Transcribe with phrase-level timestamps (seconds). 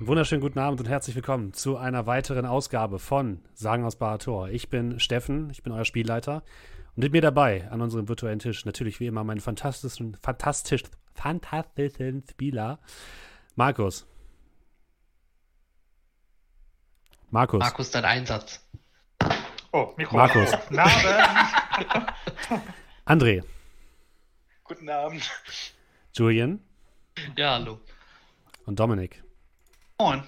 [0.00, 4.48] Wunderschönen guten Abend und herzlich willkommen zu einer weiteren Ausgabe von Sagen aus Barator.
[4.48, 6.44] Ich bin Steffen, ich bin euer Spielleiter
[6.94, 12.22] und mit mir dabei an unserem virtuellen Tisch natürlich wie immer meinen fantastischen, fantastisch, fantastischen
[12.30, 12.78] Spieler
[13.56, 14.06] Markus.
[17.30, 17.58] Markus.
[17.58, 18.64] Markus, dein Einsatz.
[19.72, 20.16] Oh, Mikro.
[20.16, 20.52] Markus.
[20.70, 20.86] Abend.
[23.04, 23.42] André.
[24.64, 25.28] Guten Abend.
[26.14, 26.60] Julian
[27.36, 27.80] Ja, hallo.
[28.64, 29.22] und Dominik.
[30.00, 30.22] Moin.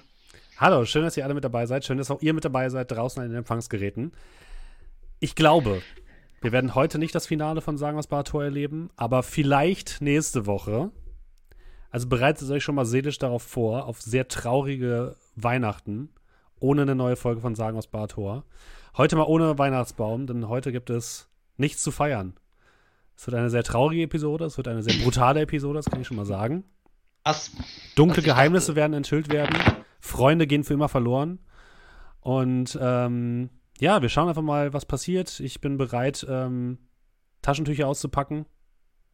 [0.57, 1.85] Hallo, schön, dass ihr alle mit dabei seid.
[1.85, 4.11] Schön, dass auch ihr mit dabei seid draußen an den Empfangsgeräten.
[5.21, 5.81] Ich glaube,
[6.41, 10.91] wir werden heute nicht das Finale von Sagen aus Barator erleben, aber vielleicht nächste Woche.
[11.89, 16.09] Also bereitet euch schon mal seelisch darauf vor, auf sehr traurige Weihnachten,
[16.59, 18.43] ohne eine neue Folge von Sagen aus Barator.
[18.97, 22.33] Heute mal ohne Weihnachtsbaum, denn heute gibt es nichts zu feiern.
[23.15, 26.07] Es wird eine sehr traurige Episode, es wird eine sehr brutale Episode, das kann ich
[26.07, 26.65] schon mal sagen.
[27.23, 27.51] Was?
[27.95, 29.55] Dunkle Was Geheimnisse dachte- werden enthüllt werden.
[29.99, 31.39] Freunde gehen für immer verloren.
[32.19, 35.39] Und ähm, ja, wir schauen einfach mal, was passiert.
[35.39, 36.77] Ich bin bereit, ähm,
[37.41, 38.45] Taschentücher auszupacken.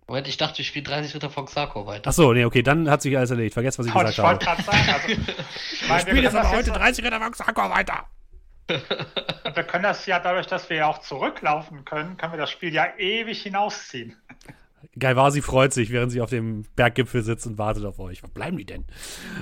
[0.07, 2.07] Moment, ich dachte, ich spiele 30 Ritter von Xarko weiter.
[2.09, 3.53] Achso, nee, okay, dann hat sich alles erledigt.
[3.53, 4.61] Vergesst, was ich Und gesagt ich habe.
[4.63, 5.07] sagen, also,
[5.73, 8.05] ich meine, wir, können das jetzt, 30 Ritter von Xakor weiter.
[8.69, 8.75] und
[9.55, 12.73] wir können das ja dadurch, dass wir ja auch zurücklaufen können, können wir das Spiel
[12.73, 14.15] ja ewig hinausziehen.
[14.97, 18.23] Galvasi freut sich, während sie auf dem Berggipfel sitzt und wartet auf euch.
[18.23, 18.85] Wo bleiben die denn?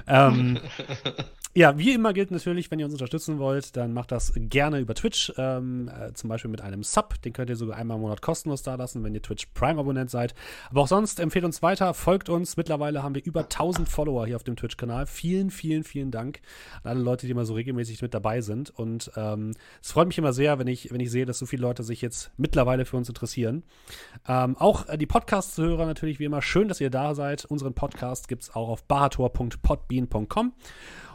[0.08, 0.60] Ähm,
[1.54, 4.96] ja, wie immer gilt natürlich, wenn ihr uns unterstützen wollt, dann macht das gerne über
[4.96, 5.34] Twitch.
[5.38, 7.22] Ähm, äh, zum Beispiel mit einem Sub.
[7.22, 10.36] Den könnt ihr sogar einmal im Monat kostenlos da lassen, wenn ihr Twitch Prime-Abonnent seid.
[10.70, 12.56] Aber auch sonst empfehlt uns weiter, folgt uns.
[12.58, 15.06] Mittlerweile haben wir über 1000 Follower hier auf dem Twitch-Kanal.
[15.06, 16.40] Vielen, vielen, vielen Dank
[16.84, 18.70] an alle Leute, die immer so regelmäßig mit dabei sind.
[18.70, 21.62] Und ähm, es freut mich immer sehr, wenn ich, wenn ich sehe, dass so viele
[21.62, 23.64] Leute sich jetzt mittlerweile für uns interessieren.
[24.28, 27.46] Ähm, auch äh, die Podcast-Hörer natürlich wie immer schön, dass ihr da seid.
[27.46, 30.54] Unseren Podcast gibt es auch auf bahator.podbean.com.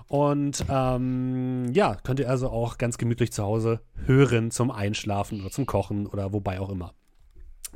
[0.09, 5.53] Und ähm, ja, könnt ihr also auch ganz gemütlich zu Hause hören zum Einschlafen oder
[5.53, 6.93] zum Kochen oder wobei auch immer.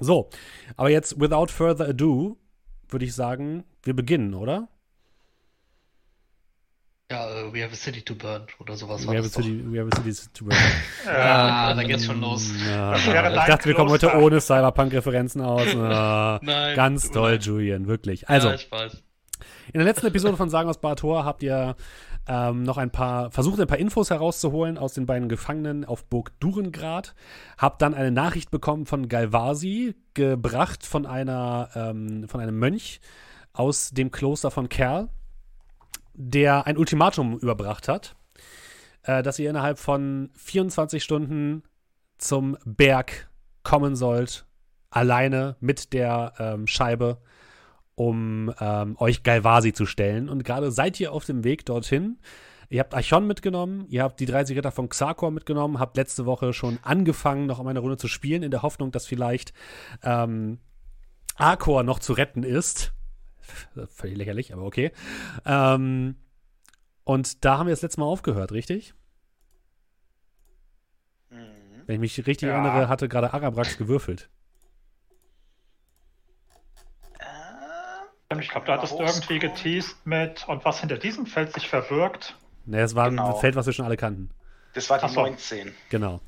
[0.00, 0.28] So,
[0.76, 2.36] aber jetzt, without further ado,
[2.88, 4.66] würde ich sagen, wir beginnen, oder?
[7.10, 9.62] Ja, äh, We have a city to burn oder sowas We war have, a city,
[9.70, 10.56] we have a city to burn.
[11.06, 12.50] Ah, da geht's schon los.
[12.66, 15.74] Ja, Das wäre ich dachte, wir kommen heute ohne Cyberpunk-Referenzen aus.
[15.76, 16.74] Ah, Nein.
[16.76, 17.44] ganz toll, leid.
[17.44, 18.28] Julian, wirklich.
[18.28, 19.02] Also, Ja, ich weiß.
[19.72, 21.76] In der letzten Episode von Sagen aus Barator habt ihr
[22.26, 26.32] ähm, noch ein paar, versucht ein paar Infos herauszuholen aus den beiden Gefangenen auf Burg
[26.40, 27.14] Durengrad.
[27.58, 33.00] Habt dann eine Nachricht bekommen von Galvasi, gebracht von einer, ähm, von einem Mönch
[33.52, 35.08] aus dem Kloster von Kerl,
[36.14, 38.16] der ein Ultimatum überbracht hat,
[39.02, 41.62] äh, dass ihr innerhalb von 24 Stunden
[42.18, 43.28] zum Berg
[43.62, 44.46] kommen sollt,
[44.90, 47.18] alleine mit der ähm, Scheibe
[47.94, 50.28] um ähm, euch Galvasi zu stellen.
[50.28, 52.18] Und gerade seid ihr auf dem Weg dorthin.
[52.70, 56.52] Ihr habt Archon mitgenommen, ihr habt die 30 Ritter von Xarkor mitgenommen, habt letzte Woche
[56.52, 59.52] schon angefangen, noch um eine Runde zu spielen, in der Hoffnung, dass vielleicht
[60.02, 60.58] ähm,
[61.36, 62.92] Arkor noch zu retten ist.
[63.88, 64.92] Völlig lächerlich, aber okay.
[65.44, 66.16] Ähm,
[67.04, 68.94] und da haben wir das letzte Mal aufgehört, richtig?
[71.30, 71.82] Mhm.
[71.86, 72.54] Wenn ich mich richtig Ja.
[72.54, 74.28] erinnere, hatte gerade Arabrax gewürfelt.
[78.40, 82.36] Ich glaube, du hattest irgendwie geteased mit und was hinter diesem Feld sich verbirgt.
[82.66, 83.34] Ne, es war Genau.
[83.34, 84.30] ein Feld, was wir schon alle kannten.
[84.72, 85.20] Das war die Ach so.
[85.20, 85.72] 19.
[85.90, 86.20] Genau.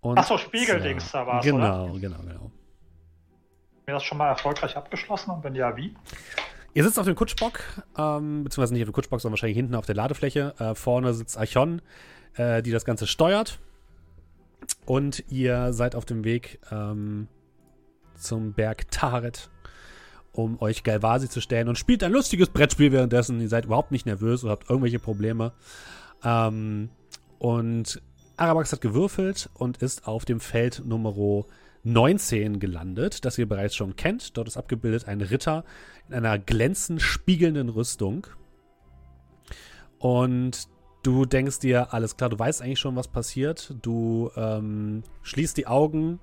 [0.00, 1.98] Und Ach so, Spiegeldings, da war's, Genau, oder?
[2.00, 2.52] genau, genau.
[3.88, 5.94] Mir das schon mal erfolgreich abgeschlossen und wenn ja, wie?
[6.74, 7.60] Ihr sitzt auf dem Kutschbock,
[7.96, 10.54] ähm, beziehungsweise nicht auf dem Kutschbock, sondern wahrscheinlich hinten auf der Ladefläche.
[10.58, 11.80] Äh, vorne sitzt Archon,
[12.36, 13.60] äh, die das Ganze steuert.
[14.84, 17.28] Und ihr seid auf dem Weg ähm,
[18.14, 19.48] zum Berg Taret,
[20.32, 23.40] um euch Galvasi zu stellen und spielt ein lustiges Brettspiel währenddessen.
[23.40, 25.52] Ihr seid überhaupt nicht nervös oder habt irgendwelche Probleme.
[26.22, 26.90] Ähm,
[27.38, 28.02] und
[28.36, 31.14] Arabax hat gewürfelt und ist auf dem Feld Nummer
[31.84, 34.36] 19 gelandet, das ihr bereits schon kennt.
[34.36, 35.64] Dort ist abgebildet ein Ritter
[36.08, 38.26] in einer glänzend spiegelnden Rüstung.
[39.98, 40.68] Und
[41.02, 43.74] du denkst dir, alles klar, du weißt eigentlich schon, was passiert.
[43.82, 46.20] Du ähm, schließt die Augen,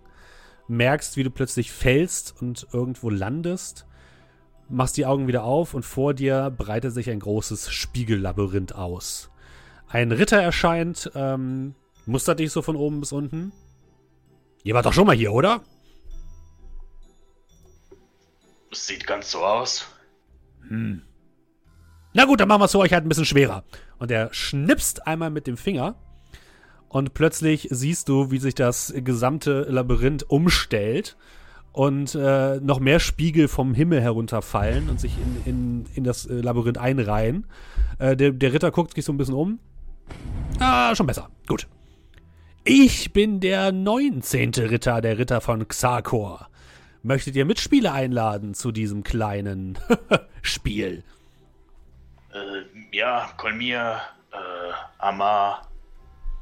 [0.67, 3.85] merkst, wie du plötzlich fällst und irgendwo landest,
[4.69, 9.29] machst die Augen wieder auf und vor dir breitet sich ein großes Spiegellabyrinth aus.
[9.87, 11.75] Ein Ritter erscheint, ähm,
[12.05, 13.51] mustert dich so von oben bis unten.
[14.65, 15.61] Ihr wart doch schon mal hier, oder?
[18.71, 19.85] Das sieht ganz so aus.
[20.67, 21.03] Hm.
[22.13, 23.63] Na gut, dann machen wir es für euch halt ein bisschen schwerer.
[23.99, 25.95] Und er schnipst einmal mit dem Finger
[26.89, 31.15] und plötzlich siehst du, wie sich das gesamte Labyrinth umstellt
[31.71, 36.41] und äh, noch mehr Spiegel vom Himmel herunterfallen und sich in, in, in das äh,
[36.41, 37.45] Labyrinth einreihen.
[37.99, 39.59] Äh, der, der Ritter guckt sich so ein bisschen um.
[40.57, 41.29] Ah, schon besser.
[41.45, 41.67] Gut.
[42.67, 44.51] Ich bin der 19.
[44.55, 46.49] Ritter, der Ritter von Xarkor.
[47.03, 49.77] Möchtet ihr Mitspieler einladen zu diesem kleinen
[50.41, 51.03] Spiel?
[52.33, 54.01] Äh, ja, Kolmir,
[54.31, 55.69] äh, Amar,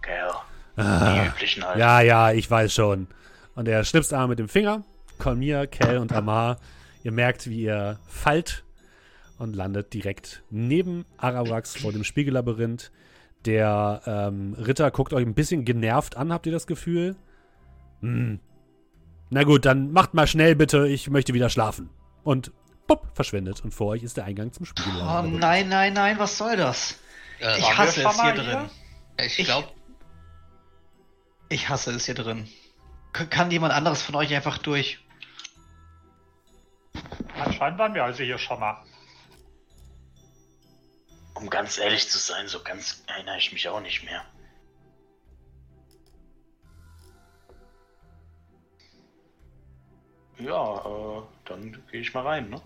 [0.01, 0.31] Kerl.
[0.77, 1.77] Ah, die üblichen halt.
[1.77, 3.07] Ja, ja, ich weiß schon.
[3.55, 4.85] Und er schnipst einmal mit dem Finger.
[5.19, 6.57] Kolmir, Kel und Amar.
[7.03, 8.63] Ihr merkt, wie ihr fallt
[9.39, 12.91] und landet direkt neben Arawax vor dem Spiegellabyrinth.
[13.45, 17.15] Der ähm, Ritter guckt euch ein bisschen genervt an, habt ihr das Gefühl?
[18.01, 18.39] Hm.
[19.29, 21.89] Na gut, dann macht mal schnell bitte, ich möchte wieder schlafen.
[22.23, 22.51] Und
[22.87, 23.63] pop, verschwindet.
[23.63, 25.39] Und vor euch ist der Eingang zum Oh Spiegellabyrinth.
[25.39, 26.99] nein, nein, nein, was soll das?
[27.39, 28.45] Äh, Ich hasse es hier mal drin.
[29.17, 29.25] hier?
[29.25, 29.67] ich ich- glaube,
[31.49, 32.47] Ich hasse es hier drin.
[33.11, 34.99] K kann jemand anderes von euch einfach durch?
[37.43, 38.77] Anscheinend waren wir also hier schon mal.
[41.35, 44.23] Um ganz ehrlich zu sein, so ganz erinnere ich mich auch nicht mehr.
[50.39, 52.61] Ja, äh, dann gehe ich mal rein, ne?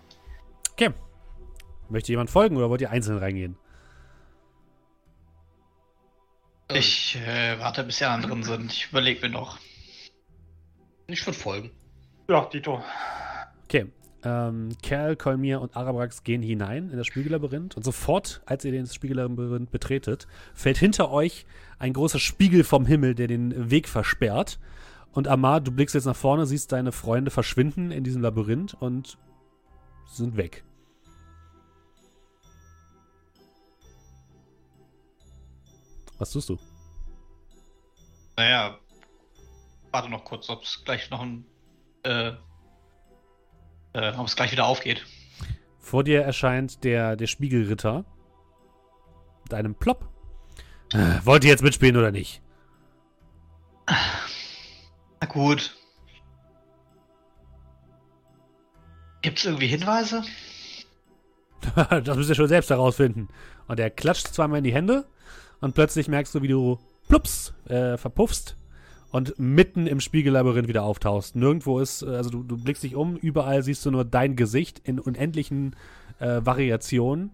[0.72, 0.90] Okay.
[1.88, 3.56] Möchte jemand folgen oder wollt ihr einzeln reingehen?
[6.70, 8.72] Ich äh, warte, bis die anderen drin sind.
[8.72, 9.58] Ich überlege mir noch.
[11.06, 11.70] ich würde folgen.
[12.28, 12.84] Ja, Dito.
[13.64, 13.90] Okay.
[14.24, 18.94] Ähm, Kerl, Kolmir und Arabrax gehen hinein in das Spiegellabyrinth und sofort, als ihr das
[18.94, 21.46] Spiegellabyrinth betretet, fällt hinter euch
[21.78, 24.58] ein großer Spiegel vom Himmel, der den Weg versperrt.
[25.12, 29.18] Und Amar, du blickst jetzt nach vorne, siehst deine Freunde verschwinden in diesem Labyrinth und
[30.06, 30.64] sind weg.
[36.18, 36.58] Was tust du?
[38.36, 38.78] Naja,
[39.92, 41.44] warte noch kurz, ob es gleich noch ein.
[42.02, 42.32] Äh,
[43.98, 45.04] äh, ob es gleich wieder aufgeht.
[45.78, 48.04] Vor dir erscheint der, der Spiegelritter
[49.44, 50.08] mit einem Plop.
[50.92, 52.42] Äh, wollt ihr jetzt mitspielen oder nicht?
[55.20, 55.76] Na gut.
[59.22, 60.22] Gibt's irgendwie Hinweise?
[62.04, 63.28] das müsst ihr schon selbst herausfinden.
[63.66, 65.06] Und er klatscht zweimal in die Hände
[65.60, 66.78] und plötzlich merkst du, wie du
[67.08, 68.56] plups äh, verpuffst
[69.10, 71.36] und mitten im Spiegellabyrinth wieder auftauchst.
[71.36, 74.80] Nirgendwo ist, äh, also du, du blickst dich um, überall siehst du nur dein Gesicht
[74.84, 75.76] in unendlichen
[76.18, 77.30] äh, Variationen,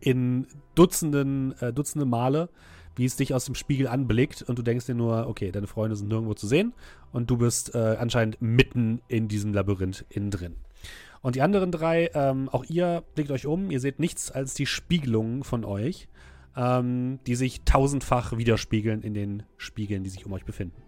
[0.00, 2.48] in Dutzenden, äh, Dutzende Male,
[2.96, 5.96] wie es dich aus dem Spiegel anblickt und du denkst dir nur, okay, deine Freunde
[5.96, 6.72] sind nirgendwo zu sehen
[7.12, 10.56] und du bist äh, anscheinend mitten in diesem Labyrinth innen drin.
[11.20, 14.66] Und die anderen drei, ähm, auch ihr blickt euch um, ihr seht nichts als die
[14.66, 16.08] Spiegelungen von euch,
[16.56, 20.82] ähm, die sich tausendfach widerspiegeln in den Spiegeln, die sich um euch befinden.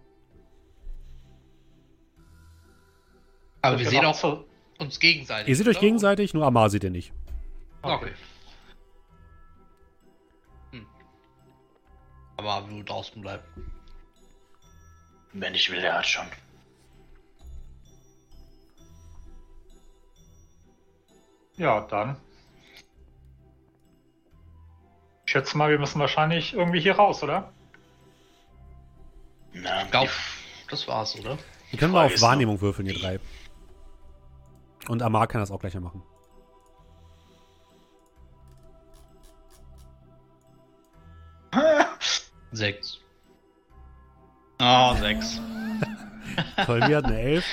[3.61, 4.45] Aber wir wir sehen auch zu-
[4.79, 5.49] uns gegenseitig.
[5.49, 5.85] Ihr seht euch oder?
[5.85, 7.11] gegenseitig, nur Amar seht ihr nicht.
[7.81, 8.11] Okay.
[10.71, 10.85] Hm.
[12.37, 13.43] Aber nur draußen bleiben.
[15.33, 16.25] Wenn ich will, der hat schon.
[21.57, 22.15] Ja, dann.
[25.29, 27.53] Ich schätze mal, wir müssen wahrscheinlich irgendwie hier raus, oder?
[29.53, 30.09] Na, Ich glaube,
[30.71, 31.37] das war's, oder?
[31.77, 33.19] Könnt mal Frage auf Wahrnehmung würfeln, ihr drei.
[34.87, 36.01] Und Amar kann das auch gleich mal machen.
[42.51, 42.99] Sechs.
[44.59, 45.39] Oh, sechs.
[46.65, 47.45] Kolmi hat eine Elf.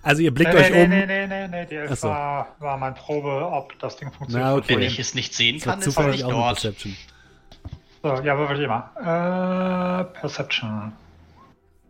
[0.00, 0.88] Also ihr blickt nee, euch nee, um.
[0.88, 4.48] nee, nee, nee, nee, die Elf war, war mein Probe, ob das Ding funktioniert.
[4.50, 4.76] Na, okay.
[4.76, 6.54] Wenn ich es nicht sehen kann, ist er zufällig nicht auch eine dort.
[6.54, 6.96] Perception.
[8.08, 8.90] So, ja, würfel ich mal.
[8.96, 10.92] Äh, Perception.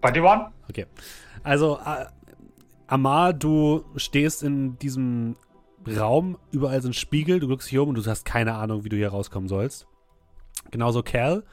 [0.02, 0.48] 21?
[0.68, 0.86] Okay.
[1.44, 2.06] Also, äh,
[2.88, 5.36] Amar, du stehst in diesem
[5.86, 8.96] Raum, überall sind Spiegel, du guckst dich um und du hast keine Ahnung, wie du
[8.96, 9.86] hier rauskommen sollst.
[10.72, 11.44] Genauso Cal.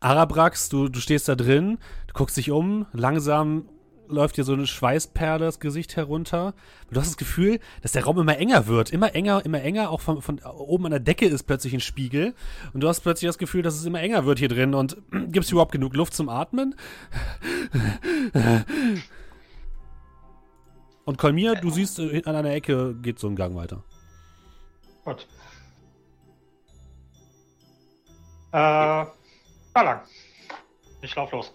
[0.00, 1.76] Arabrax, du, du stehst da drin,
[2.06, 3.68] du guckst dich um, langsam
[4.10, 6.54] läuft dir so eine Schweißperle das Gesicht herunter.
[6.90, 8.90] Du hast das Gefühl, dass der Raum immer enger wird.
[8.90, 9.90] Immer enger, immer enger.
[9.90, 12.34] Auch von, von oben an der Decke ist plötzlich ein Spiegel.
[12.72, 14.74] Und du hast plötzlich das Gefühl, dass es immer enger wird hier drin.
[14.74, 16.74] Und gibt es überhaupt genug Luft zum Atmen?
[21.04, 23.82] Und Kolmir, du siehst, äh, an einer Ecke geht so ein Gang weiter.
[25.04, 25.26] Gut.
[28.52, 29.06] Äh, da
[29.74, 30.00] lang.
[31.02, 31.52] Ich lauf los.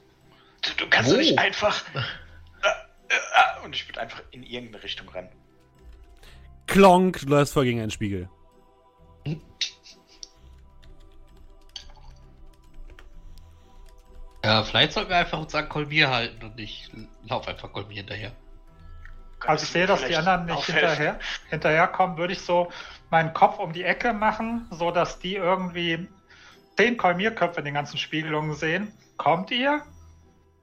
[0.61, 1.15] Du, du kannst Wo?
[1.15, 1.83] doch nicht einfach.
[3.09, 5.29] Äh, äh, und ich würde einfach in irgendeine Richtung rennen.
[6.67, 8.29] Klonk, du läufst voll gegen einen Spiegel.
[14.43, 16.91] Ja, vielleicht sollten wir einfach uns an Kolmier halten und nicht
[17.23, 18.31] lauf einfach Kolmier hinterher.
[19.39, 21.19] Als ich sehe, dass die anderen nicht hinterher,
[21.49, 22.71] hinterherkommen, würde ich so
[23.09, 26.07] meinen Kopf um die Ecke machen, so dass die irgendwie
[26.77, 28.91] zehn Kolmierköpfe in den ganzen Spiegelungen sehen.
[29.17, 29.81] Kommt ihr?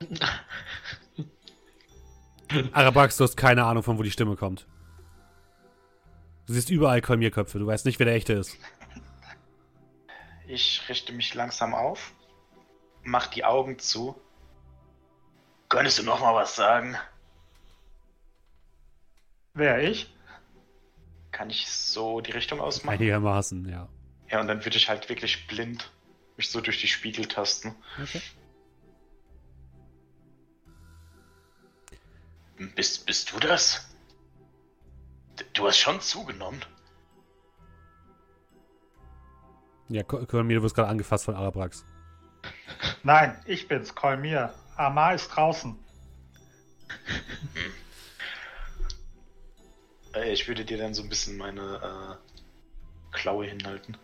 [2.73, 4.67] Arabax, du hast keine Ahnung, von wo die Stimme kommt.
[6.47, 8.57] Du siehst überall Kolmierköpfe, du weißt nicht, wer der echte ist.
[10.47, 12.13] Ich richte mich langsam auf,
[13.03, 14.21] mach die Augen zu.
[15.69, 16.97] Könntest du noch mal was sagen?
[19.55, 20.13] Wer ich?
[21.31, 22.95] Kann ich so die Richtung ausmachen?
[22.95, 23.89] Einigermaßen, ja.
[24.31, 25.91] Ja, und dann würde ich halt wirklich blind
[26.37, 27.75] mich so durch die Spiegel tasten.
[28.03, 28.21] Okay.
[32.75, 33.89] Bist, bist du das?
[35.55, 36.65] Du hast schon zugenommen.
[39.89, 41.85] Ja, Ko- Kolmir, du wirst gerade angefasst von Arabrax.
[43.03, 44.55] Nein, ich bin's, Kolmir.
[44.77, 45.77] Amar ist draußen.
[50.15, 53.97] Äh, Ich würde dir dann so ein bisschen meine äh, Klaue hinhalten.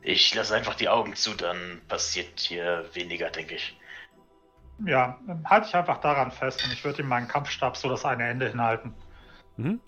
[0.00, 3.76] Ich lasse einfach die Augen zu, dann passiert hier weniger, denke ich.
[4.86, 8.04] Ja, dann halte ich einfach daran fest und ich würde ihm meinen Kampfstab so das
[8.04, 8.94] eine Ende hinhalten.
[9.56, 9.80] Mhm.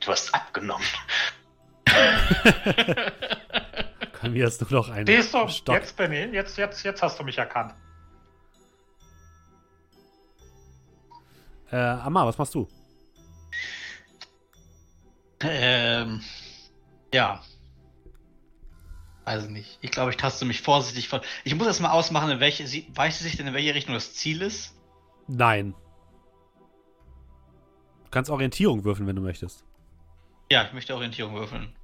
[0.00, 0.86] Du hast abgenommen.
[4.20, 5.74] Kolmir ist nur noch ein Siehst du, Stock.
[5.74, 7.74] jetzt bin ich, jetzt, jetzt, jetzt hast du mich erkannt.
[11.70, 12.68] Äh, Amar, was machst du?
[15.40, 16.22] Ähm,
[17.12, 17.40] ja.
[19.28, 19.78] Also nicht.
[19.82, 21.20] Ich glaube, ich taste mich vorsichtig von.
[21.44, 22.66] Ich muss erst mal ausmachen, in welche.
[22.66, 24.74] sie- Weiß sie sich denn, in welche Richtung das Ziel ist?
[25.26, 25.74] Nein.
[28.04, 29.64] Du kannst Orientierung würfeln, wenn du möchtest.
[30.50, 31.74] Ja, ich möchte Orientierung würfeln.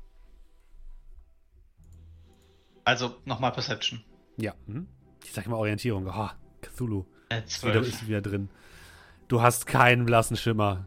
[2.84, 4.02] Also nochmal Perception.
[4.36, 4.54] Ja.
[4.66, 4.88] Mhm.
[5.24, 6.06] Ich sag mal Orientierung.
[6.08, 6.28] Oh,
[6.62, 7.04] Cthulhu.
[7.28, 7.88] Äh, Ist wieder, 12.
[7.88, 8.48] ist wieder drin.
[9.28, 10.86] Du hast keinen blassen Schimmer.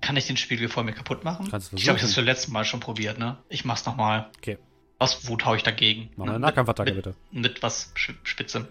[0.00, 1.48] Kann ich den Spiegel vor mir kaputt machen?
[1.50, 2.14] Kannst du ich glaube, ich habe das versuchen.
[2.14, 3.38] für letztes Mal schon probiert, ne?
[3.48, 4.30] Ich mach's nochmal.
[4.38, 4.58] Okay.
[5.02, 6.10] Aus Wut hau ich dagegen.
[6.16, 7.14] Mach mal eine Nahkampfattacke, bitte.
[7.32, 8.68] Mit was Spitzem.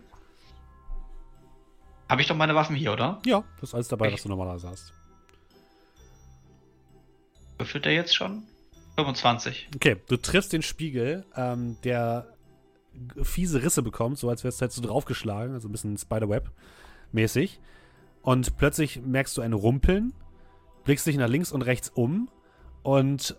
[2.07, 3.21] Habe ich doch meine Waffen hier, oder?
[3.25, 4.93] Ja, das ist alles dabei, Ich- was du normalerweise hast.
[7.57, 8.43] Würfelt der jetzt schon?
[8.95, 9.69] 25.
[9.75, 12.27] Okay, du triffst den Spiegel, ähm, der
[13.23, 17.59] fiese Risse bekommt, so als wärst du halt so draufgeschlagen, also ein bisschen Spiderweb-mäßig.
[18.21, 20.13] Und plötzlich merkst du ein Rumpeln,
[20.83, 22.29] blickst dich nach links und rechts um
[22.83, 23.37] und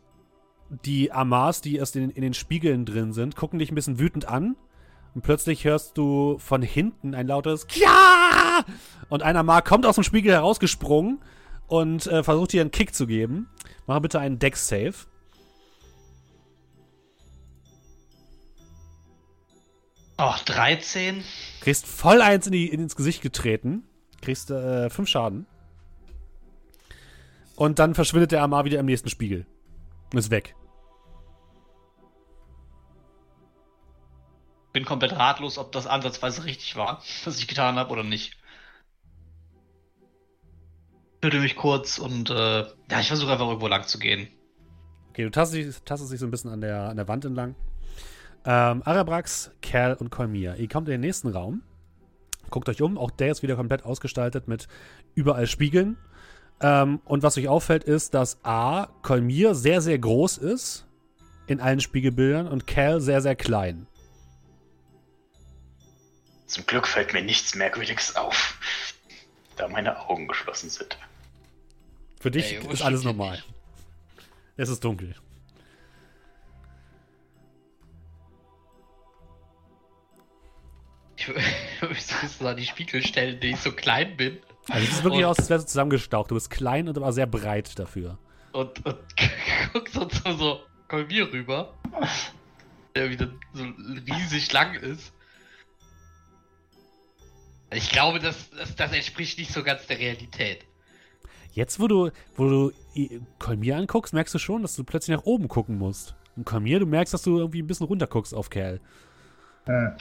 [0.84, 4.26] die Amars, die erst in, in den Spiegeln drin sind, gucken dich ein bisschen wütend
[4.26, 4.56] an.
[5.14, 8.64] Und plötzlich hörst du von hinten ein lautes Ja!
[9.10, 11.20] Und ein Amar kommt aus dem Spiegel herausgesprungen
[11.66, 13.48] und äh, versucht dir einen Kick zu geben.
[13.86, 14.94] Mach bitte einen Dex-Save.
[20.18, 21.22] Oh, 13.
[21.60, 23.82] Kriegst voll eins in die, in ins Gesicht getreten.
[24.22, 25.46] Kriegst äh, fünf Schaden.
[27.56, 29.46] Und dann verschwindet der Amar wieder im nächsten Spiegel.
[30.12, 30.54] Und ist weg.
[34.72, 38.36] Bin komplett ratlos, ob das ansatzweise richtig war, was ich getan habe oder nicht.
[41.20, 44.28] Fühlte mich kurz und äh, ja, ich versuche einfach irgendwo lang zu gehen.
[45.10, 47.54] Okay, du tastest, dich- so ein bisschen an der, an der Wand entlang.
[48.44, 50.56] Ähm, Arabrax, Kerl und Kolmir.
[50.56, 51.62] Ihr kommt in den nächsten Raum.
[52.50, 52.98] Guckt euch um.
[52.98, 54.66] Auch der ist wieder komplett ausgestaltet mit
[55.14, 55.96] überall Spiegeln.
[56.60, 60.86] Ähm, und was euch auffällt, ist, dass A, Kolmir sehr, sehr groß ist
[61.46, 63.86] in allen Spiegelbildern und Kerl sehr, sehr klein.
[66.52, 68.58] Zum Glück fällt mir nichts Merkwürdiges auf,
[69.56, 70.98] da meine Augen geschlossen sind.
[72.20, 73.36] Für dich Ey, ist alles normal.
[73.36, 73.48] nicht?
[74.58, 75.14] Es ist dunkel.
[81.16, 81.28] Ich
[81.88, 82.14] müsste
[82.48, 84.38] an die Spiegel stellen, die ich so klein bin.
[84.68, 86.30] Also es sieht wirklich Und- aus, als wärst du zusammengestaucht.
[86.30, 88.18] Du bist klein und aber sehr breit dafür.
[88.52, 88.98] Und, und
[89.72, 91.74] guck so zu so Kolmir rüber.
[92.94, 95.12] Der wieder so riesig lang ist.
[97.74, 100.64] Ich glaube, das, das, das entspricht nicht so ganz der Realität.
[101.52, 102.72] Jetzt, wo du, wo du
[103.38, 106.14] Kolmir anguckst, merkst du schon, dass du plötzlich nach oben gucken musst.
[106.36, 108.80] Und Kolmir, du merkst, dass du irgendwie ein bisschen runter guckst auf Kerl.
[109.66, 109.96] Hm.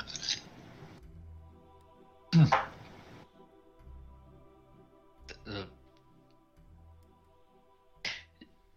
[5.45, 5.65] Äh,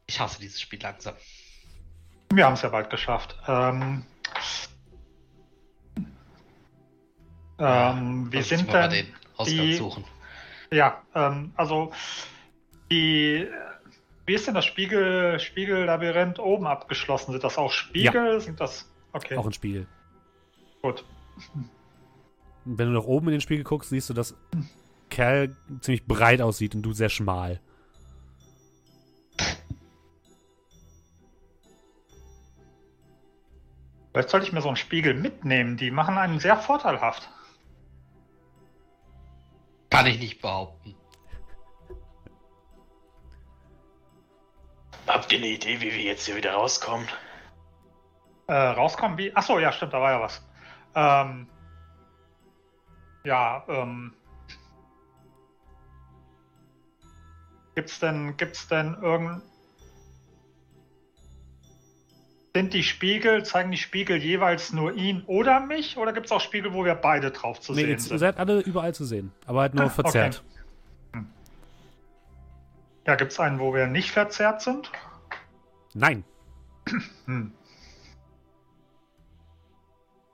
[0.06, 1.14] Ich hasse dieses Spiel langsam.
[2.32, 3.36] Wir haben es ja bald geschafft.
[3.48, 4.04] Ähm,
[7.58, 10.04] ähm, wie sind denn den Ausgang die- suchen?
[10.70, 11.92] Ja, ähm, also
[12.90, 13.46] die,
[14.26, 17.32] wie ist denn das Spiegel, Spiegellabyrinth oben abgeschlossen?
[17.32, 18.40] Sind das auch Spiegel?
[18.40, 19.36] Sind das okay?
[19.36, 19.86] Auch ein Spiegel.
[20.82, 21.04] Gut.
[22.64, 24.34] Wenn du nach oben in den Spiegel guckst, siehst du, dass
[25.10, 27.60] Kerl ziemlich breit aussieht und du sehr schmal.
[34.12, 35.76] Vielleicht sollte ich mir so einen Spiegel mitnehmen.
[35.76, 37.28] Die machen einen sehr vorteilhaft.
[39.94, 40.96] Kann ich nicht behaupten.
[45.06, 47.06] Habt ihr eine Idee, wie wir jetzt hier wieder rauskommen?
[48.48, 49.32] Äh, rauskommen wie.
[49.36, 50.44] Achso, ja, stimmt, da war ja was.
[50.96, 51.48] Ähm,
[53.22, 54.16] ja, ähm.
[57.76, 59.42] Gibt's denn, gibt's denn irgend.
[62.56, 65.96] Sind die Spiegel, zeigen die Spiegel jeweils nur ihn oder mich?
[65.96, 68.18] Oder gibt es auch Spiegel, wo wir beide drauf zu Nee, sehen jetzt, ihr sind?
[68.20, 70.44] seid alle überall zu sehen, aber halt nur Ah, verzerrt.
[71.12, 71.24] okay.
[73.08, 74.90] Ja, gibt es einen, wo wir nicht verzerrt sind?
[75.94, 76.22] Nein,
[77.26, 77.52] Hm.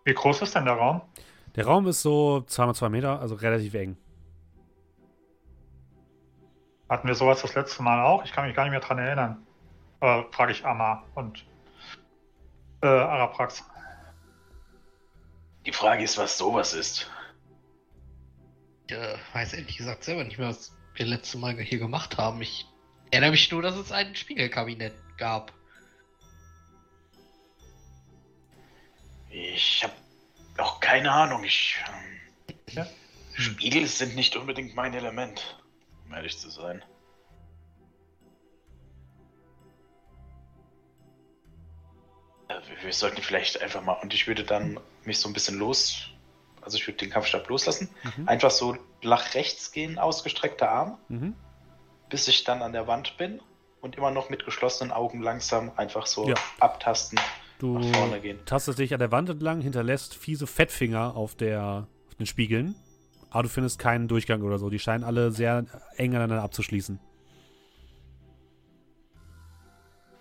[0.04, 1.00] Wie groß ist denn der Raum?
[1.56, 3.96] der Raum ist so 2 mal 2 Meter, also relativ eng.
[6.90, 8.24] Hatten wir sowas das letzte Mal auch?
[8.24, 9.46] Ich kann mich gar nicht mehr dran erinnern.
[10.00, 11.44] Äh, frage ich Amma und
[12.82, 13.64] äh, Araprax.
[15.66, 17.10] Die Frage ist, was sowas ist.
[18.86, 22.40] Ich äh, weiß ehrlich gesagt selber nicht mehr, was wir letzte Mal hier gemacht haben.
[22.42, 22.66] Ich
[23.10, 25.52] erinnere mich nur, dass es ein Spiegelkabinett gab.
[29.30, 29.94] Ich habe
[30.58, 31.44] auch keine Ahnung.
[31.44, 32.86] Ich, ähm, Ja.
[33.34, 35.62] Spiegel sind nicht unbedingt mein Element,
[36.04, 36.82] um ehrlich zu sein.
[42.68, 46.08] Wir, wir sollten vielleicht einfach mal, und ich würde dann mich so ein bisschen los,
[46.62, 48.28] also ich würde den Kampfstab loslassen, Mhm.
[48.28, 51.34] einfach so nach rechts gehen, ausgestreckter Arm, Mhm.
[52.08, 53.40] bis ich dann an der Wand bin
[53.80, 56.34] und immer noch mit geschlossenen Augen langsam einfach so Ja.
[56.58, 57.18] abtasten.
[57.58, 58.38] Du Nach vorne gehen.
[58.46, 62.74] tastest dich an der Wand entlang, hinterlässt fiese Fettfinger auf, der, auf den Spiegeln,
[63.30, 64.70] aber du findest keinen Durchgang oder so.
[64.70, 65.66] Die scheinen alle sehr
[65.96, 66.98] eng aneinander abzuschließen.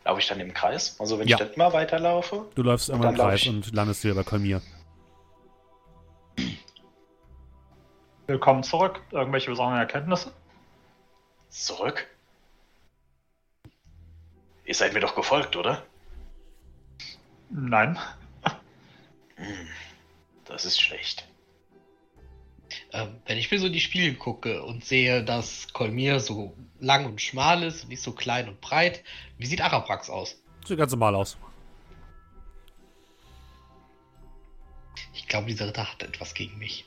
[0.10, 1.00] Laufe ich dann im Kreis?
[1.00, 1.36] Also wenn Ja.
[1.36, 2.48] ich dann immer weiterlaufe?
[2.56, 4.60] Du läufst immer im Kreis und landest wieder bei Kolmir.
[8.26, 9.04] Willkommen zurück.
[9.12, 10.34] Irgendwelche besonderen Erkenntnisse?
[11.50, 12.08] Zurück?
[14.65, 15.84] Ihr seid mir doch gefolgt, oder?
[17.52, 18.00] Nein.
[19.36, 19.67] Hm,
[20.45, 21.28] das ist schlecht.
[22.92, 27.22] Ähm, wenn ich mir so die Spiegel gucke und sehe, dass Kolmir so lang und
[27.22, 29.04] schmal ist und nicht so klein und breit,
[29.38, 30.42] wie sieht Araprax aus?
[30.65, 31.38] Sieht ganz normal aus.
[35.13, 36.86] Ich glaube, dieser Ritter hat etwas gegen mich.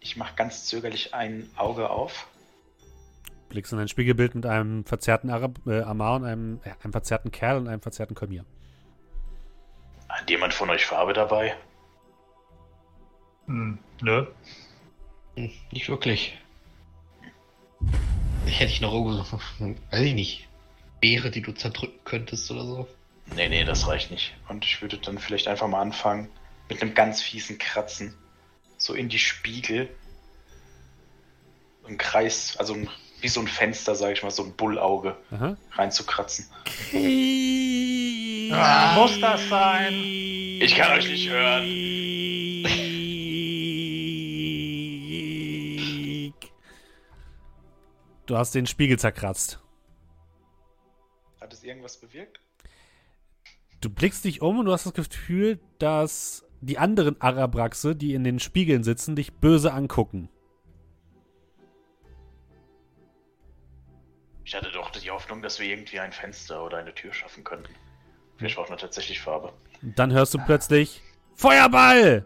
[0.00, 2.28] Ich mache ganz zögerlich ein Auge auf.
[3.50, 7.30] Blickst in ein Spiegelbild mit einem verzerrten Arab, äh, Amar und einem, äh, einem verzerrten
[7.30, 8.44] Kerl und einem verzerrten Kolmir.
[10.28, 11.56] Hat jemand von euch Farbe dabei?
[13.46, 14.26] Hm, nö.
[15.36, 16.36] Hm, nicht wirklich.
[18.44, 19.40] Ich hätte ich noch irgendwo, so,
[19.90, 20.48] weiß ich nicht,
[21.00, 22.88] Beere, die du zerdrücken könntest oder so.
[23.36, 24.34] Nee, nee, das reicht nicht.
[24.50, 26.28] Und ich würde dann vielleicht einfach mal anfangen
[26.68, 28.12] mit einem ganz fiesen Kratzen.
[28.76, 29.88] So in die Spiegel.
[31.86, 32.76] Im Kreis, also
[33.22, 35.56] wie so ein Fenster, sage ich mal, so ein Bullauge Aha.
[35.72, 36.50] reinzukratzen.
[38.50, 39.92] Ah, muss das sein?
[40.60, 41.64] Ich kann euch nicht hören.
[48.26, 49.58] Du hast den Spiegel zerkratzt.
[51.40, 52.40] Hat es irgendwas bewirkt?
[53.80, 58.24] Du blickst dich um und du hast das Gefühl, dass die anderen Arabraxe, die in
[58.24, 60.28] den Spiegeln sitzen, dich böse angucken.
[64.44, 67.72] Ich hatte doch die Hoffnung, dass wir irgendwie ein Fenster oder eine Tür schaffen könnten.
[68.38, 69.52] Vielleicht braucht man tatsächlich Farbe.
[69.82, 71.02] Dann hörst du plötzlich
[71.34, 72.24] Feuerball!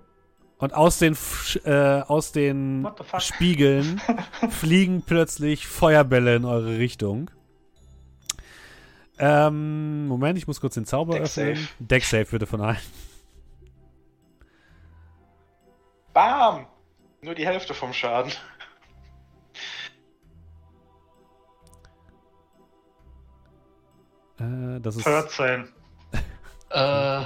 [0.59, 1.16] Und aus den,
[1.64, 2.87] äh, aus den?
[3.18, 4.01] Spiegeln
[4.51, 7.31] fliegen plötzlich Feuerbälle in eure Richtung.
[9.18, 11.57] Ähm, Moment, ich muss kurz den Zauber Deck öffnen.
[11.57, 11.68] safe.
[11.81, 12.79] Deck Safe bitte von allen.
[16.12, 16.66] Bam!
[17.22, 18.31] Nur die Hälfte vom Schaden.
[24.38, 25.68] Äh, das ist 14.
[26.73, 27.25] Äh,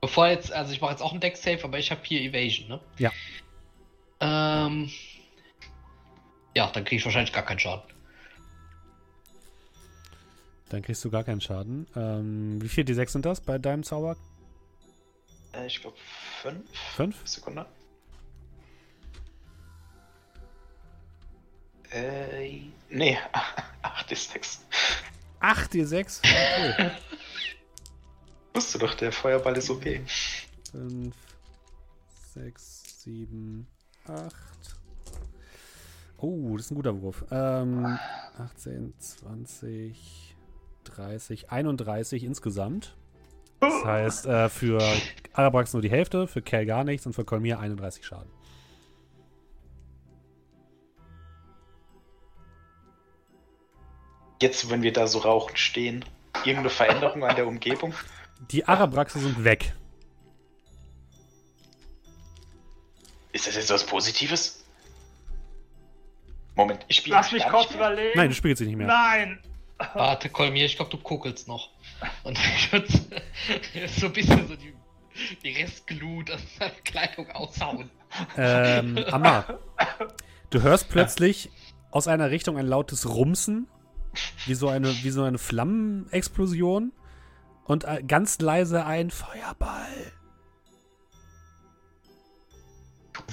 [0.00, 2.68] bevor jetzt, also ich mache jetzt auch einen Deck Save, aber ich habe hier Evasion,
[2.68, 2.80] ne?
[2.98, 3.12] Ja.
[4.20, 4.90] Ähm,
[6.54, 7.82] ja, dann kriege ich wahrscheinlich gar keinen Schaden.
[10.70, 11.86] Dann kriegst du gar keinen Schaden.
[11.94, 14.16] Ähm, wie viel D6 sind das bei deinem Zauber?
[15.52, 15.96] Äh, ich glaube
[16.42, 16.64] fünf.
[16.96, 17.16] Fünf?
[17.24, 17.66] Sekunde.
[21.90, 23.18] Äh, nee,
[23.82, 24.66] 8 ist 6.
[25.38, 26.22] 8 D6?
[26.24, 26.90] Cool.
[28.54, 29.82] Wusste doch, der Feuerball ist OP.
[29.82, 31.14] 5,
[32.34, 33.66] 6, 7,
[34.06, 34.32] 8.
[36.18, 37.24] Oh, das ist ein guter Wurf.
[37.32, 37.98] Ähm,
[38.38, 40.36] 18, 20,
[40.84, 42.96] 30, 31 insgesamt.
[43.58, 44.80] Das heißt, äh, für
[45.32, 48.30] Arabrax nur die Hälfte, für Kel gar nichts und für Kolmir 31 Schaden.
[54.40, 56.04] Jetzt, wenn wir da so rauchend stehen,
[56.44, 57.94] irgendeine Veränderung an der Umgebung?
[58.50, 59.74] Die Arabraxe sind weg.
[63.32, 64.64] Ist das jetzt was Positives?
[66.54, 68.12] Moment, ich spiele Lass mich kurz überlegen.
[68.14, 68.86] Nein, du spielst sie nicht mehr.
[68.86, 69.40] Nein!
[69.94, 71.70] Warte, Kolmir, ich glaube, du kuckelst noch.
[72.22, 72.86] Und ich würde
[73.88, 74.72] so ein bisschen so die,
[75.42, 77.90] die Restglut aus seiner Kleidung aushauen.
[78.36, 79.58] Ähm, Amma,
[80.50, 81.50] du hörst plötzlich
[81.90, 83.66] aus einer Richtung ein lautes Rumsen,
[84.46, 86.92] wie so eine, wie so eine Flammenexplosion
[87.64, 90.12] und äh, ganz leise ein Feuerball.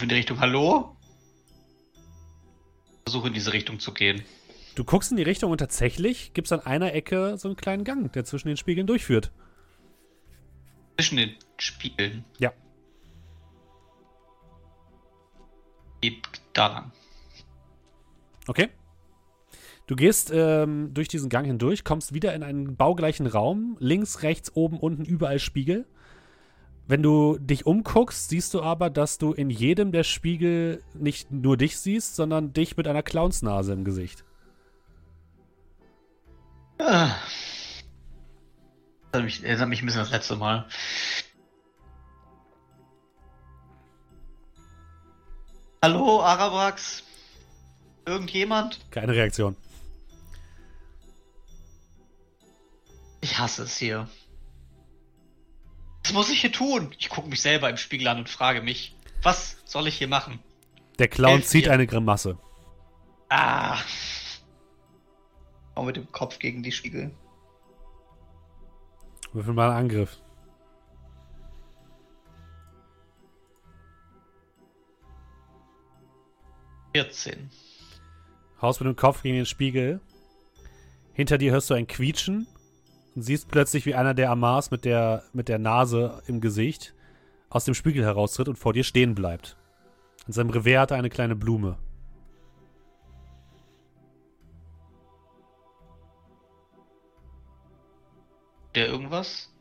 [0.01, 0.95] In die Richtung Hallo?
[3.05, 4.23] Versuche in diese Richtung zu gehen.
[4.75, 7.83] Du guckst in die Richtung und tatsächlich gibt es an einer Ecke so einen kleinen
[7.83, 9.31] Gang, der zwischen den Spiegeln durchführt.
[10.97, 12.23] Zwischen den Spiegeln.
[12.39, 12.53] Ja.
[15.99, 16.21] Geht
[16.53, 16.91] da lang.
[18.47, 18.69] Okay.
[19.91, 23.75] Du gehst ähm, durch diesen Gang hindurch, kommst wieder in einen baugleichen Raum.
[23.81, 25.85] Links, rechts, oben, unten, überall Spiegel.
[26.87, 31.57] Wenn du dich umguckst, siehst du aber, dass du in jedem der Spiegel nicht nur
[31.57, 34.23] dich siehst, sondern dich mit einer Clownsnase im Gesicht.
[36.79, 37.09] Ah.
[39.11, 40.69] Das erinnert mich, erinnert mich ein bisschen das letzte Mal.
[45.83, 47.03] Hallo, Arabrax?
[48.05, 48.79] Irgendjemand?
[48.89, 49.57] Keine Reaktion.
[53.21, 54.09] Ich hasse es hier.
[56.03, 56.93] Was muss ich hier tun?
[56.97, 60.39] Ich gucke mich selber im Spiegel an und frage mich, was soll ich hier machen?
[60.97, 61.71] Der Clown Helft zieht mir.
[61.71, 62.37] eine Grimasse.
[63.29, 63.77] Ah.
[65.75, 67.11] Auch mit dem Kopf gegen die Spiegel.
[69.31, 70.17] Würfel mal einen Angriff.
[76.93, 77.49] Vierzehn.
[78.61, 80.01] Haust mit dem Kopf gegen den Spiegel.
[81.13, 82.47] Hinter dir hörst du ein Quietschen
[83.15, 86.93] und siehst plötzlich, wie einer der Amars mit der, mit der Nase im Gesicht
[87.49, 89.57] aus dem Spiegel heraustritt und vor dir stehen bleibt.
[90.27, 91.77] In seinem Revers hat er eine kleine Blume.
[98.75, 99.53] Der irgendwas?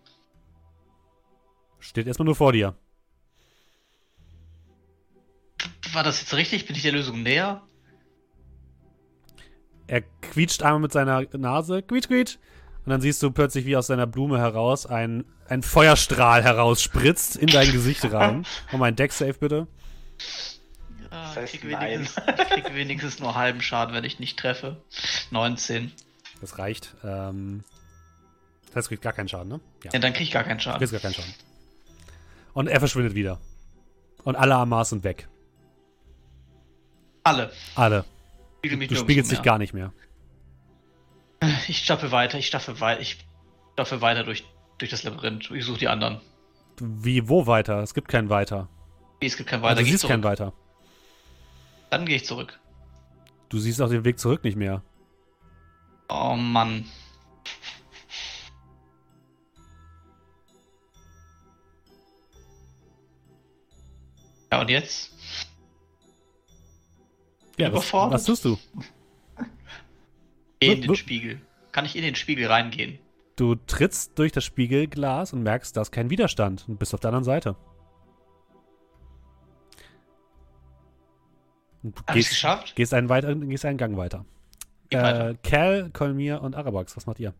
[1.80, 2.76] Steht erstmal nur vor dir.
[5.92, 6.66] War das jetzt richtig?
[6.66, 7.66] Bin ich der Lösung näher?
[9.88, 12.38] Er quietscht einmal mit seiner Nase, quietsch, quietsch.
[12.84, 17.48] Und dann siehst du plötzlich, wie aus seiner Blume heraus ein, ein Feuerstrahl herausspritzt in
[17.48, 18.46] dein Gesicht rein.
[18.72, 19.66] Um ein Deck-Save bitte.
[21.10, 24.76] Heißt ich krieg wenigstens, ich krieg wenigstens nur halben Schaden, wenn ich nicht treffe.
[25.30, 25.92] 19.
[26.40, 26.94] Das reicht.
[27.04, 27.64] Ähm,
[28.68, 29.60] das heißt, du kriegst gar keinen Schaden, ne?
[29.84, 29.90] Ja.
[29.92, 30.78] Ja, dann krieg ich gar keinen Du Schaden.
[30.78, 31.34] kriegst gar keinen Schaden.
[32.54, 33.40] Und er verschwindet wieder.
[34.24, 35.28] Und alle Amars sind weg.
[37.24, 37.50] Alle.
[37.74, 38.04] Alle.
[38.58, 39.44] Spiegel Du spiegelst dich mehr.
[39.44, 39.92] gar nicht mehr.
[41.68, 43.16] Ich stapfe weiter, ich stapfe weiter, ich
[43.74, 44.44] stapfe weiter durch,
[44.78, 45.50] durch das Labyrinth.
[45.50, 46.20] Ich suche die anderen.
[46.78, 47.82] Wie, wo weiter?
[47.82, 48.68] Es gibt kein Weiter.
[49.20, 49.76] Es gibt kein Also weiter.
[49.76, 50.32] du geh ich siehst kein zurück.
[50.40, 50.52] Weiter.
[51.90, 52.58] Dann gehe ich zurück.
[53.48, 54.82] Du siehst auch den Weg zurück nicht mehr.
[56.08, 56.84] Oh Mann.
[64.52, 65.12] Ja, und jetzt?
[67.56, 68.58] Ja, was, was tust du?
[70.60, 70.94] In den.
[70.94, 71.40] Spiegel.
[71.72, 72.98] Kann ich in den Spiegel reingehen?
[73.36, 77.08] Du trittst durch das Spiegelglas und merkst, da ist kein Widerstand und bist auf der
[77.08, 77.56] anderen Seite.
[81.82, 82.76] Und du Hab ich's gehst, geschafft?
[82.76, 84.24] gehst, einen weiter, gehst einen Gang weiter.
[84.90, 85.34] Geh Äh, weiter.
[85.42, 87.32] Cal, Kolmir und Arabax, was macht ihr?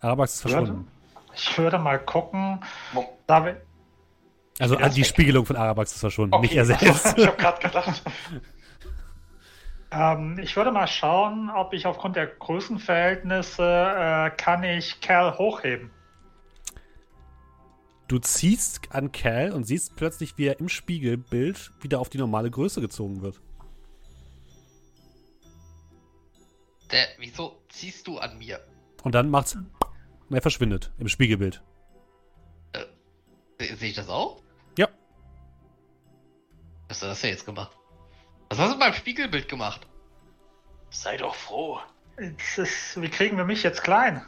[0.00, 0.86] Arabax ist verschwunden.
[1.34, 2.60] Ich würde mal gucken.
[3.26, 3.56] Da
[4.60, 5.06] Also jetzt die weg.
[5.06, 7.06] Spiegelung von Arabax ist verschwunden, nicht er Okay, selbst.
[7.18, 8.02] ich habe gerade gedacht.
[9.90, 15.90] ähm, ich würde mal schauen, ob ich aufgrund der Größenverhältnisse äh, kann ich Cal hochheben.
[18.08, 22.50] Du ziehst an Cal und siehst plötzlich, wie er im Spiegelbild wieder auf die normale
[22.50, 23.40] Größe gezogen wird.
[26.90, 28.60] Der, wieso ziehst du an mir?
[29.04, 29.54] Und dann macht's.
[29.56, 31.62] Und er verschwindet im Spiegelbild.
[33.58, 34.42] Se- Sehe ich das auch?
[34.78, 34.88] Ja.
[36.88, 37.77] Was hast du das ja jetzt gemacht?
[38.48, 39.86] Was hast du beim Spiegelbild gemacht?
[40.90, 41.80] Sei doch froh.
[42.16, 44.24] Ist, wie kriegen wir mich jetzt klein?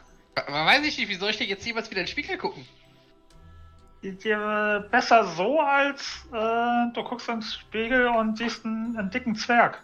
[0.47, 2.65] Weiß ich nicht, wie soll ich denn jetzt jemals wieder in den Spiegel gucken?
[4.89, 9.83] besser so, als äh, du guckst ins Spiegel und siehst einen, einen dicken Zwerg.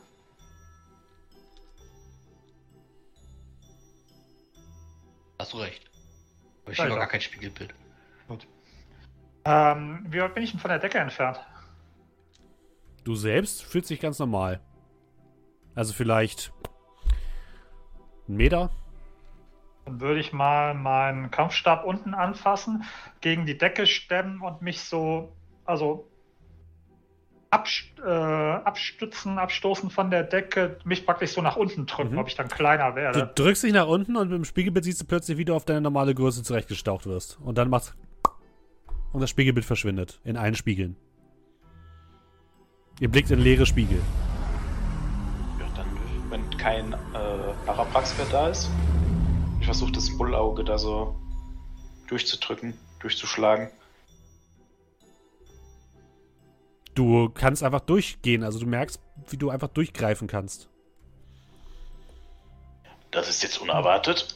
[5.39, 5.88] Hast du recht.
[6.63, 7.76] Aber ich noch gar kein Spiegelbild.
[8.28, 8.47] Gut.
[9.45, 11.39] Ähm, wie weit bin ich denn von der Decke entfernt?
[13.08, 14.60] Du selbst fühlst dich ganz normal.
[15.76, 16.52] Also vielleicht
[18.28, 18.70] einen Meter,
[19.86, 22.84] dann würde ich mal meinen Kampfstab unten anfassen,
[23.22, 25.32] gegen die Decke stemmen und mich so,
[25.63, 26.12] also
[27.50, 32.17] abst äh, abstützen, abstoßen von der Decke, mich praktisch so nach unten drücken, mhm.
[32.17, 33.32] ob ich dann kleiner werde.
[33.34, 35.80] Du drückst dich nach unten und dem Spiegelbild siehst du plötzlich, wie du auf deine
[35.80, 37.39] normale Größe zurechtgestaucht wirst.
[37.39, 37.96] Und dann machst
[39.13, 40.98] und das Spiegelbild verschwindet in allen Spiegeln.
[42.99, 44.01] Ihr blickt in leere Spiegel.
[45.60, 45.88] Ja, dann,
[46.29, 46.97] wenn kein äh,
[47.65, 48.69] Paraprax mehr da ist,
[49.60, 51.15] ich versuche das Bullauge da so
[52.07, 53.69] durchzudrücken, durchzuschlagen.
[56.95, 60.67] Du kannst einfach durchgehen, also du merkst, wie du einfach durchgreifen kannst.
[63.12, 64.36] Das ist jetzt unerwartet,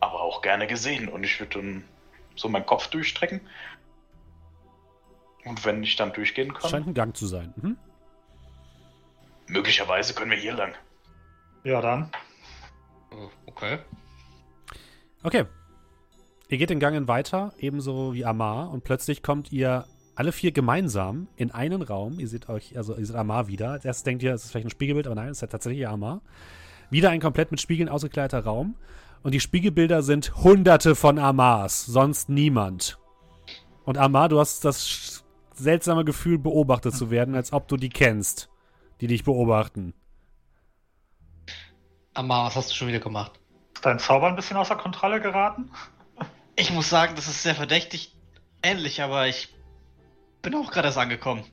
[0.00, 1.08] aber auch gerne gesehen.
[1.08, 1.84] Und ich würde dann
[2.34, 3.40] so meinen Kopf durchstrecken.
[5.44, 6.70] Und wenn ich dann durchgehen kann.
[6.70, 7.54] Scheint ein Gang zu sein.
[7.56, 7.76] Mhm.
[9.46, 10.74] Möglicherweise können wir hier lang.
[11.64, 12.10] Ja, dann.
[13.46, 13.78] Okay.
[15.22, 15.44] Okay.
[16.48, 21.28] Ihr geht den Gangen weiter, ebenso wie Amar, und plötzlich kommt ihr alle vier gemeinsam
[21.36, 22.18] in einen Raum.
[22.18, 23.72] Ihr seht euch, also ihr seht Amar wieder.
[23.72, 25.86] Als erstes denkt ihr, es ist vielleicht ein Spiegelbild, aber nein, es ist ja tatsächlich
[25.86, 26.22] Amar.
[26.90, 28.76] Wieder ein komplett mit Spiegeln ausgekleideter Raum.
[29.22, 32.98] Und die Spiegelbilder sind hunderte von Amars, sonst niemand.
[33.84, 35.24] Und Amar, du hast das
[35.58, 38.48] seltsame Gefühl, beobachtet zu werden, als ob du die kennst,
[39.00, 39.94] die dich beobachten.
[42.14, 43.38] Amar, was hast du schon wieder gemacht?
[43.74, 45.70] Ist dein Zauber ein bisschen außer Kontrolle geraten?
[46.56, 48.16] Ich muss sagen, das ist sehr verdächtig
[48.62, 49.54] ähnlich, aber ich
[50.42, 51.44] bin auch gerade erst angekommen.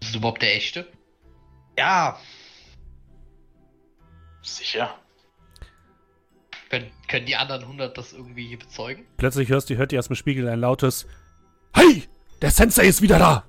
[0.00, 0.86] Ist das überhaupt der echte?
[1.78, 2.18] Ja.
[4.42, 4.94] Sicher.
[6.68, 9.06] Können, können die anderen 100 das irgendwie hier bezeugen?
[9.16, 11.06] Plötzlich hörst du, hört ihr aus dem Spiegel ein lautes
[11.76, 12.08] Hey,
[12.40, 13.44] der Sensei ist wieder da!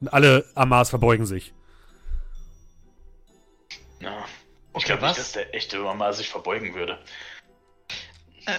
[0.00, 1.52] Und alle Amas verbeugen sich.
[3.98, 4.24] Ja.
[4.76, 6.98] Ich glaube nicht, dass der echte Mama sich verbeugen würde.
[8.46, 8.58] Äh,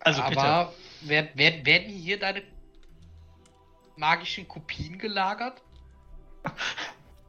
[0.00, 2.42] also Aber werden, werden, werden hier deine
[3.96, 5.62] magischen Kopien gelagert?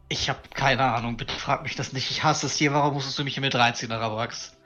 [0.07, 2.09] Ich habe keine Ahnung, bitte frag mich das nicht.
[2.09, 2.73] Ich hasse es hier.
[2.73, 4.57] Warum musstest du mich hier mit reinziehen, Arabrax?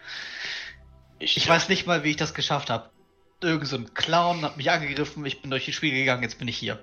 [1.19, 2.89] Ich, ich weiß nicht mal, wie ich das geschafft habe.
[3.45, 6.47] Irgend so ein Clown hat mich angegriffen, ich bin durch die Spiele gegangen, jetzt bin
[6.47, 6.79] ich hier.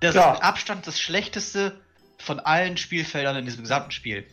[0.00, 0.28] Das ja.
[0.28, 1.80] ist mit Abstand das schlechteste
[2.18, 4.24] von allen Spielfeldern in diesem gesamten Spiel.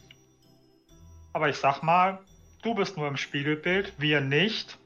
[1.33, 2.19] Aber ich sag mal,
[2.61, 4.77] du bist nur im Spiegelbild, wir nicht.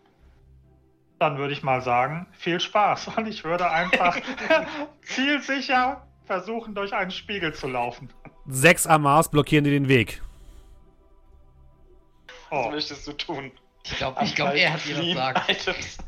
[1.20, 3.10] Dann würde ich mal sagen, viel Spaß.
[3.18, 4.18] Und ich würde einfach
[5.02, 8.10] zielsicher versuchen, durch einen Spiegel zu laufen.
[8.48, 10.22] Sechs Amars blockieren dir den Weg.
[12.50, 12.66] Oh.
[12.66, 13.52] Was möchtest du tun?
[13.84, 16.08] Ich glaube, glaub, er hat dir das gesagt.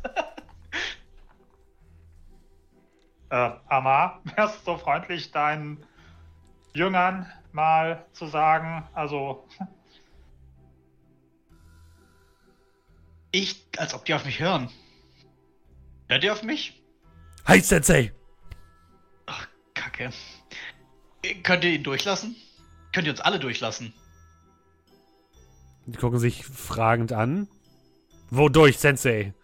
[3.30, 5.84] äh, Amar, wärst du so freundlich, deinen
[6.74, 9.46] Jüngern mal zu sagen, also
[13.34, 14.70] Ich, als ob die auf mich hören.
[16.08, 16.82] Hört ihr auf mich?
[17.46, 18.12] Hi, Sensei!
[19.24, 20.10] Ach, Kacke.
[21.42, 22.36] Könnt ihr ihn durchlassen?
[22.92, 23.94] Könnt ihr uns alle durchlassen?
[25.86, 27.48] Die gucken sich fragend an.
[28.34, 29.34] Wodurch, Sensei?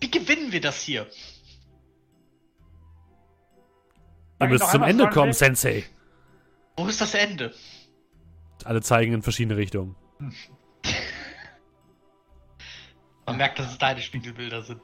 [0.00, 1.10] Wie gewinnen wir das hier?
[4.40, 5.84] Ihr müsst zum Ende kommen, Sensei.
[6.76, 7.52] Wo ist das Ende?
[8.62, 9.96] Alle zeigen in verschiedene Richtungen.
[13.26, 14.82] Man merkt, dass es deine Spiegelbilder sind.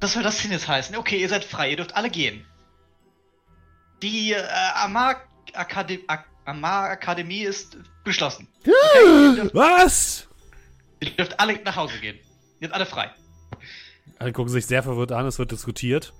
[0.00, 0.94] Was soll das denn jetzt heißen?
[0.94, 2.46] Okay, ihr seid frei, ihr dürft alle gehen.
[4.00, 5.24] Die äh, Amar,
[5.54, 6.02] Akadem
[6.44, 8.48] Amar Akademie ist geschlossen.
[8.60, 10.28] Okay, dürft, Was?
[11.00, 12.18] Ihr dürft alle nach Hause gehen.
[12.60, 13.10] Ihr seid alle frei.
[14.18, 16.12] Alle gucken sich sehr verwirrt an, es wird diskutiert.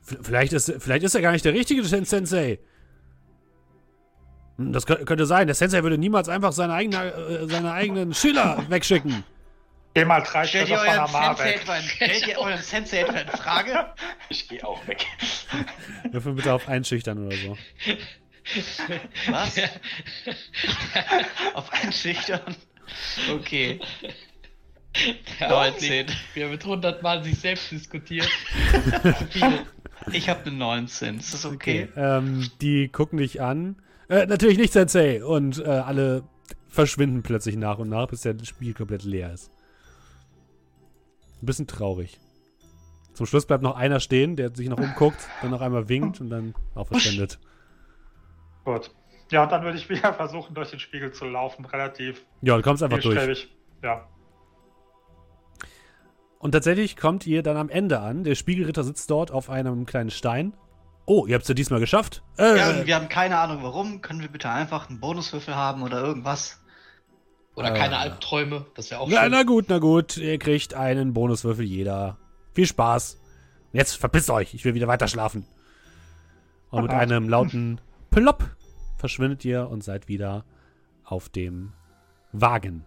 [0.00, 2.58] Vielleicht ist, vielleicht ist er gar nicht der richtige Sensei.
[4.56, 5.46] Hm, das könnte sein.
[5.46, 9.24] Der Sensei würde niemals einfach seine, eigene, äh, seine eigenen Schüler wegschicken.
[9.94, 13.28] Geh mal drei Stellt ihr euren Sensei etwa in, stellt ihr euren Sensei etwa in
[13.28, 13.86] Frage?
[14.28, 15.06] Ich gehe auch weg.
[16.10, 17.56] Würfel bitte auf Einschüchtern oder so.
[19.28, 19.56] Was?
[21.54, 22.56] auf Einschüchtern?
[23.32, 23.80] Okay.
[25.40, 26.06] Ja, 19.
[26.34, 28.28] Wir haben mit 100 Mal sich selbst diskutiert.
[30.12, 31.18] ich habe eine 19.
[31.18, 31.88] Ist das okay?
[31.90, 33.76] okay ähm, die gucken dich an
[34.08, 35.24] äh, natürlich nicht Sensei.
[35.24, 36.24] Und äh, alle
[36.68, 39.50] verschwinden plötzlich nach und nach, bis der Spiel komplett leer ist.
[41.44, 42.18] Ein bisschen traurig.
[43.12, 46.30] Zum Schluss bleibt noch einer stehen, der sich noch umguckt, dann noch einmal winkt und
[46.30, 47.38] dann auch verschwindet.
[48.64, 48.90] Gut.
[49.30, 51.66] Ja, und dann würde ich wieder versuchen, durch den Spiegel zu laufen.
[51.66, 53.48] Relativ Ja, du kommst einfach durch.
[53.82, 54.08] Ja.
[56.38, 58.24] Und tatsächlich kommt ihr dann am Ende an.
[58.24, 60.54] Der Spiegelritter sitzt dort auf einem kleinen Stein.
[61.04, 62.22] Oh, ihr habt es ja diesmal geschafft.
[62.38, 64.00] Äh, Ja, wir haben keine Ahnung warum.
[64.00, 66.63] Können wir bitte einfach einen Bonuswürfel haben oder irgendwas?
[67.54, 67.78] Oder Äh.
[67.78, 69.30] keine Albträume, das wäre auch na, schön.
[69.32, 70.16] na gut, na gut.
[70.16, 72.18] Ihr kriegt einen Bonuswürfel jeder.
[72.52, 73.20] Viel Spaß.
[73.72, 74.54] Und jetzt verpisst euch.
[74.54, 75.46] Ich will wieder weiter schlafen.
[76.70, 78.44] Und mit einem lauten Plopp
[78.98, 80.44] verschwindet ihr und seid wieder
[81.04, 81.72] auf dem
[82.32, 82.84] Wagen.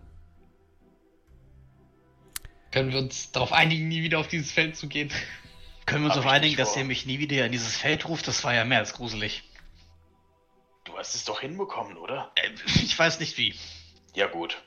[2.72, 5.10] Können wir uns darauf einigen, nie wieder auf dieses Feld zu gehen?
[5.86, 8.08] Können wir uns Hab auf ich einigen, dass ihr mich nie wieder in dieses Feld
[8.10, 8.28] ruft?
[8.28, 9.44] Das war ja mehr als gruselig.
[10.84, 12.32] Du hast es doch hinbekommen, oder?
[12.36, 13.56] Äh, Ich weiß nicht wie.
[14.18, 14.58] Ja, gut.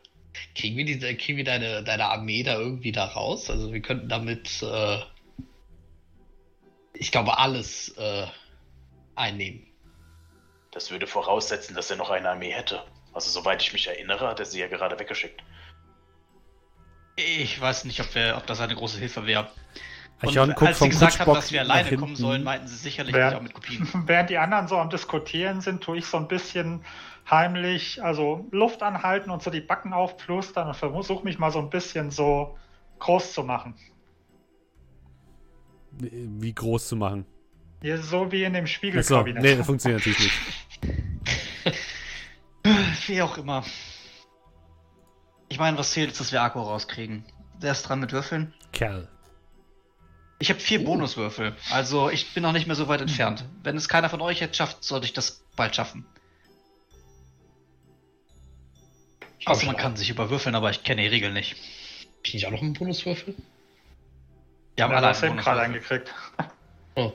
[0.54, 3.50] Kriegen wir, diese, kriegen wir deine, deine Armee da irgendwie da raus?
[3.50, 4.98] Also wir könnten damit, äh,
[6.94, 8.28] ich glaube, alles äh,
[9.16, 9.66] einnehmen.
[10.70, 12.84] Das würde voraussetzen, dass er noch eine Armee hätte.
[13.12, 15.42] Also, soweit ich mich erinnere, hat er sie ja gerade weggeschickt.
[17.16, 19.50] Ich weiß nicht, ob, wir, ob das eine große Hilfe wäre.
[20.22, 23.14] Und Eichhorn guckt als sie gesagt haben, dass wir alleine kommen sollen, meinten sie sicherlich
[23.14, 23.88] nicht auch mit Kopien.
[24.06, 26.84] Während die anderen so am Diskutieren sind, tue ich so ein bisschen
[27.30, 31.70] heimlich, also Luft anhalten und so die Backen aufplustern und versuche mich mal so ein
[31.70, 32.58] bisschen so
[32.98, 33.74] groß zu machen.
[35.92, 37.24] Wie groß zu machen.
[37.82, 39.42] Hier, so wie in dem Spiegelkabinett.
[39.42, 41.78] nee, das funktioniert natürlich nicht.
[43.06, 43.64] Wie auch immer.
[45.48, 47.24] Ich meine, was zählt ist, dass wir Akku rauskriegen.
[47.62, 48.52] Der ist dran mit Würfeln.
[48.72, 49.08] Kerl.
[50.42, 53.44] Ich habe vier Bonuswürfel, also ich bin noch nicht mehr so weit entfernt.
[53.62, 56.06] Wenn es keiner von euch jetzt schafft, sollte ich das bald schaffen.
[59.44, 61.52] Außer man kann sich überwürfeln, aber ich kenne die Regeln nicht.
[61.52, 63.34] Hab ich nicht auch noch einen Bonuswürfel?
[64.76, 65.98] Wir haben Ja, alle das einen eben gerade Bonuswürfel.
[65.98, 66.14] eingekriegt.
[66.96, 67.12] Oh.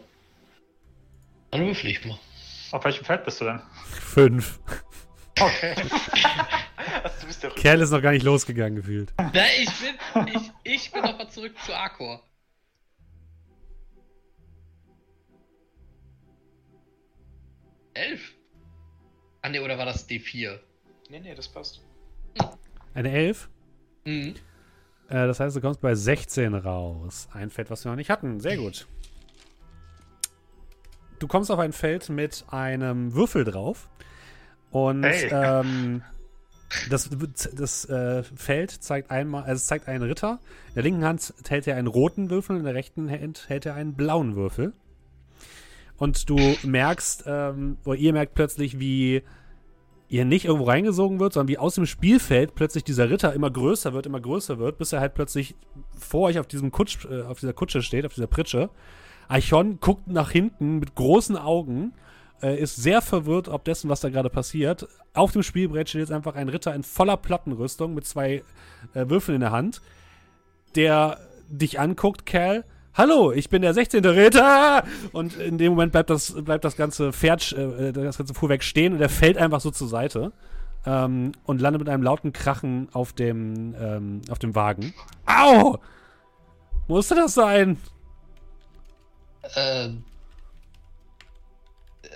[1.51, 2.17] Dann würfel ich mal.
[2.71, 3.61] Auf welchem Feld bist du denn?
[3.91, 4.57] Fünf.
[5.37, 5.75] Okay.
[7.03, 9.13] Also, du bist der Kerl ist noch gar nicht losgegangen gefühlt.
[9.17, 12.23] Na, ich bin, ich, ich bin noch mal zurück zu Arkor.
[17.95, 18.33] Elf?
[19.41, 20.59] Ah ne, oder war das D4?
[21.09, 21.81] Nee, nee, das passt.
[22.93, 23.49] Eine Elf.
[24.05, 24.35] Mhm.
[25.09, 27.27] Äh, das heißt, du kommst bei 16 raus.
[27.33, 28.39] Ein Feld, was wir noch nicht hatten.
[28.39, 28.87] Sehr gut.
[31.19, 33.89] Du kommst auf ein Feld mit einem Würfel drauf.
[34.71, 35.29] Und Hey.
[35.31, 36.01] ähm,
[36.89, 37.09] das,
[37.53, 40.39] das äh, Feld zeigt einmal, also es zeigt einen Ritter.
[40.69, 43.75] In der linken Hand hält er einen roten Würfel, in der rechten Hand hält er
[43.75, 44.73] einen blauen Würfel.
[45.97, 49.23] Und du merkst, ähm, oder ihr merkt plötzlich, wie
[50.07, 53.93] ihr nicht irgendwo reingesogen wird, sondern wie aus dem Spielfeld plötzlich dieser Ritter immer größer
[53.93, 55.55] wird, immer größer wird, bis er halt plötzlich
[55.97, 58.69] vor euch auf diesem Kutsch, äh, auf dieser Kutsche steht, auf dieser Pritsche.
[59.27, 61.93] Eichhorn guckt nach hinten mit großen Augen,
[62.41, 64.87] äh, ist sehr verwirrt ob dessen, was da gerade passiert.
[65.13, 68.43] Auf dem Spielbrett steht jetzt einfach ein Ritter in voller Plattenrüstung mit zwei
[68.93, 69.81] äh, Würfeln in der Hand,
[70.75, 72.65] der dich anguckt, Cal.
[72.97, 74.05] Hallo, ich bin der 16.
[74.05, 74.85] Ritter!
[75.11, 78.93] Und in dem Moment bleibt das, bleibt das ganze Pferd, äh, das ganze Fuhrwerk stehen
[78.93, 80.31] und er fällt einfach so zur Seite
[80.85, 84.93] ähm, und landet mit einem lauten Krachen auf dem, ähm, auf dem Wagen.
[85.25, 85.77] Au!
[86.87, 87.77] Musste das sein?
[89.57, 90.05] Ähm.
[92.01, 92.07] Äh,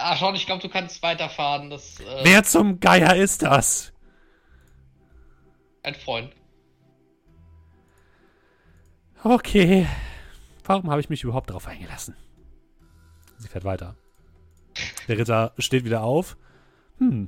[0.00, 1.70] ach schon, ich glaube, du kannst weiterfahren.
[1.70, 3.92] Das äh, Wer zum Geier ist das?
[5.82, 6.30] ein Freund.
[9.24, 9.86] Okay.
[10.70, 12.14] Warum habe ich mich überhaupt darauf eingelassen?
[13.38, 13.96] Sie fährt weiter.
[15.08, 16.36] Der Ritter steht wieder auf.
[16.98, 17.26] Hm.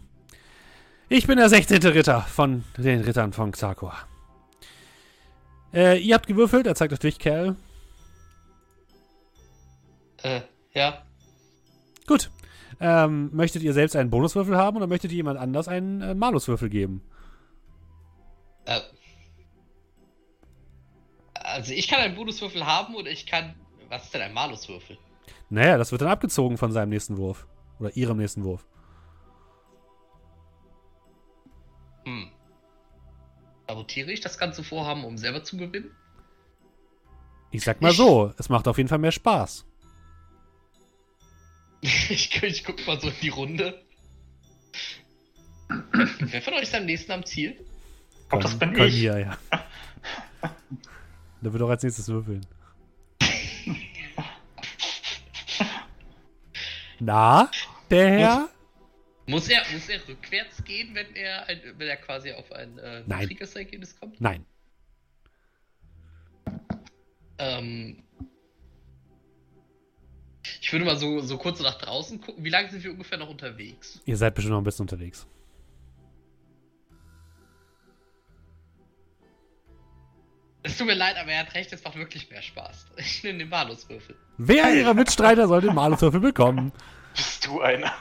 [1.08, 1.82] Ich bin der 16.
[1.82, 3.96] Ritter von den Rittern von Xarkor.
[5.74, 7.56] Äh, ihr habt gewürfelt, er zeigt euch durch, Kerl.
[10.22, 11.02] Äh, ja.
[12.06, 12.30] Gut.
[12.78, 16.68] Ähm, möchtet ihr selbst einen Bonuswürfel haben oder möchtet ihr jemand anders einen äh, Maluswürfel
[16.68, 17.02] geben?
[18.66, 18.78] Äh,
[21.52, 23.54] also ich kann einen Bonuswürfel haben und ich kann.
[23.88, 24.96] Was ist denn ein Maluswürfel?
[25.50, 27.46] Naja, das wird dann abgezogen von seinem nächsten Wurf.
[27.78, 28.64] Oder ihrem nächsten Wurf.
[32.04, 32.30] Hm.
[33.68, 35.90] Sabotiere ich das ganze Vorhaben, um selber zu gewinnen?
[37.50, 39.66] Ich sag mal so, es macht auf jeden Fall mehr Spaß.
[41.82, 43.84] ich, ich guck mal so in die Runde.
[46.18, 47.58] Wer von euch ist am nächsten am Ziel?
[48.22, 48.94] Ich glaube, das bin ich.
[48.94, 49.38] Hier, ja.
[51.42, 52.46] Der wird auch als nächstes würfeln.
[57.00, 57.50] Na,
[57.90, 58.48] der Herr?
[59.26, 63.02] Muss er, muss er rückwärts gehen, wenn er, ein, wenn er quasi auf ein äh.
[63.26, 64.20] Kriegersergebnis kommt?
[64.20, 64.46] Nein.
[67.38, 68.04] Ähm,
[70.60, 72.44] ich würde mal so, so kurz nach draußen gucken.
[72.44, 74.00] Wie lange sind wir ungefähr noch unterwegs?
[74.04, 75.26] Ihr seid bestimmt noch ein bisschen unterwegs.
[80.64, 82.86] Es tut mir leid, aber er hat recht, es macht wirklich mehr Spaß.
[82.96, 84.16] Ich nehme den Maluswürfel.
[84.38, 86.72] Wer ihrer Mitstreiter soll den Maluswürfel bekommen?
[87.14, 87.92] Bist du einer?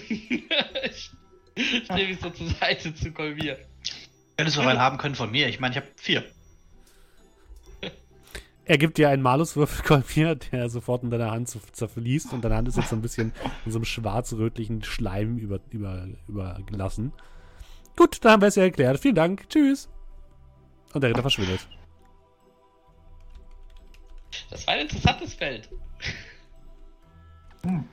[0.00, 1.10] ich
[1.58, 3.58] ich nehme mich so zur Seite zu Kolmir.
[4.36, 5.48] Hättest du einen haben können von mir.
[5.48, 6.24] Ich meine, ich habe vier.
[8.64, 12.68] Er gibt dir einen Maluswürfel, Kolmir, der sofort in deiner Hand zerfließt und deine Hand
[12.68, 13.32] ist jetzt so ein bisschen
[13.64, 17.12] in so einem schwarz-rötlichen Schleim über, über, übergelassen.
[17.96, 19.00] Gut, dann haben wir es ja erklärt.
[19.00, 19.48] Vielen Dank.
[19.48, 19.88] Tschüss.
[20.92, 21.66] Und der Ritter verschwindet.
[24.50, 25.68] Das war ein interessantes Feld.
[27.64, 27.84] Mir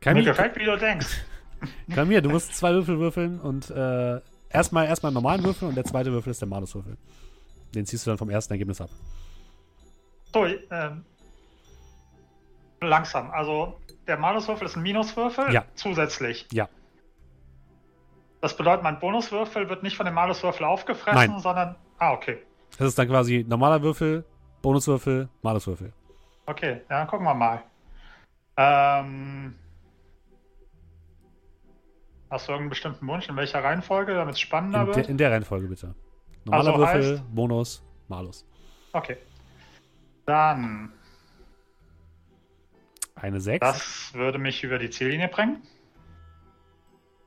[0.00, 1.24] Kalmir, gefällt, wie du denkst.
[1.94, 4.20] Kalmir, du musst zwei Würfel würfeln und äh,
[4.50, 6.96] erstmal erstmal einen normalen Würfel und der zweite Würfel ist der Maluswürfel.
[7.74, 8.90] Den ziehst du dann vom ersten Ergebnis ab.
[10.32, 11.04] So, ähm,
[12.80, 13.30] langsam.
[13.30, 15.64] Also, der Maluswürfel ist ein Minuswürfel Ja.
[15.74, 16.46] zusätzlich.
[16.52, 16.68] Ja.
[18.40, 21.40] Das bedeutet, mein Bonuswürfel wird nicht von dem Maluswürfel aufgefressen, Nein.
[21.40, 21.76] sondern.
[21.98, 22.38] Ah, okay.
[22.78, 24.24] Das ist dann quasi normaler Würfel,
[24.70, 25.92] Bonuswürfel, Maluswürfel.
[26.46, 27.62] Okay, ja, dann gucken wir mal.
[28.56, 29.54] Ähm,
[32.28, 34.96] hast du irgendeinen bestimmten Wunsch, in welcher Reihenfolge, damit es spannender In, wird?
[34.96, 35.94] der- in der Reihenfolge bitte.
[36.46, 38.44] Normaler Also Würfel, heißt- Bonus, Malus.
[38.92, 39.18] Okay.
[40.24, 40.92] Dann,
[43.14, 43.60] Eine 6.
[43.64, 45.62] das würde mich über die Ziellinie bringen.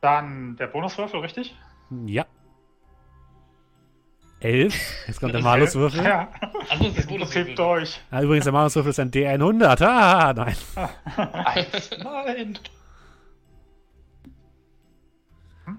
[0.02, 1.56] Dann der Bonuswürfel, richtig?
[2.06, 2.26] Ja.
[4.42, 4.74] 11.
[5.08, 6.04] Jetzt kommt der Maluswürfel.
[6.04, 6.30] Ja,
[6.70, 7.56] Also ist das im Prinzip Bonuswürfel.
[7.56, 8.00] durch.
[8.12, 9.84] Ah, übrigens, der Maluswürfel ist ein D100.
[9.86, 10.56] Ah, nein.
[11.46, 11.90] Eins.
[12.04, 12.60] Nein.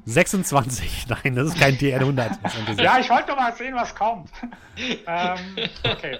[0.04, 1.06] 26.
[1.08, 2.38] Nein, das ist kein D100.
[2.42, 2.82] Das ist ein D6.
[2.82, 4.30] Ja, ich wollte nur mal sehen, was kommt.
[5.06, 5.38] ähm,
[5.84, 6.18] okay.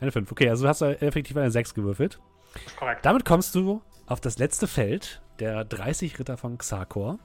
[0.00, 0.30] Eine 5.
[0.32, 2.18] Okay, also du hast effektiv eine 6 gewürfelt.
[2.66, 3.04] Ist korrekt.
[3.04, 7.18] Damit kommst du auf das letzte Feld der 30 Ritter von Xarkor.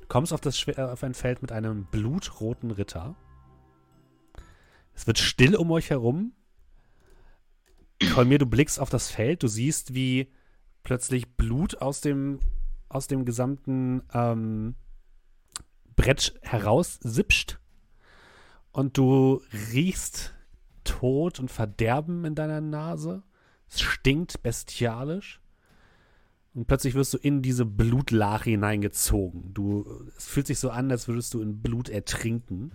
[0.00, 3.16] Du kommst auf, das, äh, auf ein Feld mit einem blutroten Ritter.
[4.94, 6.32] Es wird still um euch herum.
[8.14, 10.32] Kolmir, du blickst auf das Feld, du siehst, wie
[10.82, 12.40] plötzlich Blut aus dem,
[12.88, 14.74] aus dem gesamten ähm,
[15.96, 17.58] Brett heraussipscht.
[18.72, 19.42] Und du
[19.72, 20.34] riechst
[20.84, 23.22] Tod und Verderben in deiner Nase.
[23.68, 25.41] Es stinkt bestialisch.
[26.54, 29.54] Und plötzlich wirst du in diese Blutlache hineingezogen.
[29.54, 29.86] Du,
[30.16, 32.72] es fühlt sich so an, als würdest du in Blut ertrinken.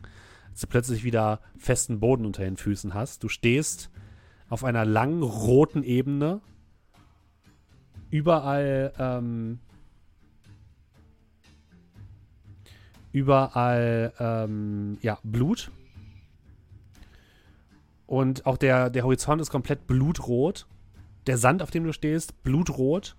[0.49, 3.23] Als du plötzlich wieder festen Boden unter den Füßen hast.
[3.23, 3.91] Du stehst
[4.49, 6.41] auf einer langen roten Ebene.
[8.09, 9.59] Überall, ähm,
[13.11, 15.69] überall, ähm, ja, Blut.
[18.07, 20.65] Und auch der, der Horizont ist komplett blutrot.
[21.27, 23.15] Der Sand, auf dem du stehst, blutrot.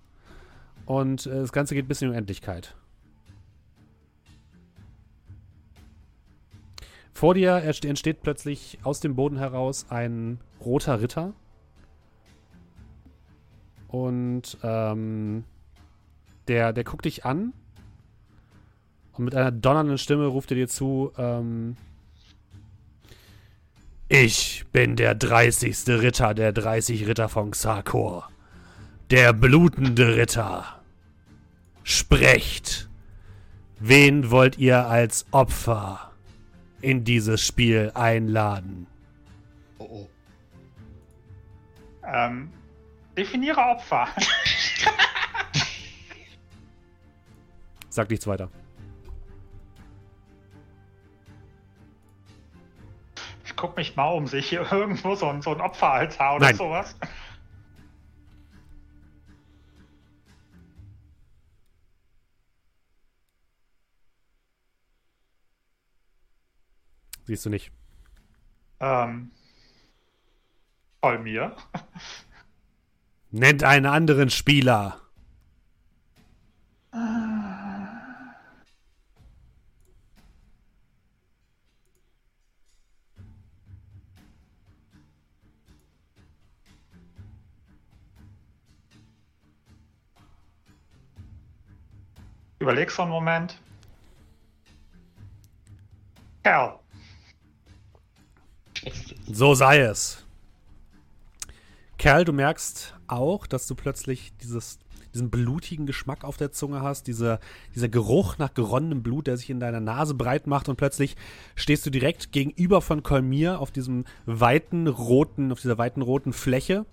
[0.89, 2.75] Und äh, das Ganze geht bis in die Unendlichkeit.
[7.13, 11.33] Vor dir entsteht plötzlich aus dem Boden heraus ein roter Ritter.
[13.87, 15.43] Und ähm,
[16.47, 17.53] der, der guckt dich an.
[19.13, 21.77] Und mit einer donnernden Stimme ruft er dir zu, ähm,
[24.07, 25.87] ich bin der 30.
[25.87, 28.27] Ritter der 30 Ritter von Xarkor.
[29.11, 30.78] Der blutende Ritter.
[31.89, 32.87] Sprecht.
[33.79, 36.11] Wen wollt ihr als Opfer
[36.81, 38.85] in dieses Spiel einladen?
[39.79, 40.09] Oh, oh.
[42.05, 42.53] Ähm,
[43.17, 44.07] definiere Opfer.
[47.89, 48.51] Sag nichts weiter.
[53.45, 56.45] Ich guck mich mal um, sehe ich hier irgendwo so ein, so ein Opferaltar oder
[56.45, 56.55] Nein.
[56.55, 56.95] sowas?
[67.29, 67.71] Siehst du nicht.
[68.79, 69.29] Ähm,
[70.99, 71.55] voll mir.
[73.29, 74.99] Nennt einen anderen Spieler.
[92.57, 93.59] Überleg so einen Moment.
[96.41, 96.79] Kerl.
[99.31, 100.25] So sei es.
[101.97, 104.79] Kerl, du merkst auch, dass du plötzlich dieses,
[105.13, 107.39] diesen blutigen Geschmack auf der Zunge hast, diese,
[107.75, 111.17] dieser Geruch nach geronnenem Blut, der sich in deiner Nase breit macht und plötzlich
[111.55, 116.85] stehst du direkt gegenüber von Kolmir auf diesem weiten roten, auf dieser weiten roten Fläche.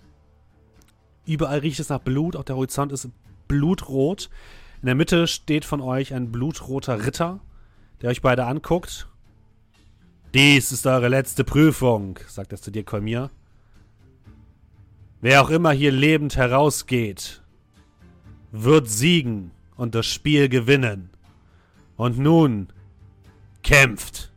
[1.25, 3.09] Überall riecht es nach Blut, auch der Horizont ist
[3.47, 4.29] blutrot.
[4.81, 7.39] In der Mitte steht von euch ein blutroter Ritter,
[8.01, 9.07] der euch beide anguckt.
[10.37, 13.31] Dies ist eure letzte Prüfung, sagt er zu dir, Kolmir.
[15.19, 17.41] Wer auch immer hier lebend herausgeht,
[18.51, 21.09] wird siegen und das Spiel gewinnen.
[21.95, 22.71] Und nun
[23.63, 24.31] kämpft.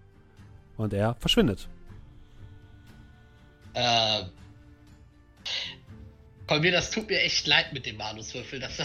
[0.79, 1.69] Und er verschwindet.
[3.75, 4.23] Äh.
[6.47, 8.59] Kolmir, das tut mir echt leid mit dem Manuswürfel.
[8.59, 8.79] Das,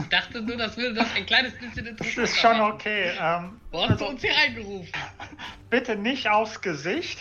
[0.00, 2.24] ich dachte nur, das würde das ein kleines bisschen Das interessieren.
[2.24, 3.12] ist schon okay.
[3.18, 4.92] Ähm, Wo hast du also, uns hier reingerufen?
[5.70, 7.18] bitte nicht aufs Gesicht.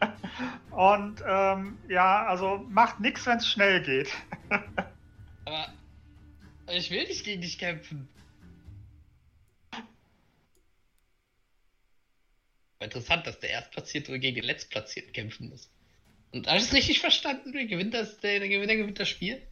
[0.70, 4.10] Und ähm, ja, also macht nichts, wenn es schnell geht.
[5.44, 5.72] Aber
[6.68, 8.08] ich will nicht gegen dich kämpfen.
[12.80, 15.68] Interessant, dass der Erstplatzierte gegen den Letztplatzierten kämpfen muss.
[16.30, 17.52] Und habe ich es richtig verstanden?
[17.52, 19.42] Wer gewinnt das, der, der Gewinner gewinnt das Spiel?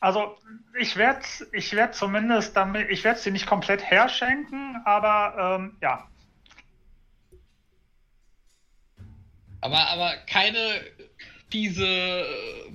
[0.00, 0.38] Also
[0.78, 1.20] ich werde
[1.52, 6.08] ich werd zumindest damit, ich werde sie nicht komplett herschenken, aber ähm, ja.
[9.60, 10.80] Aber, aber keine
[11.52, 12.24] diese äh,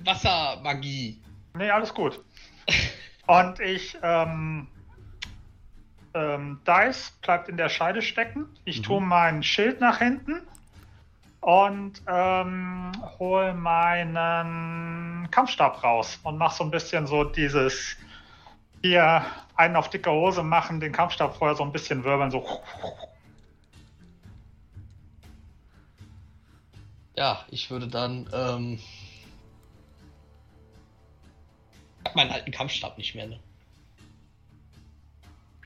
[0.04, 1.20] Wassermagie.
[1.54, 2.24] Nee, alles gut.
[3.26, 4.68] Und ich, ähm,
[6.14, 8.46] ähm, Dice bleibt in der Scheide stecken.
[8.64, 8.82] Ich Mhm.
[8.84, 10.46] tue mein Schild nach hinten
[11.46, 12.90] und ähm,
[13.20, 17.96] hole meinen Kampfstab raus und mache so ein bisschen so dieses
[18.82, 19.24] hier
[19.54, 22.44] einen auf dicke Hose machen, den Kampfstab vorher so ein bisschen wirbeln, so.
[27.14, 28.80] Ja, ich würde dann, ähm.
[32.00, 33.38] Ich hab meinen alten Kampfstab nicht mehr, ne?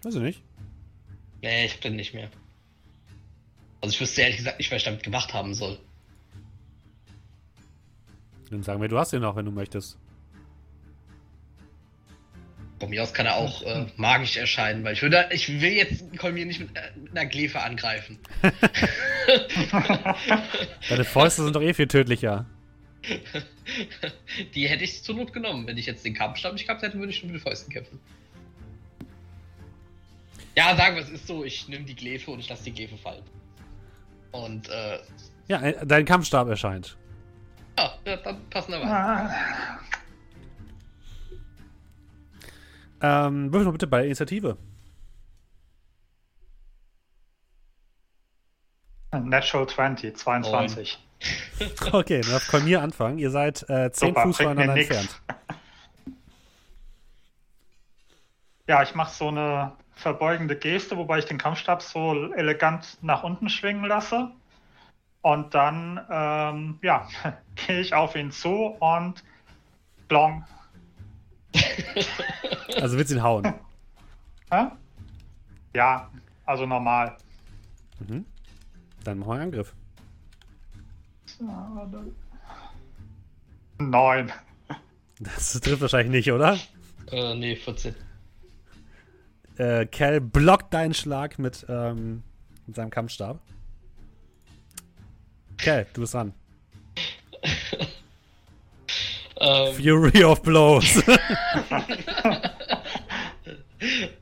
[0.03, 0.43] Weiß ich nicht.
[1.41, 2.29] Nee, ich hab den nicht mehr.
[3.81, 5.79] Also ich wüsste ehrlich gesagt nicht, was ich damit gemacht haben soll.
[8.51, 9.97] Dann sagen wir, du hast ihn noch, wenn du möchtest.
[12.81, 16.17] Von mir aus kann er auch äh, magisch erscheinen, weil ich würde, ich will jetzt
[16.17, 18.19] Kolmir nicht mit, äh, mit einer Glefe angreifen.
[20.89, 22.47] Deine Fäuste sind doch eh viel tödlicher.
[24.55, 25.67] Die hätte ich zur Not genommen.
[25.67, 28.01] Wenn ich jetzt den Kampfstab nicht gehabt hätte, würde ich schon mit den Fäusten kämpfen.
[30.57, 32.97] Ja, sagen wir, es ist so, ich nehme die Glefe und ich lasse die Glefe
[32.97, 33.23] fallen.
[34.33, 34.99] Und, äh,
[35.49, 36.97] Ja, äh, dein Kampfstab erscheint.
[37.79, 38.91] ja, ja dann passen wir weiter.
[38.93, 39.31] Ah,
[43.03, 44.59] Ähm, würfel mal bitte bei Initiative.
[49.13, 50.99] Natural 20, 22.
[51.93, 53.19] Okay, dann darf Kolmir anfangen.
[53.19, 55.21] Ihr seid äh, 10 Super, Fuß voneinander entfernt.
[58.67, 63.49] Ja, ich mache so eine verbeugende Geste, wobei ich den Kampfstab so elegant nach unten
[63.49, 64.31] schwingen lasse.
[65.23, 67.07] Und dann, ähm, ja,
[67.67, 69.23] gehe ich auf ihn zu und
[70.09, 70.45] blong.
[72.81, 73.53] Also willst du ihn hauen.
[74.51, 74.67] Hä?
[75.75, 76.09] Ja,
[76.47, 77.17] also normal.
[77.99, 78.25] Mhm.
[79.03, 79.75] Dann machen wir einen Angriff.
[83.79, 84.33] Neun.
[85.19, 86.57] Das trifft wahrscheinlich nicht, oder?
[87.11, 87.95] Äh, nee, 14.
[89.61, 92.23] Äh, Cal blockt deinen Schlag mit, ähm,
[92.67, 93.43] mit seinem Kampfstab.
[95.59, 96.33] Cal, du bist dran.
[99.39, 101.03] Ähm, Fury of Blows.
[101.07, 101.21] nein,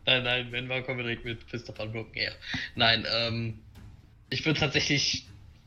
[0.24, 2.32] nein, wenn wir kommen wir direkt mit Fist of Unbroken Air.
[2.74, 3.61] Nein, ähm,
[4.30, 5.24] ich würde tatsächlich,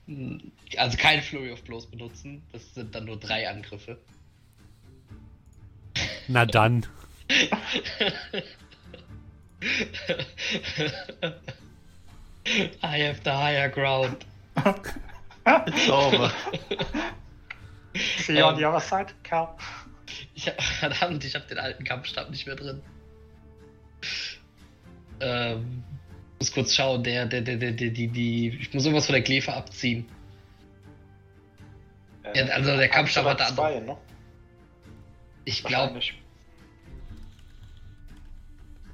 [0.08, 0.40] mh,
[0.76, 2.42] also kein Flurry of Blows benutzen.
[2.52, 3.98] Das sind dann nur drei Angriffe.
[6.28, 6.86] Na dann.
[12.84, 14.26] I have the higher ground.
[15.46, 16.32] It's over.
[17.96, 18.60] See you on Ähm.
[18.60, 19.56] the other side, Cal.
[20.36, 22.82] Ich hab, verdammt, ich habe den alten Kampfstab nicht mehr drin.
[25.20, 25.84] Ähm,
[26.40, 29.22] muss kurz schauen, der, der, der, der, der, die, die, ich muss irgendwas von der
[29.22, 30.10] Glefe abziehen.
[32.34, 33.98] Ja, also der Kampfstab hat da zwei, ne?
[35.46, 36.00] Ich glaube.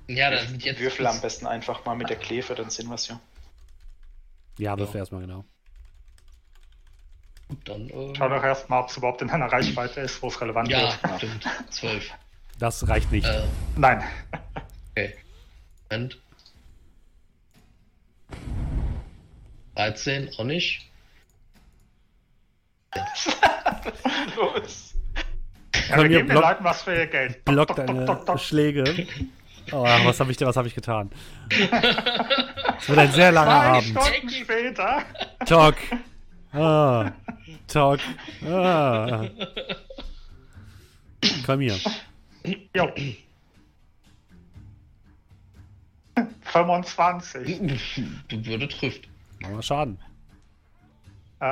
[0.07, 0.79] Ja, da sind jetzt.
[0.79, 3.19] Würfel am besten einfach mal mit der Klefe, dann sehen wir es ja.
[4.57, 5.45] Ja, würfel erstmal genau.
[7.47, 10.41] Gut, dann, äh, Schau doch erstmal, ob es überhaupt in einer Reichweite ist, wo es
[10.41, 11.17] relevant ja, wird.
[11.17, 11.45] stimmt.
[11.69, 12.11] Zwölf.
[12.59, 13.27] Das reicht nicht.
[13.27, 13.43] Äh,
[13.75, 14.03] Nein.
[14.91, 15.15] okay.
[15.89, 16.19] Moment.
[19.75, 20.89] 13, auch nicht.
[24.35, 24.95] Los.
[25.89, 27.45] Ja, wir geben den block, Leuten was für ihr Geld.
[27.45, 28.37] block deine.
[28.39, 28.83] Schläge.
[29.72, 31.09] Oh, was habe ich, was hab ich getan?
[31.49, 34.03] Es wird ein sehr langer Zwei Abend.
[34.03, 35.03] Stunden später.
[35.45, 35.76] Talk.
[36.53, 37.11] Ah.
[37.68, 37.99] Talk.
[38.45, 39.26] Ah.
[41.45, 41.78] Komm hier.
[42.76, 42.89] Jo.
[46.43, 47.59] 25.
[48.30, 49.07] Du würde trifft.
[49.41, 49.99] Mach mal Schaden.
[51.39, 51.47] Äh,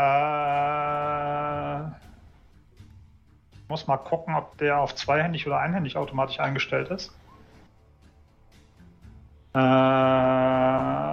[3.67, 7.11] muss mal gucken, ob der auf zweihändig oder einhändig automatisch eingestellt ist.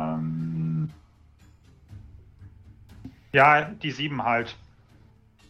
[0.02, 0.90] Ähm,
[3.32, 4.56] ja, die 7 halt.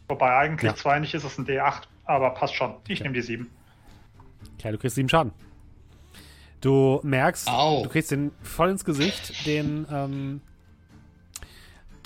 [0.08, 0.76] Wobei eigentlich Ja.
[0.76, 2.74] zweihändig ist es ein D8, aber passt schon.
[2.86, 3.04] Ich Okay.
[3.04, 3.50] nehme die 7.
[4.58, 5.32] Okay, du kriegst sieben Schaden.
[6.60, 7.82] Du merkst, Au.
[7.82, 10.40] du kriegst den voll ins Gesicht, den, ähm,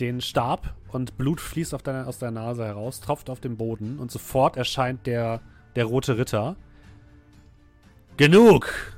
[0.01, 3.99] den Stab und Blut fließt auf deine, aus deiner Nase heraus, tropft auf den Boden
[3.99, 5.41] und sofort erscheint der,
[5.75, 6.57] der rote Ritter.
[8.17, 8.96] Genug!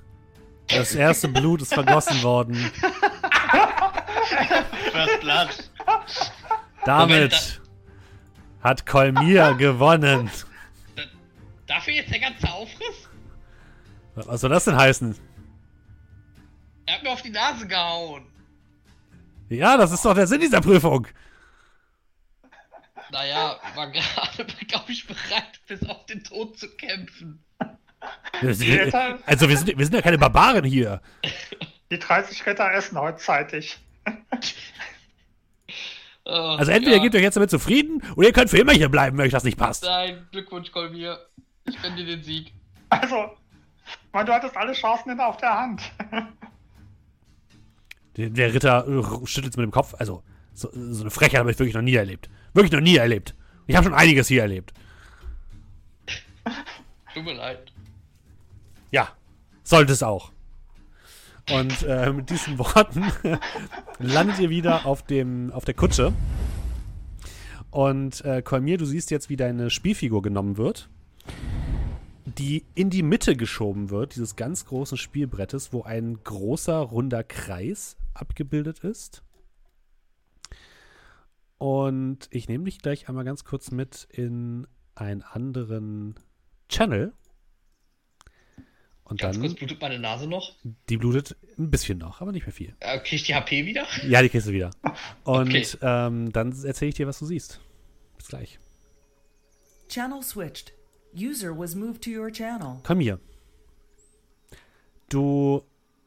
[0.68, 2.54] Das erste Blut ist vergossen worden.
[4.92, 5.70] First Blood.
[6.84, 7.60] Damit Moment,
[8.62, 10.30] hat Kolmir gewonnen.
[11.66, 13.08] Dafür jetzt der ganze Aufriss?
[14.14, 15.16] Was soll das denn heißen?
[16.86, 18.26] Er hat mir auf die Nase gehauen.
[19.48, 21.06] Ja, das ist doch der Sinn dieser Prüfung.
[23.10, 27.44] Naja, war gerade, glaube ich, bereit, bis auf den Tod zu kämpfen.
[28.40, 31.00] Also, wir sind, wir sind ja keine Barbaren hier.
[31.90, 33.78] Die 30 Ritter essen heute zeitig.
[34.04, 34.12] Äh,
[36.30, 37.02] Also, entweder ja.
[37.02, 39.44] gebt euch jetzt damit zufrieden oder ihr könnt für immer hier bleiben, wenn euch das
[39.44, 39.84] nicht passt.
[39.84, 41.18] Nein, Glückwunsch, Kolmir.
[41.64, 42.52] Ich gönn dir den Sieg.
[42.90, 43.30] Also,
[44.12, 45.80] weil du hattest alle Chancen in- auf der Hand.
[48.16, 49.94] Der, der Ritter äh, schüttelt mit dem Kopf.
[49.98, 50.22] Also,
[50.52, 52.28] so, so eine Frechheit habe ich wirklich noch nie erlebt.
[52.52, 53.34] Wirklich noch nie erlebt.
[53.68, 54.72] Ich habe schon einiges hier erlebt.
[57.14, 57.70] Tut mir leid.
[58.90, 59.08] Ja,
[59.62, 60.32] sollte es auch.
[61.50, 63.04] Und äh, mit diesen Worten
[63.98, 66.12] landet ihr wieder auf, dem, auf der Kutsche.
[67.70, 70.88] Und äh, Kolmir, du siehst jetzt, wie deine Spielfigur genommen wird,
[72.24, 77.96] die in die Mitte geschoben wird, dieses ganz großen Spielbrettes, wo ein großer, runder Kreis
[78.14, 79.22] abgebildet ist.
[81.58, 86.14] Und ich nehme dich gleich einmal ganz kurz mit in einen anderen
[86.68, 87.12] Channel.
[89.08, 90.54] Und Ganz dann, kurz, blutet meine Nase noch?
[90.88, 92.74] die blutet ein bisschen noch, aber nicht mehr viel.
[92.80, 93.86] Äh, krieg ich die HP wieder?
[94.06, 94.70] Ja, die kriegst du wieder.
[95.24, 95.66] Und Okay.
[95.80, 97.58] ähm, dann erzähle ich dir, was du siehst.
[98.18, 98.58] Bis gleich.
[99.88, 100.72] Channel switched.
[101.16, 102.80] User was moved to your channel.
[102.84, 103.18] Komm hier.
[105.08, 105.62] Du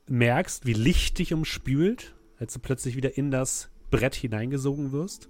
[0.08, 5.28] merkst, wie Licht dich umspült, als du plötzlich wieder in das Brett hineingesogen wirst.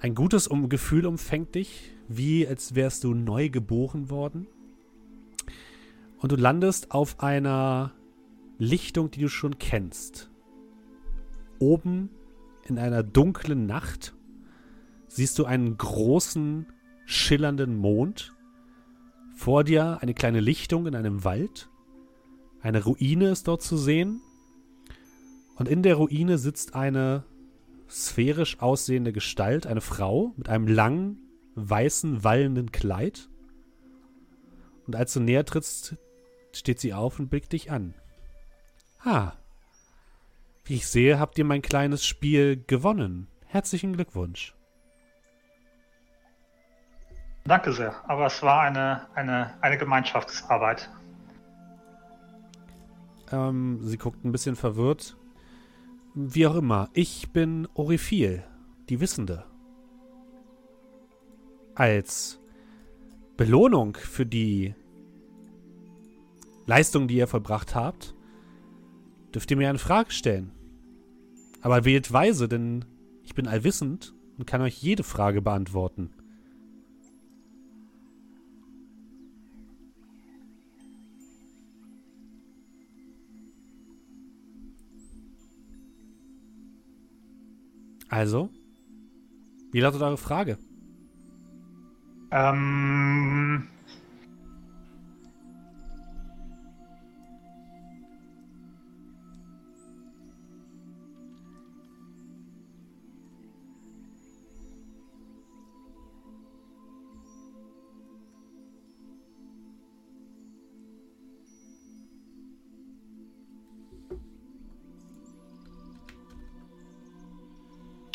[0.00, 4.48] Ein gutes um Gefühl umfängt dich, wie als wärst du neu geboren worden.
[6.20, 7.92] Und du landest auf einer
[8.58, 10.30] Lichtung, die du schon kennst.
[11.58, 12.10] Oben
[12.66, 14.14] in einer dunklen Nacht
[15.08, 16.66] siehst du einen großen,
[17.06, 18.34] schillernden Mond.
[19.34, 21.70] Vor dir eine kleine Lichtung in einem Wald.
[22.60, 24.20] Eine Ruine ist dort zu sehen.
[25.56, 27.24] Und in der Ruine sitzt eine
[27.88, 31.18] sphärisch aussehende Gestalt, eine Frau mit einem langen,
[31.54, 33.28] weißen, wallenden Kleid.
[34.86, 35.96] Und als du näher trittst,
[36.52, 37.94] steht sie auf und blickt dich an.
[39.02, 39.32] Ah.
[40.64, 43.28] Wie ich sehe, habt ihr mein kleines Spiel gewonnen.
[43.46, 44.54] Herzlichen Glückwunsch.
[47.44, 50.88] Danke sehr, aber es war eine, eine, eine Gemeinschaftsarbeit.
[53.32, 55.16] Ähm, sie guckt ein bisschen verwirrt.
[56.14, 58.44] Wie auch immer, ich bin Orifil,
[58.88, 59.44] die Wissende.
[61.74, 62.40] Als
[63.36, 64.74] Belohnung für die
[66.70, 68.14] Leistung, die ihr vollbracht habt,
[69.34, 70.52] dürft ihr mir eine Frage stellen.
[71.62, 72.84] Aber wählt weise, denn
[73.24, 76.10] ich bin allwissend und kann euch jede Frage beantworten.
[88.08, 88.48] Also,
[89.72, 90.56] wie lautet eure Frage?
[92.30, 93.39] Ähm,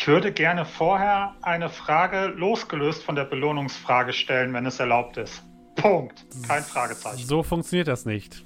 [0.05, 5.41] ich würde gerne vorher eine Frage losgelöst von der Belohnungsfrage stellen, wenn es erlaubt ist.
[5.75, 6.23] Punkt.
[6.47, 7.25] Kein Fragezeichen.
[7.25, 8.45] So funktioniert das nicht.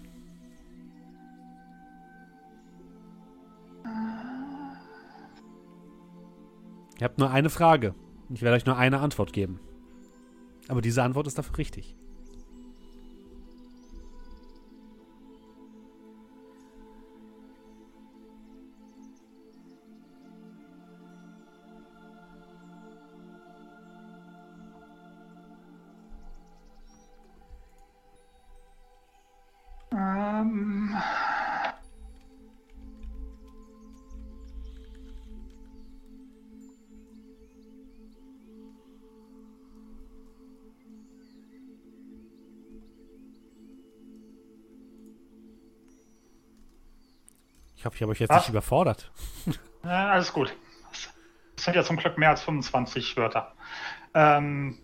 [6.98, 7.94] Ihr habt nur eine Frage.
[8.30, 9.60] Ich werde euch nur eine Antwort geben.
[10.70, 11.94] Aber diese Antwort ist dafür richtig.
[47.90, 48.44] Hoffe, ich habe euch jetzt Was?
[48.44, 49.12] nicht überfordert.
[49.84, 50.56] äh, alles gut.
[51.58, 53.52] Es sind ja zum Glück mehr als 25 Wörter,
[54.14, 54.78] ähm,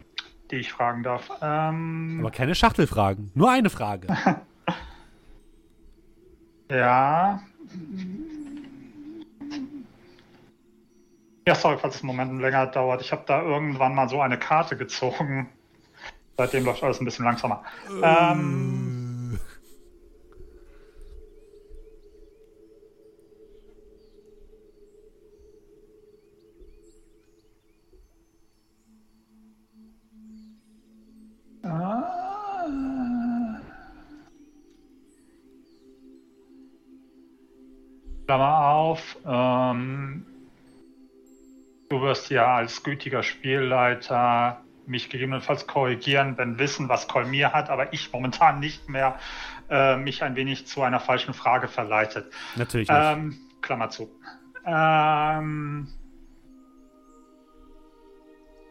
[0.52, 1.30] die ich fragen darf.
[1.42, 3.32] Ähm, Aber keine Schachtelfragen.
[3.36, 4.08] Nur eine Frage.
[6.68, 7.44] Ja.
[11.48, 13.02] Ja, sorry, falls es einen Moment länger dauert.
[13.02, 15.48] Ich habe da irgendwann mal so eine Karte gezogen.
[16.38, 17.64] Seitdem läuft alles ein bisschen langsamer.
[18.02, 18.95] Ähm,
[42.26, 48.12] wirst ja als gütiger Spielleiter mich gegebenenfalls korrigieren, wenn Wissen, was Kolmir hat, aber ich
[48.12, 49.20] momentan nicht mehr,
[49.70, 52.32] äh, mich ein wenig zu einer falschen Frage verleitet.
[52.56, 53.00] Natürlich nicht.
[53.00, 54.10] Ähm, Klammer zu.
[54.66, 55.88] Ähm,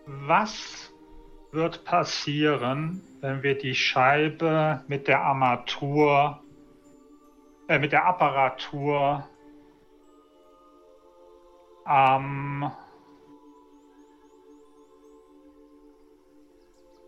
[0.07, 0.93] was
[1.53, 6.43] wird passieren, wenn wir die Scheibe mit der Armatur,
[7.69, 9.29] äh, mit der Apparatur
[11.85, 12.73] am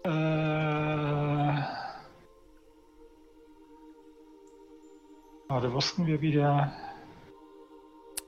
[0.06, 1.76] äh,
[5.48, 6.72] Gerade wussten wir, wie der,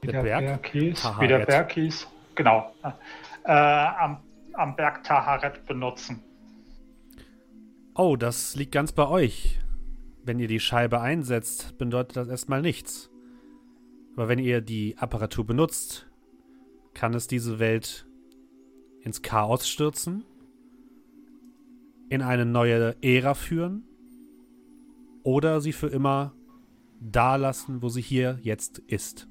[0.01, 0.45] wie Der der, Berg?
[0.45, 1.03] Berg hieß.
[1.03, 1.22] Taharet.
[1.22, 2.09] Wie der Berg hieß.
[2.35, 2.72] Genau.
[3.45, 4.22] Äh, am,
[4.55, 6.22] am Berg Taharet benutzen.
[7.95, 9.59] Oh, das liegt ganz bei euch.
[10.24, 13.11] Wenn ihr die Scheibe einsetzt, bedeutet das erstmal nichts.
[14.14, 16.09] Aber wenn ihr die Apparatur benutzt,
[16.95, 18.07] kann es diese Welt
[19.03, 20.24] ins Chaos stürzen,
[22.11, 23.84] in eine neue Ära führen
[25.22, 26.32] oder sie für immer
[27.00, 29.28] da lassen, wo sie hier jetzt ist.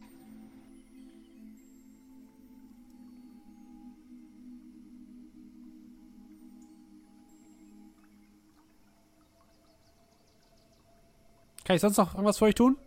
[11.65, 12.77] Kann ich sonst noch irgendwas für euch tun?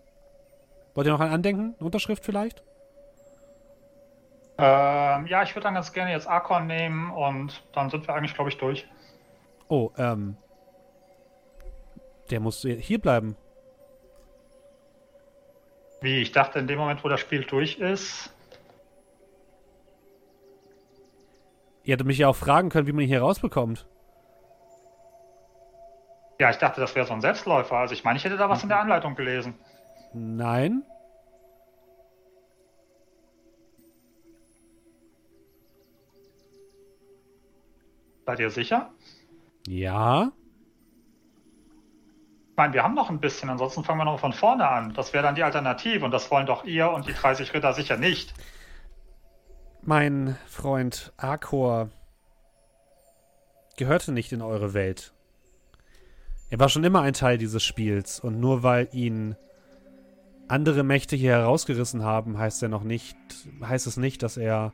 [0.95, 1.75] Wollt ihr noch ein Andenken?
[1.77, 2.63] Eine Unterschrift vielleicht?
[4.57, 8.35] Ähm, ja, ich würde dann ganz gerne jetzt Arkon nehmen und dann sind wir eigentlich,
[8.35, 8.87] glaube ich, durch.
[9.71, 10.37] Oh, ähm.
[12.29, 13.37] Der muss hier bleiben.
[16.01, 18.35] Wie, ich dachte, in dem Moment, wo das Spiel durch ist.
[21.85, 23.87] Ihr hättet mich ja auch fragen können, wie man ihn hier rausbekommt.
[26.41, 27.77] Ja, ich dachte, das wäre so ein Selbstläufer.
[27.77, 29.55] Also ich meine, ich hätte da was in der Anleitung gelesen.
[30.13, 30.83] Nein.
[38.27, 38.91] Seid ihr sicher?
[39.67, 40.33] Ja.
[42.51, 44.93] Ich meine, wir haben noch ein bisschen, ansonsten fangen wir noch von vorne an.
[44.95, 47.97] Das wäre dann die Alternative und das wollen doch ihr und die 30 Ritter sicher
[47.97, 48.35] nicht.
[49.83, 51.89] Mein Freund Arkor
[53.77, 55.15] gehörte nicht in eure Welt.
[56.51, 59.37] Er war schon immer ein Teil dieses Spiels und nur weil ihn
[60.49, 63.17] andere Mächte hier herausgerissen haben, heißt er noch nicht,
[63.63, 64.73] heißt es nicht, dass er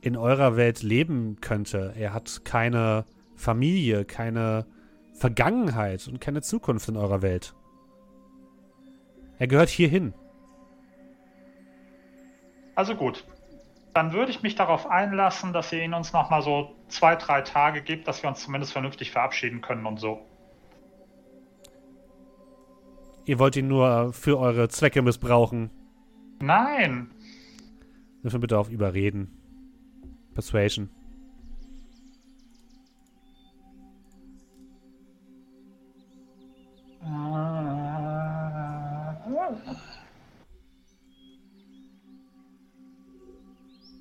[0.00, 1.92] in eurer Welt leben könnte.
[1.96, 3.04] Er hat keine
[3.40, 4.66] Familie, keine
[5.14, 7.54] Vergangenheit und keine Zukunft in eurer Welt.
[9.38, 10.12] Er gehört hierhin.
[12.74, 13.24] Also gut.
[13.94, 17.82] Dann würde ich mich darauf einlassen, dass ihr ihn uns nochmal so zwei, drei Tage
[17.82, 20.20] gibt, dass wir uns zumindest vernünftig verabschieden können und so.
[23.24, 25.70] Ihr wollt ihn nur für eure Zwecke missbrauchen.
[26.40, 27.10] Nein.
[28.22, 29.30] Dürfen wir bitte auf Überreden.
[30.34, 30.90] Persuasion.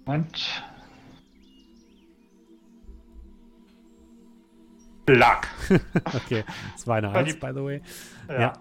[0.05, 0.63] Moment.
[5.07, 5.47] Luck.
[6.13, 6.43] okay,
[6.73, 7.81] das war eine War die- 1, by the way.
[8.27, 8.39] Ja.
[8.39, 8.53] Ja.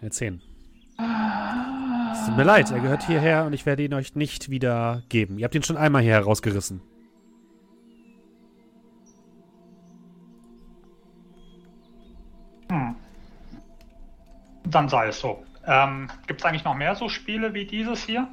[0.00, 0.40] Eine 10.
[2.12, 5.38] Es tut mir leid, er gehört hierher und ich werde ihn euch nicht wieder geben.
[5.38, 6.80] Ihr habt ihn schon einmal hier herausgerissen.
[14.70, 15.42] Dann sei es so.
[15.66, 18.28] Ähm, Gibt es eigentlich noch mehr so Spiele wie dieses hier?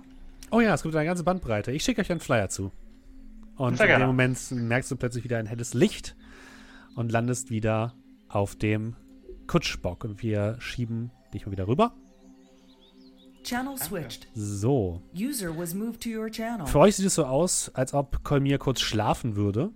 [0.51, 1.71] Oh ja, es gibt eine ganze Bandbreite.
[1.71, 2.71] Ich schicke euch einen Flyer zu.
[3.57, 4.07] Und Sehr in dem.
[4.07, 6.15] Moment merkst du plötzlich wieder ein helles Licht
[6.95, 7.93] und landest wieder
[8.29, 8.95] auf dem
[9.47, 10.03] Kutschbock.
[10.03, 11.93] Und wir schieben dich mal wieder rüber.
[13.43, 14.27] Channel switched.
[14.35, 15.01] So.
[15.15, 16.67] User was moved to your channel.
[16.67, 19.71] Für euch sieht es so aus, als ob Kolmir kurz schlafen würde.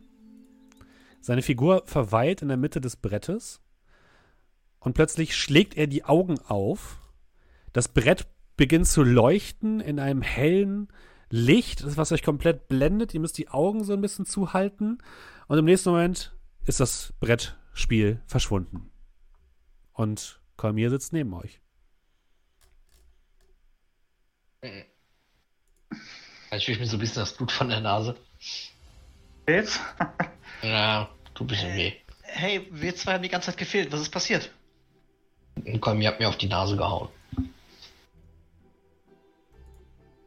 [1.22, 3.62] Seine Figur verweilt in der Mitte des Brettes.
[4.82, 6.98] Und plötzlich schlägt er die Augen auf.
[7.72, 8.28] Das Brett
[8.58, 10.90] beginnt zu leuchten in einem hellen
[11.30, 13.14] Licht, das was euch komplett blendet.
[13.14, 14.98] Ihr müsst die Augen so ein bisschen zuhalten.
[15.48, 18.92] Und im nächsten Moment ist das Brettspiel verschwunden.
[19.94, 21.62] Und Kolmir sitzt neben euch.
[26.52, 28.16] Ich fühle mir so ein bisschen das Blut von der Nase.
[29.46, 29.80] Geht's?
[30.64, 31.94] Ja, tut ein bisschen weh.
[32.22, 33.92] Hey, wir zwei haben die ganze Zeit gefehlt.
[33.92, 34.52] Was ist passiert?
[35.80, 37.10] Komm, ihr habt mir auf die Nase gehauen.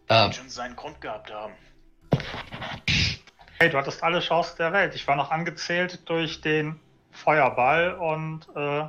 [0.09, 1.55] Ähm, Schon seinen Grund gehabt haben.
[3.59, 4.95] Hey, du hattest alle Chancen der Welt.
[4.95, 6.79] Ich war noch angezählt durch den
[7.11, 8.85] Feuerball und äh,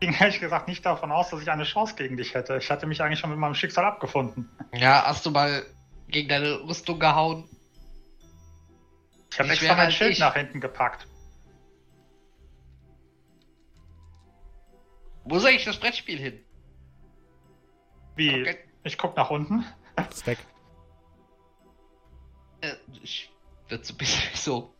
[0.00, 2.56] ging ehrlich gesagt nicht davon aus, dass ich eine Chance gegen dich hätte.
[2.56, 4.50] Ich hatte mich eigentlich schon mit meinem Schicksal abgefunden.
[4.72, 5.64] ja, hast du mal
[6.08, 7.48] gegen deine Rüstung gehauen?
[9.30, 10.18] Ich habe extra mein halt Schild ich.
[10.18, 11.06] nach hinten gepackt.
[15.24, 16.44] Wo ist eigentlich das Brettspiel hin?
[18.16, 18.40] Wie?
[18.40, 18.58] Okay.
[18.84, 19.64] Ich guck nach unten.
[20.10, 20.38] Ist weg.
[22.60, 23.30] Äh, ich
[23.68, 24.74] wird so ein bisschen so.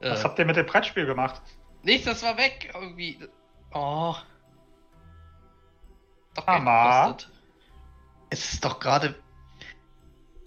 [0.00, 1.40] Äh, Was habt ihr mit dem Brettspiel gemacht?
[1.82, 3.18] nichts, das war weg irgendwie.
[3.72, 4.14] Oh.
[6.34, 7.16] Doch Mama.
[8.30, 9.14] Es ist doch gerade.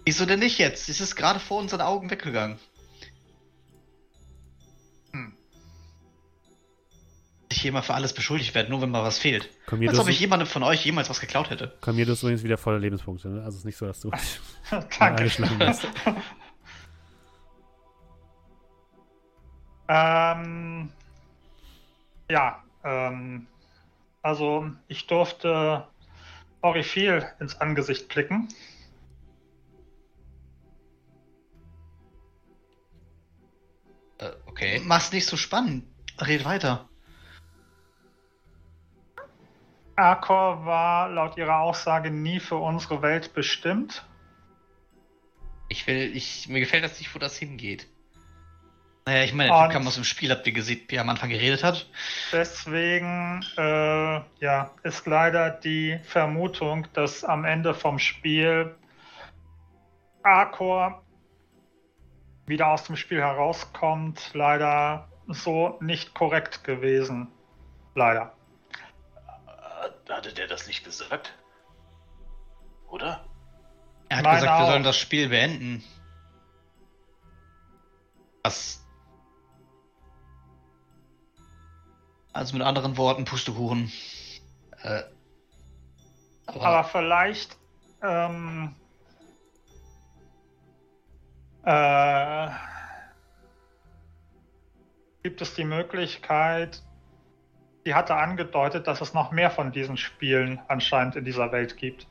[0.05, 0.89] Wieso denn nicht jetzt?
[0.89, 2.59] Es ist gerade vor unseren Augen weggegangen.
[7.61, 9.47] Ich hier mal für alles beschuldigt werde, nur wenn mal was fehlt.
[9.67, 11.77] Kolmir, Als ob ich jemandem von euch jemals was geklaut hätte.
[11.79, 13.29] Kolmir, du hast übrigens wieder volle Lebenspunkte.
[13.29, 13.43] Ne?
[13.43, 14.09] Also es ist nicht so, dass du
[14.71, 15.01] Danke.
[15.01, 15.87] angeschlagen bist.
[19.93, 20.89] Ähm,
[22.29, 23.45] ja, ähm,
[24.21, 25.85] also ich durfte
[26.61, 28.47] Orifil ins Angesicht blicken.
[34.17, 34.81] Äh, okay.
[34.85, 35.83] Mach's nicht so spannend.
[36.21, 36.87] Red weiter.
[40.01, 44.05] Arkor war laut ihrer Aussage nie für unsere Welt bestimmt.
[45.69, 47.87] Ich will, ich, mir gefällt das nicht, wo das hingeht.
[49.05, 51.09] Naja, ich meine, der Typ kam aus dem Spiel, habt ihr gesehen, wie er am
[51.09, 51.87] Anfang geredet hat?
[52.31, 58.75] Deswegen äh, ja, ist leider die Vermutung, dass am Ende vom Spiel
[60.23, 61.03] Arkor
[62.45, 67.29] wieder aus dem Spiel herauskommt, leider so nicht korrekt gewesen.
[67.95, 68.33] Leider.
[70.11, 71.33] Hatte der das nicht gesagt?
[72.89, 73.25] Oder?
[74.09, 74.69] Er hat Meine gesagt, wir auch.
[74.71, 75.83] sollen das Spiel beenden.
[78.43, 78.85] Was?
[82.33, 83.91] Also mit anderen Worten, Pustekuchen.
[84.83, 85.03] Äh,
[86.47, 87.55] aber, Aber vielleicht
[88.01, 88.75] ähm,
[91.63, 92.49] äh,
[95.23, 96.81] gibt es die Möglichkeit,
[97.85, 102.07] die hatte angedeutet, dass es noch mehr von diesen Spielen anscheinend in dieser Welt gibt.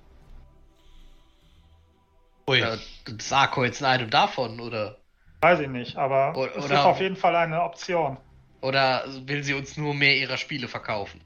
[2.48, 2.60] Ui.
[2.60, 2.76] äh,
[3.16, 4.98] das Arco jetzt ein Item davon, oder?
[5.40, 8.18] Weiß ich nicht, aber Oder- es ist auf jeden Fall eine Option.
[8.60, 11.20] Oder will sie uns nur mehr ihrer Spiele verkaufen?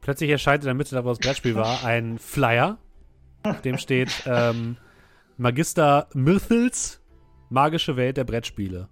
[0.00, 2.78] Plötzlich erscheint in der Mitte, da wo das Brettspiel war, ein Flyer.
[3.44, 4.76] Auf dem steht ähm,
[5.36, 7.00] Magister Mirthels
[7.50, 8.88] magische Welt der Brettspiele.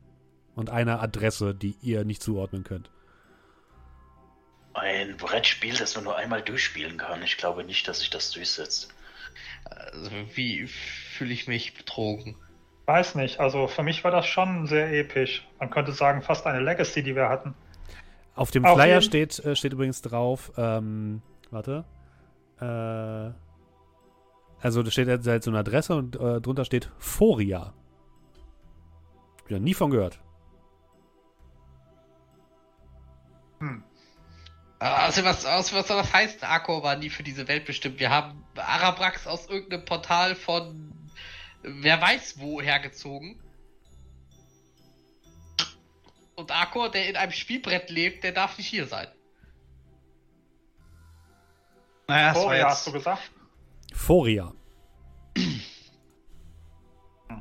[0.55, 2.91] Und eine Adresse, die ihr nicht zuordnen könnt.
[4.77, 7.23] Ein Brettspiel, das man nur einmal durchspielen kann.
[7.23, 8.95] Ich glaube nicht, dass sich das durchsetzt.
[9.65, 12.37] Also, wie fühle ich mich betrogen?
[12.85, 15.49] Weiß nicht, also für mich war das schon sehr episch.
[15.59, 17.55] Man könnte sagen, fast eine Legacy, die wir hatten.
[18.35, 21.85] Auf dem Auf Flyer steht, äh, steht übrigens drauf, ähm, warte.
[22.61, 23.33] Äh,
[24.61, 27.73] also da steht jetzt halt so eine Adresse und äh, drunter steht Foria.
[29.49, 30.21] Ja, nie von gehört.
[33.61, 33.83] Hm.
[34.95, 36.43] Also was, was, was soll das heißen?
[36.43, 37.99] Arco war nie für diese Welt bestimmt.
[37.99, 40.93] Wir haben Arabrax aus irgendeinem Portal von
[41.63, 43.43] wer weiß wo hergezogen.
[46.37, 49.09] Und Akor, der in einem Spielbrett lebt, der darf nicht hier sein.
[52.09, 53.31] Naja, das war Vorher hast jetzt, du gesagt?
[53.95, 54.53] Foria.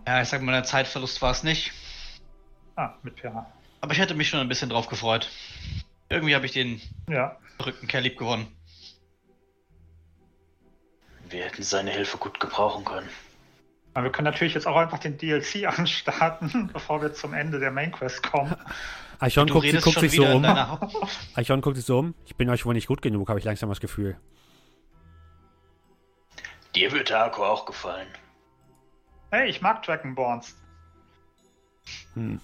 [0.07, 1.73] ja, ich sag mal, der Zeitverlust war es nicht.
[2.77, 3.45] Ah, mit PH.
[3.81, 5.29] Aber ich hätte mich schon ein bisschen drauf gefreut.
[6.09, 7.37] Irgendwie habe ich den Ja.
[7.57, 8.47] verrückten Kerl lieb gewonnen.
[11.29, 13.09] Wir hätten seine Hilfe gut gebrauchen können.
[13.93, 17.71] Aber wir können natürlich jetzt auch einfach den DLC anstarten, bevor wir zum Ende der
[17.71, 18.55] Main Quest kommen.
[19.19, 20.43] Du guckt, redest guckt sich so um.
[21.35, 22.13] Eichhorn guckt sich so um.
[22.25, 24.17] Ich bin euch wohl nicht gut genug, habe ich langsam das Gefühl.
[26.75, 28.07] Dir wird der Akku auch gefallen.
[29.31, 30.55] Hey, ich mag Dragonborns.
[32.13, 32.41] Hm.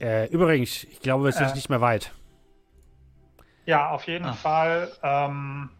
[0.00, 1.54] Äh, übrigens, ich glaube, es ist Äh.
[1.54, 2.12] nicht mehr weit.
[3.66, 4.32] Ja, auf jeden Ah.
[4.32, 4.90] Fall.
[5.02, 5.70] Ähm,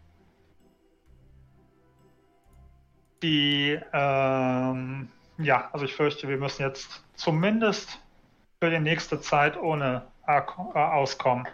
[3.23, 7.99] die, ähm, ja, also ich fürchte, wir müssen jetzt zumindest
[8.59, 10.41] für die nächste Zeit ohne äh,
[10.73, 11.47] auskommen.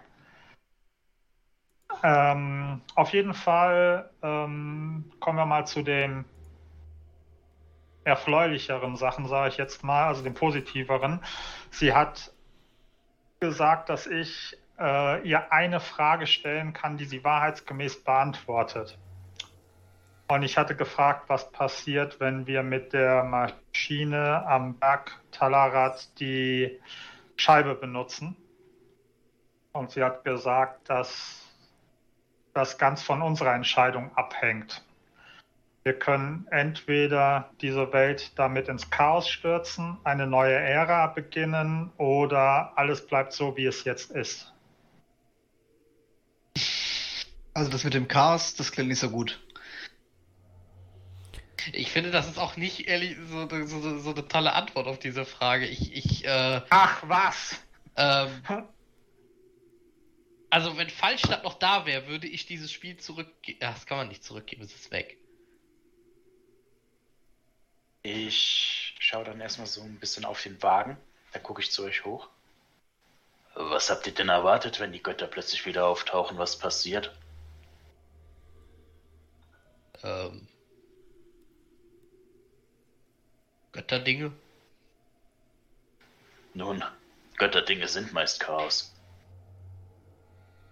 [2.03, 6.25] Ähm, auf jeden Fall ähm, kommen wir mal zu den
[8.03, 11.21] erfreulicheren Sachen, sage ich jetzt mal, also den positiveren.
[11.71, 12.31] Sie hat
[13.39, 18.97] gesagt, dass ich äh, ihr eine Frage stellen kann, die sie wahrheitsgemäß beantwortet.
[20.29, 26.79] Und ich hatte gefragt, was passiert, wenn wir mit der Maschine am Berg Talarat die
[27.37, 28.35] Scheibe benutzen.
[29.71, 31.43] Und sie hat gesagt, dass
[32.53, 34.83] das ganz von unserer Entscheidung abhängt.
[35.87, 43.07] Wir können entweder diese Welt damit ins Chaos stürzen, eine neue Ära beginnen oder alles
[43.07, 44.51] bleibt so, wie es jetzt ist.
[47.53, 49.39] Also das mit dem Chaos, das klingt nicht so gut.
[51.71, 55.23] Ich finde, das ist auch nicht ehrlich so, so, so eine tolle Antwort auf diese
[55.23, 55.67] Frage.
[55.67, 57.63] Ich, ich, äh, Ach was!
[57.95, 58.43] ähm,
[60.49, 63.59] also wenn Fallstadt noch da wäre, würde ich dieses Spiel zurückgeben.
[63.61, 65.17] Das kann man nicht zurückgeben, es ist weg.
[68.09, 70.95] Ich schaue dann erstmal so ein bisschen auf den Wagen.
[71.33, 72.29] Dann gucke ich zu euch hoch.
[73.53, 76.37] Was habt ihr denn erwartet, wenn die Götter plötzlich wieder auftauchen?
[76.37, 77.13] Was passiert?
[80.03, 80.47] Ähm,
[83.73, 84.31] Götterdinge?
[86.53, 86.85] Nun,
[87.35, 88.93] Götterdinge sind meist Chaos.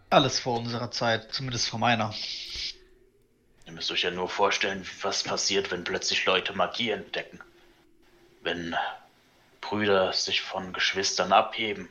[0.09, 2.13] Alles vor unserer Zeit, zumindest vor meiner.
[3.65, 7.39] Ihr müsst euch ja nur vorstellen, was passiert, wenn plötzlich Leute Magie entdecken.
[8.41, 8.75] Wenn
[9.61, 11.89] Brüder sich von Geschwistern abheben,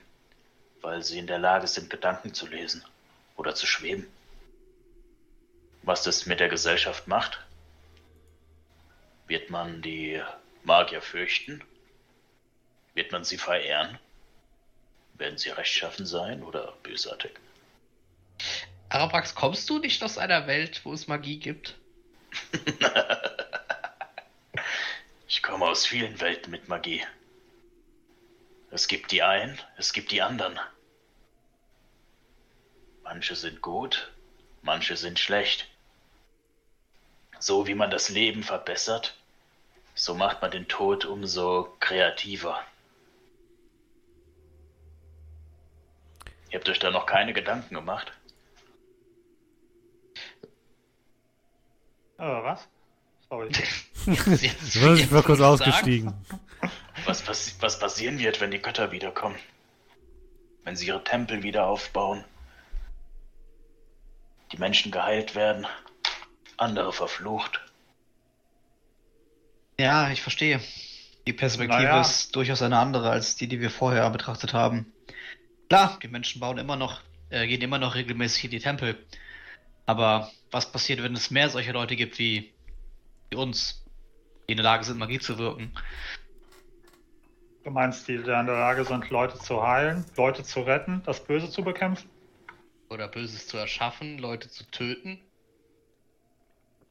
[0.81, 2.85] weil sie in der Lage sind, Gedanken zu lesen
[3.37, 4.07] oder zu schweben.
[5.83, 7.41] Was das mit der Gesellschaft macht?
[9.27, 10.23] Wird man die
[10.63, 11.65] Magier fürchten?
[12.95, 13.99] Wird man sie verehren?
[15.15, 17.33] Werden sie rechtschaffen sein oder bösartig?
[18.95, 21.75] Arabrax, kommst du nicht aus einer Welt, wo es Magie gibt?
[25.27, 27.05] Ich komme aus vielen Welten mit Magie.
[28.71, 30.61] Es gibt die einen, es gibt die anderen.
[33.03, 34.13] Manche sind gut,
[34.63, 35.67] manche sind schlecht.
[37.41, 39.17] So wie man das Leben verbessert,
[39.97, 42.65] so macht man den Tod umso kreativer.
[46.51, 48.13] Ihr habt euch da noch keine Gedanken gemacht?
[52.19, 52.69] Äh, was?
[53.29, 53.51] Sorry.
[54.07, 56.13] Ich war kurz ausgestiegen.
[57.07, 59.37] Was, passi was passieren wird, wenn die Götter wiederkommen?
[60.65, 62.25] Wenn sie ihre Tempel wieder aufbauen?
[64.53, 65.67] Die Menschen geheilt werden,
[66.59, 67.61] andere verflucht.
[69.79, 70.61] Ja, ich verstehe.
[71.27, 72.01] Die Perspektive Naja.
[72.03, 74.93] ist durchaus eine andere als die, die wir vorher betrachtet haben.
[75.69, 77.01] Klar, die Menschen bauen immer noch,
[77.31, 78.97] äh, gehen immer noch regelmäßig in die Tempel.
[79.87, 82.53] Aber was passiert, wenn es mehr solche Leute gibt wie,
[83.31, 83.85] wie uns,
[84.49, 85.73] die in der Lage sind, Magie zu wirken?
[87.65, 91.25] Du meinst, die da in der Lage sind, Leute zu heilen, Leute zu retten, das
[91.25, 92.09] Böse zu bekämpfen?
[92.91, 95.19] Oder Böses zu erschaffen, Leute zu töten.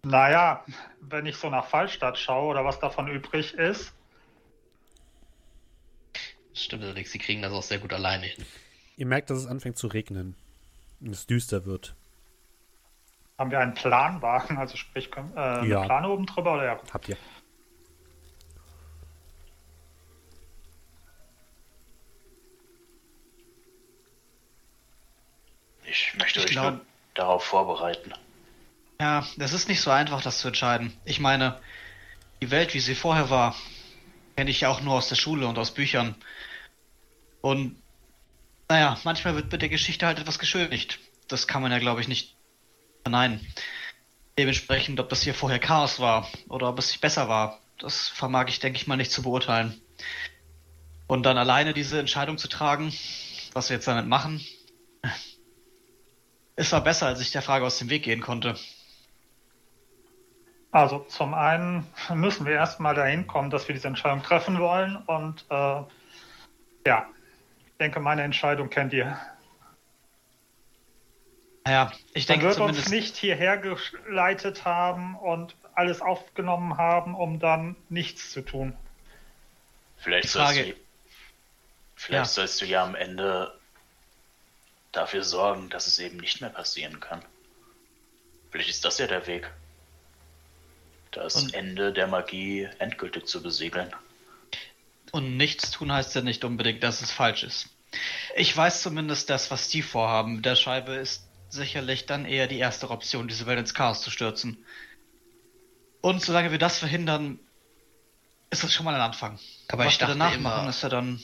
[0.03, 0.65] Naja,
[1.01, 3.93] wenn ich so nach Fallstadt schaue oder was davon übrig ist,
[6.53, 8.45] Das stimmt allerdings, sie kriegen das auch sehr gut alleine hin.
[8.95, 10.35] Ihr merkt, dass es anfängt zu regnen.
[11.01, 11.95] Und es düster wird.
[13.43, 15.83] Haben wir einen Planwagen, also sprich, äh, eine Ja.
[15.83, 16.79] Plane oben drüber oder ja.
[16.93, 17.17] Habt ihr.
[25.85, 26.85] Ich möchte Ich euch glaub- nur
[27.15, 28.13] darauf vorbereiten.
[29.01, 30.93] Ja, das ist nicht so einfach, das zu entscheiden.
[31.03, 31.59] Ich meine,
[32.41, 33.55] die Welt, wie sie vorher war,
[34.35, 36.15] Kenne ich ja auch nur aus der Schule und aus Büchern.
[37.41, 37.75] Und
[38.67, 40.97] naja, manchmal wird mit der Geschichte halt etwas geschönigt.
[41.27, 42.32] Das kann man ja, glaube ich, nicht
[43.03, 43.45] verneinen.
[44.37, 48.47] Dementsprechend, ob das hier vorher Chaos war oder ob es sich besser war, das vermag
[48.47, 49.79] ich, denke ich mal, nicht zu beurteilen.
[51.07, 52.93] Und dann alleine diese Entscheidung zu tragen,
[53.53, 54.41] was wir jetzt damit machen,
[56.55, 58.55] es war besser, als ich der Frage aus dem Weg gehen konnte.
[60.71, 61.85] Also zum einen
[62.15, 64.95] müssen wir erstmal dahin kommen, dass wir diese Entscheidung treffen wollen.
[64.95, 65.83] Und äh,
[66.87, 67.07] ja,
[67.67, 69.19] ich denke, meine Entscheidung kennt ihr.
[71.65, 72.87] Naja, ich denke wird zumindest.
[72.87, 78.75] uns nicht hierher geleitet haben und alles aufgenommen haben, um dann nichts zu tun.
[79.97, 80.75] Vielleicht, sollst, du,
[81.95, 82.25] vielleicht Ja.
[82.25, 83.57] sollst du ja am Ende
[84.91, 87.23] dafür sorgen, dass es eben nicht mehr passieren kann.
[88.51, 89.49] Vielleicht ist das ja der Weg.
[91.11, 93.93] Das Und- Ende der Magie endgültig zu besiegeln.
[95.11, 97.69] Und nichts tun heißt ja nicht unbedingt, dass es falsch ist.
[98.35, 101.23] Ich weiß zumindest, dass was die vorhaben mit der Scheibe ist
[101.53, 104.63] sicherlich dann eher die erste Option, diese Welt ins Chaos zu stürzen.
[106.01, 107.39] Und solange wir das verhindern,
[108.49, 109.39] ist das schon mal ein Anfang.
[109.69, 111.21] Aber was ich wir dachte danach immer- machen, ist ja dann.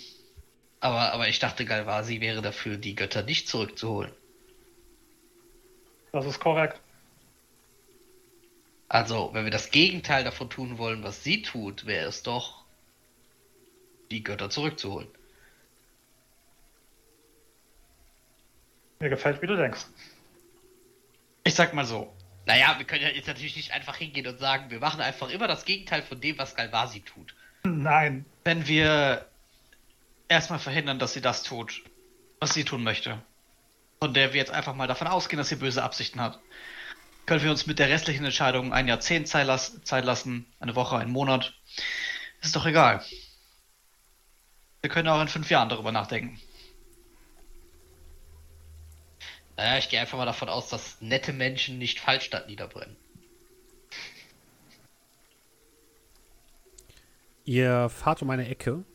[0.80, 4.13] Aber, aber ich dachte, Galvasi wäre dafür, die Götter nicht zurückzuholen.
[6.13, 6.80] Das ist korrekt.
[8.88, 12.63] Also, wenn wir das Gegenteil davon tun wollen, was sie tut, wäre es doch,
[14.09, 15.07] die Götter zurückzuholen.
[18.99, 19.86] Mir gefällt, wie du denkst.
[21.49, 22.15] Ich sag mal so.
[22.45, 25.47] Naja, wir können ja jetzt natürlich nicht einfach hingehen und sagen, wir machen einfach immer
[25.47, 27.33] das Gegenteil von dem, was Galvasi tut.
[27.63, 29.25] Nein, Wenn wir
[30.27, 31.81] erstmal verhindern, dass sie das tut,
[32.39, 33.19] was sie tun möchte,
[33.99, 36.37] von der wir jetzt einfach mal davon ausgehen, dass sie böse Absichten hat,
[37.25, 40.97] können wir uns mit der restlichen Entscheidung ein Jahrzehnt Zeit, las Zeit lassen, eine Woche,
[40.97, 41.55] einen Monat.
[42.43, 43.03] Ist doch egal.
[44.81, 46.39] Wir können auch in fünf Jahren darüber nachdenken.
[49.60, 52.95] Naja, ich gehe einfach mal davon aus, dass nette Menschen nicht Fallstadt niederbrennen.
[57.43, 58.86] Ihr fahrt um eine Ecke.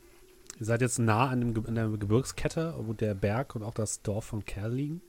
[0.58, 4.00] Ihr seid jetzt nah an, dem, an der Gebirgskette, wo der Berg und auch das
[4.00, 5.02] Dorf von Kerl liegen.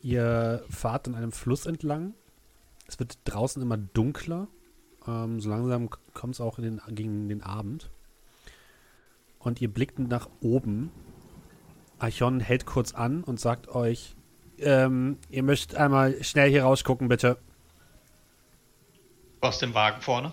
[0.00, 2.14] Ihr fahrt an einem Fluss entlang.
[2.86, 4.48] Es wird draußen immer dunkler.
[5.06, 7.90] Ähm, so langsam kommt es auch den, gegen den Abend.
[9.40, 10.90] Und ihr blickt nach oben.
[11.98, 14.14] Archon hält kurz an und sagt euch,
[14.60, 17.38] ähm, ihr müsst einmal schnell hier rausgucken, bitte.
[19.40, 20.32] Aus dem Wagen vorne.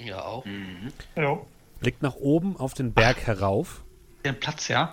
[0.00, 0.44] Ja, auch.
[0.44, 0.92] Mhm.
[1.16, 1.46] jo.
[1.80, 3.84] Blickt nach oben auf den Berg herauf.
[4.24, 4.92] Den Platz, ja.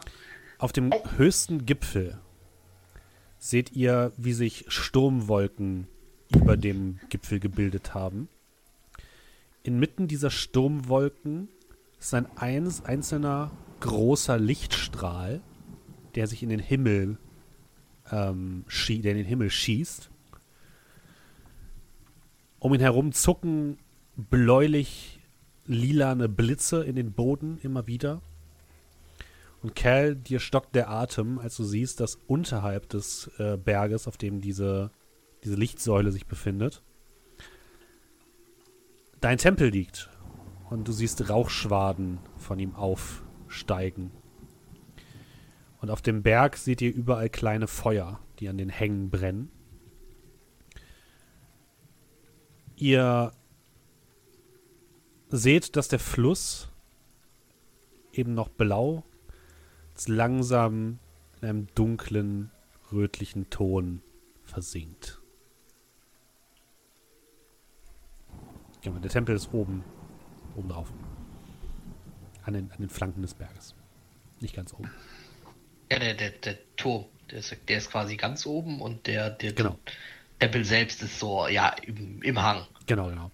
[0.58, 2.20] Auf dem höchsten Gipfel
[3.38, 5.88] seht ihr, wie sich Sturmwolken
[6.34, 8.30] über dem Gipfel gebildet haben.
[9.64, 11.50] Inmitten dieser Sturmwolken
[12.00, 15.42] ist ein eins, einzelner großer Lichtstrahl,
[16.16, 17.18] der sich in den Himmel,
[18.12, 20.10] ähm, der in den Himmel schießt.
[22.60, 23.78] Um ihn herum zucken
[24.16, 25.20] bläulich
[25.66, 28.22] lilane Blitze in den Boden immer wieder.
[29.62, 34.18] Und Cal, dir stockt der Atem, als du siehst, dass unterhalb des äh, Berges, auf
[34.18, 34.92] dem diese,
[35.44, 36.84] diese Lichtsäule sich befindet,
[39.22, 40.10] dein Tempel liegt.
[40.70, 44.12] Und du siehst Rauchschwaden von ihm aufsteigen.
[45.82, 49.52] Und auf dem Berg seht ihr überall kleine Feuer, die an den Hängen brennen.
[52.76, 53.32] Ihr
[55.30, 56.70] seht, dass der Fluss
[58.14, 59.04] eben noch blau
[60.08, 61.00] langsam
[61.42, 62.52] in einem dunklen,
[62.92, 64.02] rötlichen Ton
[64.44, 65.22] versinkt.
[68.84, 69.84] Der Tempel ist oben,
[70.56, 70.94] oben drauf.
[72.44, 73.74] An den, an den Flanken des Berges.
[74.42, 74.92] Nicht ganz oben.
[75.92, 79.54] Ja, der, der, der Turm, der ist, der ist quasi ganz oben und der, der
[79.54, 79.78] Genau.
[80.40, 82.66] Tempel selbst ist so, ja, im, im Hang.
[82.88, 83.32] Genau, genau.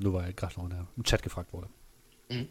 [0.00, 1.68] Nur weil gerade noch in der, im Chat gefragt wurde.
[2.28, 2.48] Mhm.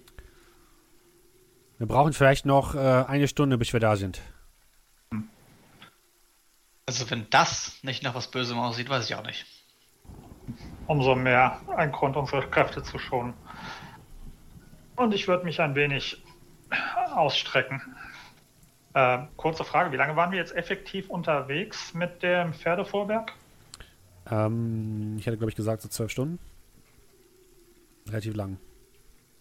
[1.78, 4.22] Wir brauchen vielleicht noch äh, eine Stunde, bis wir da sind.
[6.86, 9.46] Also wenn das nicht nach was Bösem aussieht, weiß ich auch nicht.
[10.88, 13.34] Umso mehr ein Grund, unsere Kräfte zu schonen.
[14.96, 16.22] Und ich würde mich ein wenig
[17.14, 17.82] ausstrecken.
[18.94, 23.34] Äh, kurze Frage, wie lange waren wir jetzt effektiv unterwegs mit dem Pferdevorwerk?
[24.30, 26.40] Ähm, ich hätte, glaube ich, gesagt, so zwölf Stunden.
[28.08, 28.58] Relativ lang.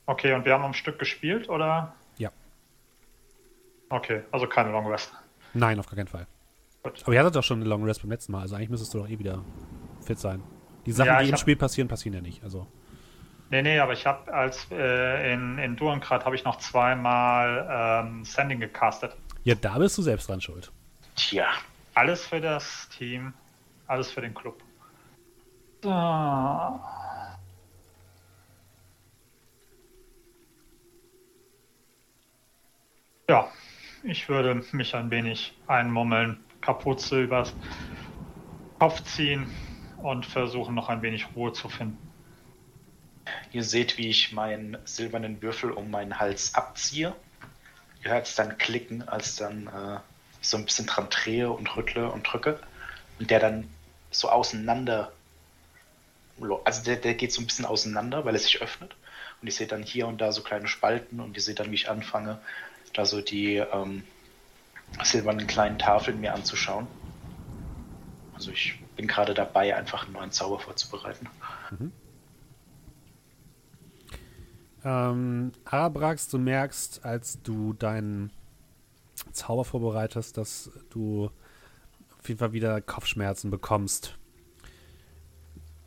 [0.07, 1.95] Okay, und wir haben am Stück gespielt, oder?
[2.19, 2.31] Ja.
[3.89, 5.13] Okay, also keine Long Rest.
[5.55, 6.27] Nein, auf gar keinen Fall.
[6.83, 7.03] Gut.
[7.05, 8.99] Aber ihr hattet doch schon eine Long Rest beim letzten Mal, also eigentlich müsstest du
[8.99, 9.45] doch eh wieder
[10.03, 10.43] fit sein.
[10.87, 12.43] Die Sachen, Ja, die im hab- Spiel passieren, passieren ja nicht.
[12.45, 12.67] Also
[13.51, 18.25] Nee, nee, aber ich habe als äh, in, in Durengrad habe ich noch zweimal ähm,
[18.25, 19.17] Sending gecastet.
[19.45, 20.71] Ja, da bist du selbst dran schuld.
[21.17, 21.47] Tja,
[21.95, 23.33] Alles für das Team,
[23.87, 24.63] alles für den Club.
[25.83, 25.91] So.
[25.91, 26.81] Ja,
[34.03, 37.55] ich würde mich ein wenig einmummeln, Kapuze übers
[38.79, 39.51] Kopf ziehen
[39.99, 41.99] und versuchen noch ein wenig Ruhe zu finden.
[43.53, 47.15] ihr seht, wie ich meinen silbernen Würfel um meinen Hals abziehe.
[48.03, 50.01] Ihr hört es dann klicken, als dann äh,
[50.41, 52.59] ich so ein bisschen dran drehe und rüttle und drücke.
[53.19, 53.69] Und der dann
[54.11, 55.13] so auseinander.
[56.65, 58.97] Also der, der geht so ein bisschen auseinander, weil er sich öffnet.
[59.43, 61.75] Und ich sehe dann hier und da so kleine Spalten und ihr seht dann, wie
[61.77, 62.39] ich anfange,
[62.93, 64.05] da so die ähm,
[65.03, 66.87] silbernen kleinen Tafeln mir anzuschauen.
[68.35, 71.29] Also ich bin gerade dabei, einfach einen neuen Zauber vorzubereiten.
[74.85, 78.31] Ähm, Arabrax, du merkst, als du deinen
[79.33, 81.31] Zauber vorbereitest, dass du
[82.19, 84.19] auf jeden Fall wieder Kopfschmerzen bekommst.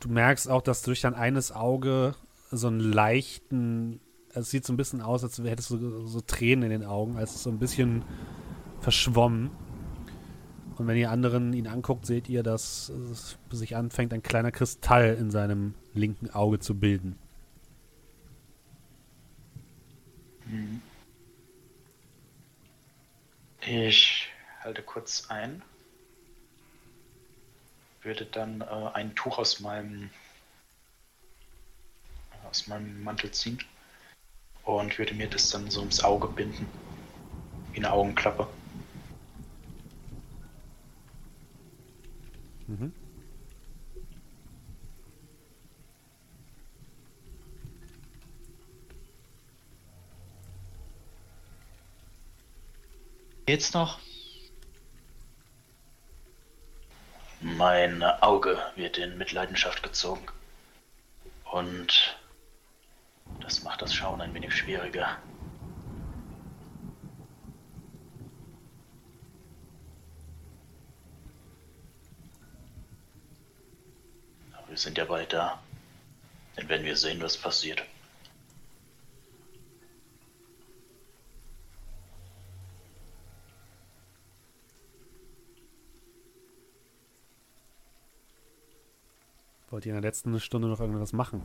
[0.00, 2.14] Du merkst auch, dass durch dein eines Auge
[2.50, 4.00] so einen leichten,
[4.32, 7.42] es sieht so ein bisschen aus, als hättest du so Tränen in den Augen, als
[7.42, 8.04] so ein bisschen
[8.80, 9.50] verschwommen.
[10.76, 15.14] Und wenn ihr anderen ihn anguckt, seht ihr, dass es sich anfängt, ein kleiner Kristall
[15.14, 17.16] in seinem linken Auge zu bilden.
[23.66, 24.28] Ich
[24.62, 25.62] halte kurz ein,
[28.02, 30.10] würde dann äh, ein Tuch aus meinem
[32.44, 33.58] aus meinem Mantel ziehen
[34.64, 36.68] und würde mir das dann so ums Auge binden,
[37.72, 38.46] wie eine Augenklappe.
[42.66, 42.92] Mhm.
[53.46, 53.98] Geht's noch?
[57.40, 60.26] Mein Auge wird in Mitleidenschaft gezogen
[61.52, 62.18] und
[63.40, 65.18] das macht das Schauen ein wenig schwieriger.
[74.54, 75.62] Aber wir sind ja bald da.
[76.56, 77.82] Dann werden wir sehen, was passiert.
[89.74, 91.42] Wollt ihr in der letzten Stunde noch irgendwas machen?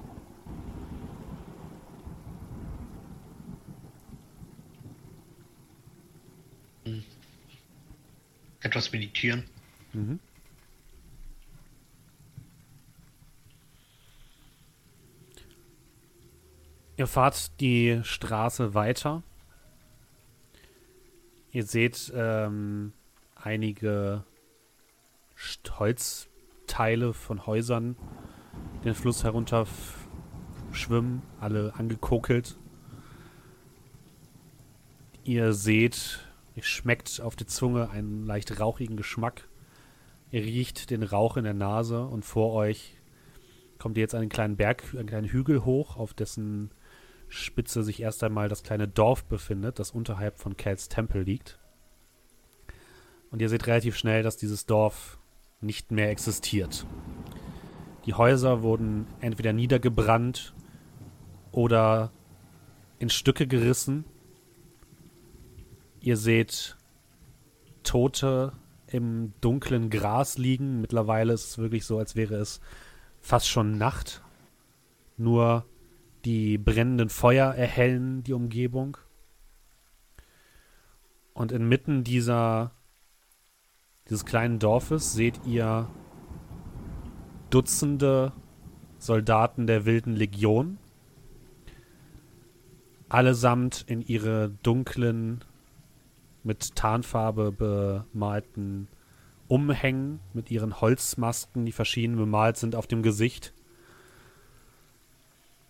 [8.61, 9.45] Etwas meditieren.
[9.93, 10.19] Mhm.
[16.97, 19.23] Ihr fahrt die Straße weiter.
[21.51, 22.93] Ihr seht ähm,
[23.33, 24.23] einige
[25.35, 26.28] St-
[26.69, 27.95] Holzteile von Häusern
[28.83, 29.65] den Fluss herunter
[30.71, 32.57] schwimmen, alle angekokelt.
[35.23, 36.19] Ihr seht,
[36.55, 39.47] ihr schmeckt auf der Zunge einen leicht rauchigen Geschmack.
[40.31, 42.97] Ihr riecht den Rauch in der Nase und vor euch
[43.79, 46.69] kommt ihr jetzt einen kleinen Berg, einen kleinen Hügel hoch, auf dessen
[47.29, 51.59] Spitze sich erst einmal das kleine Dorf befindet, das unterhalb von Kels Tempel liegt.
[53.31, 55.18] Und ihr seht relativ schnell, dass dieses Dorf
[55.61, 56.85] nicht mehr existiert.
[58.05, 60.53] Die Häuser wurden entweder niedergebrannt
[61.51, 62.11] oder
[62.97, 64.05] in Stücke gerissen.
[65.99, 66.77] Ihr seht
[67.83, 68.53] Tote
[68.87, 70.81] im dunklen Gras liegen.
[70.81, 72.59] Mittlerweile ist es wirklich so, als wäre es
[73.19, 74.21] fast schon Nacht.
[75.17, 75.65] Nur
[76.25, 78.97] die brennenden Feuer erhellen die Umgebung.
[81.33, 82.71] Und inmitten dieser,
[84.09, 85.87] dieses kleinen Dorfes seht ihr
[87.49, 88.33] Dutzende
[88.97, 90.77] Soldaten der wilden Legion.
[93.07, 95.43] Allesamt in ihre dunklen,
[96.43, 98.87] mit Tarnfarbe bemalten
[99.47, 103.53] Umhängen mit ihren Holzmasken, die verschieden bemalt sind auf dem Gesicht.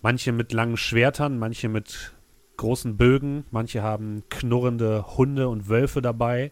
[0.02, 2.14] Manche mit langen Schwertern, manche mit
[2.58, 6.52] großen Bögen, manche haben knurrende Hunde und Wölfe dabei.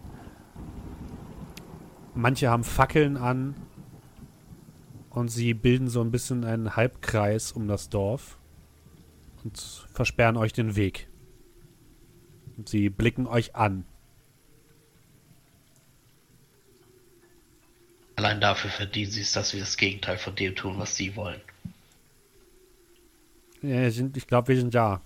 [2.17, 3.53] Manche haben Fackeln an
[5.11, 8.39] und sie bilden so ein bisschen einen Halbkreis um das Dorf
[9.43, 9.57] und
[9.93, 11.07] versperren euch den Weg.
[12.57, 13.85] Und sie blicken euch an.
[18.15, 21.39] Allein dafür verdienen sie es, dass wir das Gegenteil von dem tun, was sie wollen.
[23.61, 25.01] Ja, sind- ich glaube, wir sind da.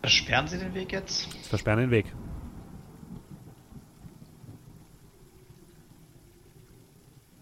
[0.00, 1.32] Versperren Sie den Weg jetzt?
[1.44, 2.06] Versperren den Weg.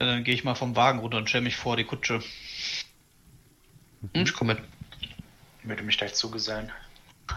[0.01, 2.23] Ja, dann gehe ich mal vom Wagen runter und stelle mich vor die Kutsche.
[4.15, 4.65] Hm, ich komme mit.
[5.63, 6.73] Ich würde mich gleich zugesellen.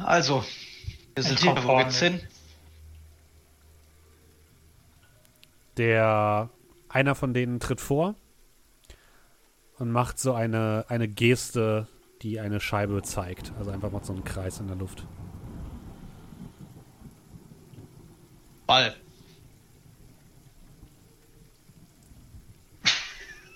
[0.04, 0.46] Also,
[1.14, 2.22] wir sind hier, wo geht's hin?
[5.76, 6.50] Der
[6.88, 8.16] einer von denen tritt vor
[9.78, 11.88] und macht so eine, eine Geste,
[12.22, 13.52] die eine Scheibe zeigt.
[13.58, 15.06] Also einfach macht so einen Kreis in der Luft.
[18.66, 18.96] Ball.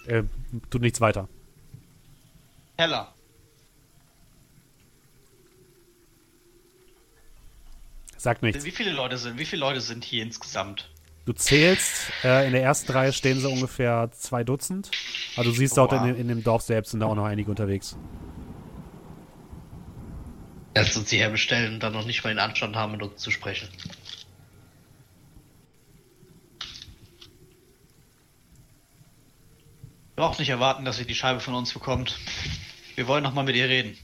[0.08, 0.24] Er
[0.70, 1.28] tut nichts weiter.
[2.78, 3.14] Heller.
[8.16, 8.66] Sagt nichts.
[8.66, 10.90] Wie viele Leute sind, wie viele Leute sind hier insgesamt?
[11.26, 14.90] Du zählst, äh, in der ersten Reihe stehen so ungefähr zwei Dutzend.
[15.36, 16.06] Also du siehst dort in, Wow.
[16.08, 17.98] dem- in dem Dorf selbst sind da auch noch einige unterwegs.
[20.74, 23.30] Erst uns hierher bestellen und dann noch nicht mal den Anstand haben, mit uns zu
[23.30, 23.68] sprechen.
[30.18, 32.18] Wir auch nicht erwarten, dass sie die Scheibe von uns bekommt.
[32.96, 33.96] Wir wollen noch mal mit ihr reden.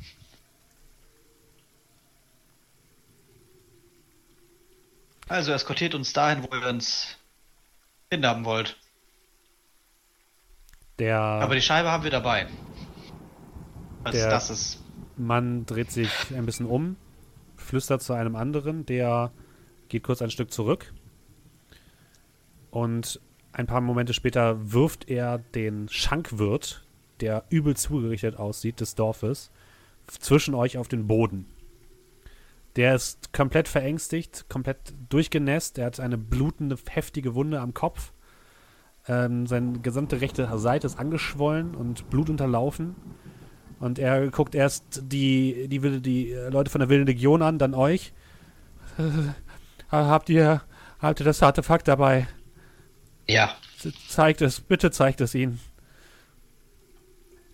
[5.27, 7.18] Also eskortiert uns dahin, wo ihr uns
[8.11, 8.77] hinhaben wollt.
[10.99, 12.48] Der Aber die Scheibe haben wir dabei.
[14.03, 14.80] Was Der- das ist.
[15.15, 16.95] Mann dreht sich ein bisschen um,
[17.56, 19.31] flüstert zu einem anderen, der
[19.88, 20.91] geht kurz ein Stück zurück.
[22.72, 23.19] Und
[23.53, 26.84] ein paar Momente später wirft er den Schankwirt,
[27.21, 29.51] der übel zugerichtet aussieht, des Dorfes,
[30.07, 31.45] zwischen euch auf den Boden.
[32.75, 35.77] Der ist komplett verängstigt, komplett durchgenässt.
[35.77, 38.11] Er hat eine blutende, heftige Wunde am Kopf.
[39.07, 42.95] Ähm, seine gesamte rechte Seite ist angeschwollen und blutunterlaufen.
[43.80, 47.73] Und er guckt erst die, die, die äh, Leute von der Wilden Legion an, dann
[47.75, 48.13] euch.
[49.91, 50.63] Habt ihr,
[50.97, 52.27] habt ihr das Artefakt dabei?
[53.27, 53.55] Ja,
[54.07, 55.59] Zeigt es, bitte zeigt es ihnen.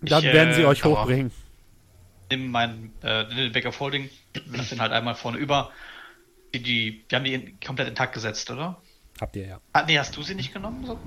[0.02, 1.32] Dann Ich, werden sie äh, euch hochbringen.
[2.30, 4.08] Nimm meinen äh, den Baker Folding,
[4.46, 5.72] lass den halt einmal vorne über.
[6.54, 8.80] Die, die, wir haben die in, komplett intakt gesetzt, oder?
[9.20, 9.60] Habt ihr ja.
[9.72, 10.84] Ah, nee, hast du sie nicht genommen?
[10.86, 10.98] So?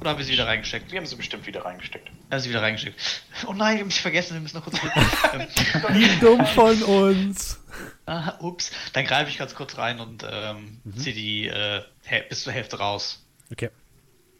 [0.00, 0.92] Oder haben wir sie wieder reingesteckt?
[0.92, 2.10] Wir haben sie bestimmt wieder reingesteckt.
[2.30, 3.22] Haben sie wieder reingesteckt.
[3.46, 4.78] Oh nein, wir haben sie vergessen, wir müssen noch kurz.
[5.92, 7.58] Wie dumm von uns.
[8.06, 8.70] ah, ups.
[8.92, 10.96] Dann greife ich ganz kurz rein und ähm, Mhm.
[10.98, 11.82] ziehe die äh,
[12.28, 13.24] bis zur Hälfte raus.
[13.50, 13.70] Okay.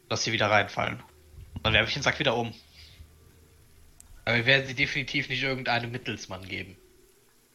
[0.09, 1.01] Lass sie wieder reinfallen.
[1.55, 2.53] Und dann werfe ich den Sack wieder um.
[4.25, 6.77] aber wir werden sie definitiv nicht irgendeinem Mittelsmann geben.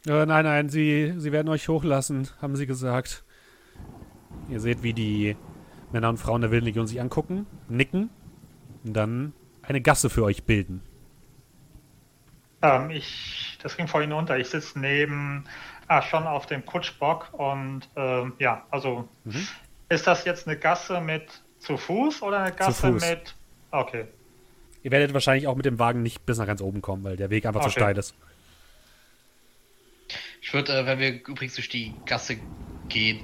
[0.07, 3.23] Äh, nein, nein, sie, sie werden euch hochlassen, haben sie gesagt.
[4.51, 5.37] Ihr seht, wie die
[5.93, 8.11] Männer und Frauen der Wilden Legion sich angucken, nicken
[8.85, 9.33] und dann
[9.69, 10.83] eine Gasse für euch bilden.
[12.63, 14.39] Ähm, ich, das ging vorhin unter.
[14.39, 15.45] Ich sitze neben,
[15.89, 19.47] ah, schon auf dem Kutschbock und ähm, ja, also Mhm.
[19.89, 23.03] ist das jetzt eine Gasse mit zu Fuß oder eine Gasse Fuß.
[23.03, 23.35] mit.
[23.71, 24.07] Okay.
[24.83, 27.31] Ihr werdet wahrscheinlich auch mit dem Wagen nicht bis nach ganz oben kommen, weil der
[27.31, 27.81] Weg einfach zu Okay.
[27.81, 28.15] steil ist.
[30.43, 32.37] Ich würde, äh, wenn wir übrigens durch die Gasse
[32.89, 33.21] gehen,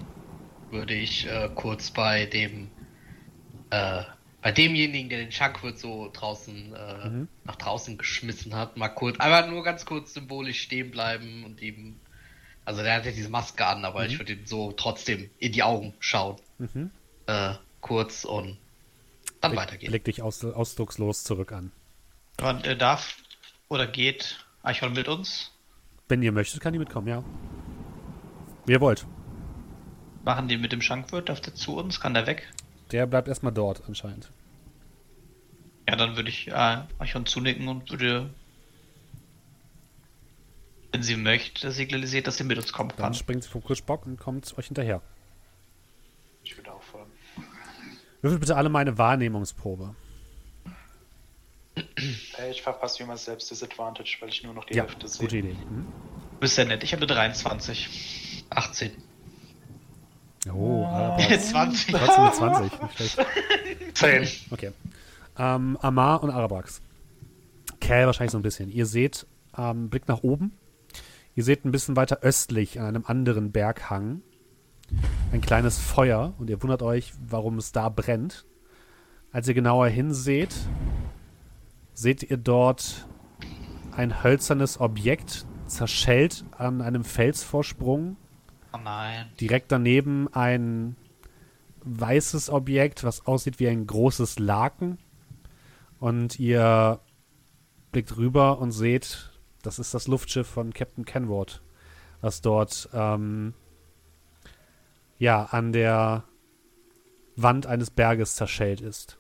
[0.71, 2.71] würde ich äh, kurz bei dem,
[3.71, 4.03] äh,
[4.43, 7.29] bei demjenigen, der den Schankwirt so draußen, äh, Mhm.
[7.45, 11.97] nach draußen geschmissen hat, mal kurz, aber nur ganz kurz symbolisch stehen bleiben und ihm,
[12.65, 15.63] also der hat ja diese Maske an, aber ich würde ihm so trotzdem in die
[15.63, 16.91] Augen schauen, Mhm.
[17.27, 18.57] äh, kurz und
[19.41, 19.91] dann weitergehen.
[19.91, 21.71] Blick dich aus, ausdruckslos zurück an.
[22.43, 23.17] Und er darf
[23.69, 25.51] oder geht Eichhorn mit uns.
[26.09, 27.23] Wenn ihr möchtet, kann die mitkommen, ja.
[28.67, 29.07] Wie ihr wollt.
[30.25, 32.01] Machen die mit dem Schankwirt, darf der zu uns?
[32.01, 32.51] Kann der weg?
[32.93, 34.31] Der bleibt erstmal dort anscheinend.
[35.89, 38.31] Ja, dann würde ich äh, Eichhorn zunicken und würde,
[40.93, 43.15] wenn sie möchte, signalisiert, dass sie mit uns kommen Dann kann.
[43.15, 45.03] springt sie vom Kutschbock und kommt euch hinterher.
[46.45, 47.11] Ich würde auch folgen.
[48.23, 49.95] Würfelt bitte alle meine Wahrnehmungsprobe.
[52.35, 55.21] Hey, ich verpasse wie immer selbst Disadvantage, weil ich nur noch die Ja, Hälfte sehe.
[55.27, 55.55] gute Idee.
[55.55, 55.87] Mhm.
[56.33, 56.83] Du bist ja nett.
[56.83, 58.45] Ich habe eine 23.
[58.51, 58.93] 18.
[60.53, 61.95] Oh, aber 20.
[61.95, 62.81] trotzdem eine 20.
[62.83, 63.27] Nicht schlecht.
[63.95, 64.53] 10.
[64.53, 64.71] Okay.
[65.39, 66.81] Ähm, Amar und Arabax.
[67.81, 68.71] Cal wahrscheinlich so ein bisschen.
[68.71, 69.27] Ihr seht,
[69.57, 70.53] ähm, Blick nach oben.
[71.35, 74.23] Ihr seht ein bisschen weiter östlich an einem anderen Berghang
[75.33, 78.45] ein kleines Feuer und ihr wundert euch, warum es da brennt.
[79.33, 80.55] Als ihr genauer hinseht,
[81.95, 83.07] seht ihr dort
[83.93, 88.17] ein hölzernes Objekt zerschellt an einem Felsvorsprung
[88.73, 89.31] Oh nein.
[89.41, 90.97] direkt daneben ein
[91.83, 94.99] weißes Objekt, was aussieht wie ein großes Laken.
[95.99, 97.01] Und ihr
[97.93, 99.31] blickt rüber und seht,
[99.63, 101.63] das ist das Luftschiff von Captain Kenward,
[102.21, 103.55] was dort ähm,
[105.19, 106.25] ja an der
[107.37, 109.19] Wand eines Berges zerschellt ist.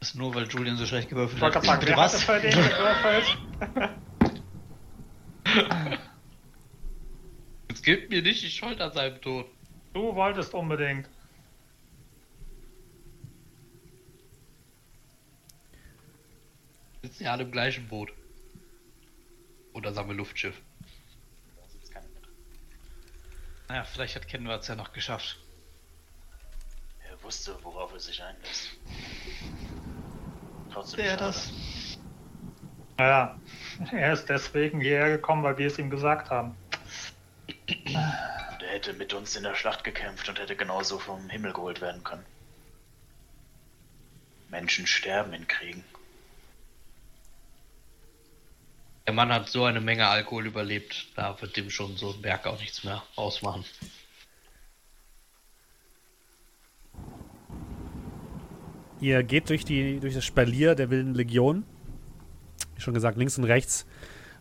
[0.00, 1.64] Das ist nur, weil Julian so schlecht gewürfelt Ich wollte hat.
[1.64, 2.14] gerade sagen, hat was?
[2.14, 3.38] es bei denen gewürfelt?
[7.86, 9.46] Es gibt mir nicht die Schuld an seinem Tod.
[9.94, 11.08] Du wolltest unbedingt.
[17.02, 18.12] Sitzen ja alle im gleichen Boot.
[19.72, 20.60] Oder sagen wir Luftschiff.
[23.68, 25.38] Naja, vielleicht hat Kenward es ja noch geschafft.
[27.08, 28.70] Er wusste, worauf er sich einlässt.
[30.72, 31.18] Trotzdem schade.
[31.18, 31.52] das?
[32.98, 33.38] Naja,
[33.92, 36.56] er ist deswegen hierher gekommen, weil wir es ihm gesagt haben.
[37.68, 41.80] Und er hätte mit uns in der Schlacht gekämpft und hätte genauso vom Himmel geholt
[41.80, 42.24] werden können.
[44.48, 45.84] Menschen sterben in Kriegen.
[49.06, 52.46] Der Mann hat so eine Menge Alkohol überlebt, da wird dem schon so ein Berg
[52.46, 53.64] auch nichts mehr ausmachen.
[59.00, 61.64] Ihr geht durch, die, durch das Spalier der Wilden Legion.
[62.74, 63.86] Wie schon gesagt, links und rechts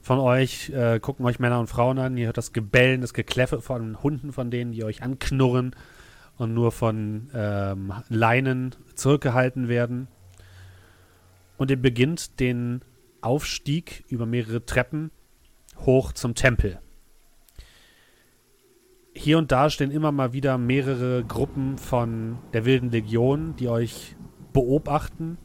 [0.05, 2.15] von euch äh, gucken euch Männer und Frauen an.
[2.15, 5.75] Ihr hört das Gebellen, das Gekläffe von Hunden von denen, die euch anknurren
[6.37, 10.07] und nur von ähm, Leinen zurückgehalten werden.
[11.57, 12.81] Und ihr beginnt den
[13.21, 15.09] Aufstieg über mehrere Treppen
[15.87, 16.79] hoch zum Tempel.
[19.15, 24.15] Hier und da stehen immer mal wieder mehrere Gruppen von der Wilden Legion, die euch
[24.53, 25.39] beobachten.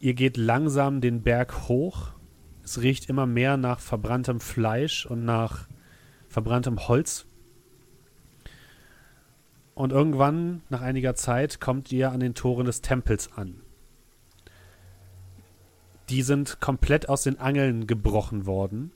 [0.00, 2.15] Ihr geht langsam den Berg hoch.
[2.66, 5.68] Es riecht immer mehr nach verbranntem Fleisch und nach
[6.28, 7.24] verbranntem Holz.
[9.76, 13.60] Und irgendwann, nach einiger Zeit, kommt ihr an den Toren des Tempels an.
[16.08, 18.90] Die sind komplett aus den Angeln gebrochen worden.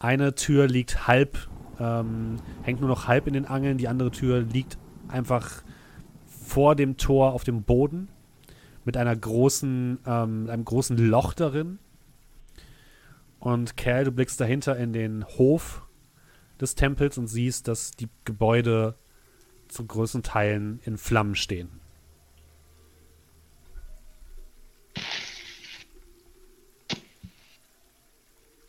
[0.00, 1.38] Eine Tür liegt halb,
[1.78, 4.76] ähm, hängt nur noch halb in den Angeln, die andere Tür liegt
[5.06, 5.62] einfach
[6.26, 8.08] vor dem Tor auf dem Boden
[8.84, 11.78] mit einer großen, ähm, einem großen Loch darin.
[13.42, 15.82] Und Cal, du blickst dahinter in den Hof
[16.60, 18.96] des Tempels und siehst, dass die Gebäude
[19.66, 21.80] zu größten Teilen in Flammen stehen.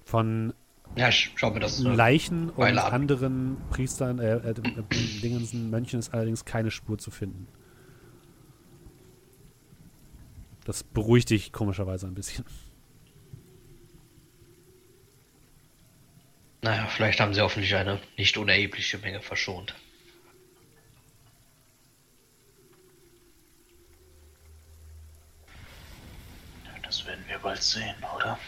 [0.06, 0.56] Von
[0.96, 1.12] Ja,
[1.60, 6.98] das äh, Leichen und anderen Priestern, äh, äh, äh, Dingensen, Mönchen ist allerdings keine Spur
[6.98, 7.48] zu finden.
[10.66, 12.44] Das beruhigt dich komischerweise ein bisschen.
[16.64, 19.76] Naja, vielleicht haben sie hoffentlich eine nicht unerhebliche Menge verschont.
[26.84, 28.40] Das werden wir bald sehen, oder?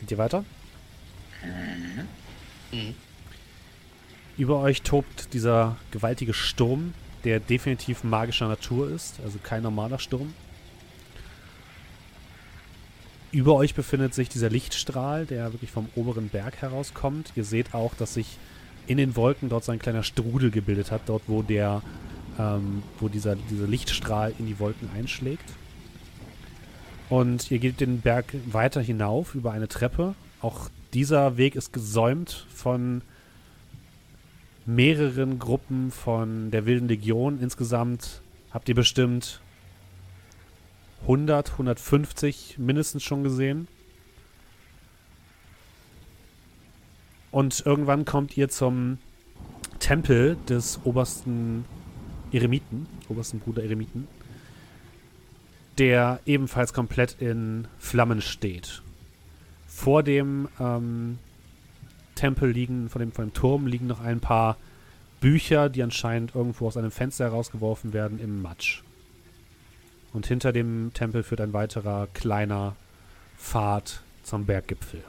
[0.00, 0.42] Geht ihr weiter?
[2.72, 2.94] Mhm.
[4.38, 6.94] Über euch tobt dieser gewaltige Sturm,
[7.24, 10.32] der definitiv magischer Natur ist, also kein normaler Sturm.
[13.30, 17.32] Über euch befindet sich dieser Lichtstrahl, der wirklich vom oberen Berg herauskommt.
[17.36, 18.38] Ihr seht auch, dass sich
[18.86, 21.82] in den Wolken dort so ein kleiner Strudel gebildet hat, dort wo der,
[22.38, 25.44] ähm, wo dieser, dieser Lichtstrahl in die Wolken einschlägt.
[27.10, 30.14] Und ihr geht den Berg weiter hinauf über eine Treppe.
[30.40, 33.02] Auch dieser Weg ist gesäumt von
[34.64, 37.40] mehreren Gruppen von der Wilden Legion.
[37.40, 38.22] Insgesamt
[38.52, 39.40] habt ihr bestimmt
[41.02, 43.68] 100, 150 mindestens schon gesehen.
[47.30, 48.98] Und irgendwann kommt ihr zum
[49.78, 51.64] Tempel des obersten
[52.32, 54.08] Eremiten, obersten Bruder Eremiten,
[55.78, 58.82] der ebenfalls komplett in Flammen steht.
[59.66, 61.18] Vor dem ähm,
[62.14, 64.56] Tempel liegen, vor dem, vor dem Turm liegen noch ein paar
[65.20, 68.82] Bücher, die anscheinend irgendwo aus einem Fenster herausgeworfen werden im Matsch.
[70.12, 72.76] Und hinter dem Tempel führt ein weiterer kleiner
[73.38, 75.04] Pfad zum Berggipfel.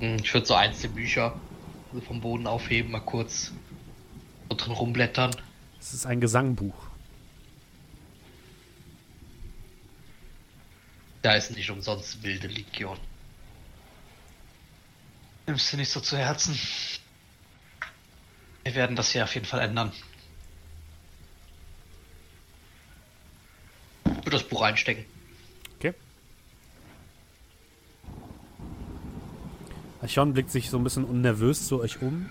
[0.00, 1.38] Hm, Ich würde so eins der Bücher
[1.92, 3.52] so vom Boden aufheben, mal kurz
[4.48, 5.34] drin rumblättern.
[5.80, 6.74] Es ist ein Gesangbuch.
[11.22, 12.98] Da ist nicht umsonst wilde Legion.
[15.46, 16.58] Nimmst du nicht so zu Herzen.
[18.64, 19.92] Wir werden das hier auf jeden Fall ändern.
[24.04, 25.06] Ich würde das Buch einstecken.
[25.78, 25.94] Okay.
[30.02, 32.28] Archon blickt sich so ein bisschen unnervös zu euch um.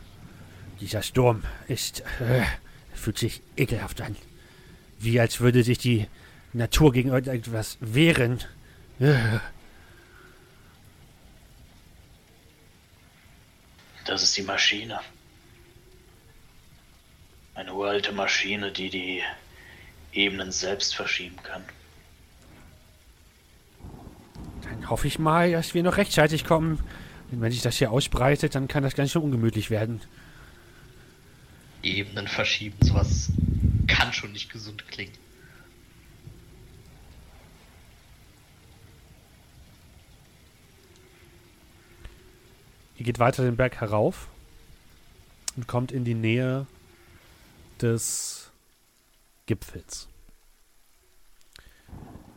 [0.79, 2.01] Dieser Sturm ist.
[2.19, 2.43] Äh,
[2.93, 4.15] fühlt sich ekelhaft an.
[4.99, 6.07] Wie als würde sich die
[6.53, 8.43] Natur gegen irgendetwas wehren.
[8.99, 9.39] Äh.
[14.05, 14.99] Das ist die Maschine.
[17.55, 19.23] Eine uralte Maschine, die die
[20.13, 21.63] Ebenen selbst verschieben kann.
[24.69, 26.79] Dann hoffe ich mal, dass wir noch rechtzeitig kommen.
[27.31, 30.01] Denn wenn sich das hier ausbreitet, dann kann das ganz schön ungemütlich werden.
[31.83, 33.31] Ebenen verschieben, sowas
[33.87, 35.13] kann schon nicht gesund klingen.
[42.97, 44.27] Ihr geht weiter den Berg herauf
[45.55, 46.65] und kommt in die Nähe
[47.79, 48.51] des
[49.45, 50.07] Gipfels.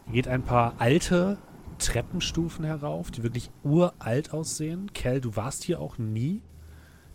[0.07, 1.39] Ihr geht ein paar alte
[1.81, 4.93] Treppenstufen herauf, die wirklich uralt aussehen.
[4.93, 6.43] Kel, du warst hier auch nie.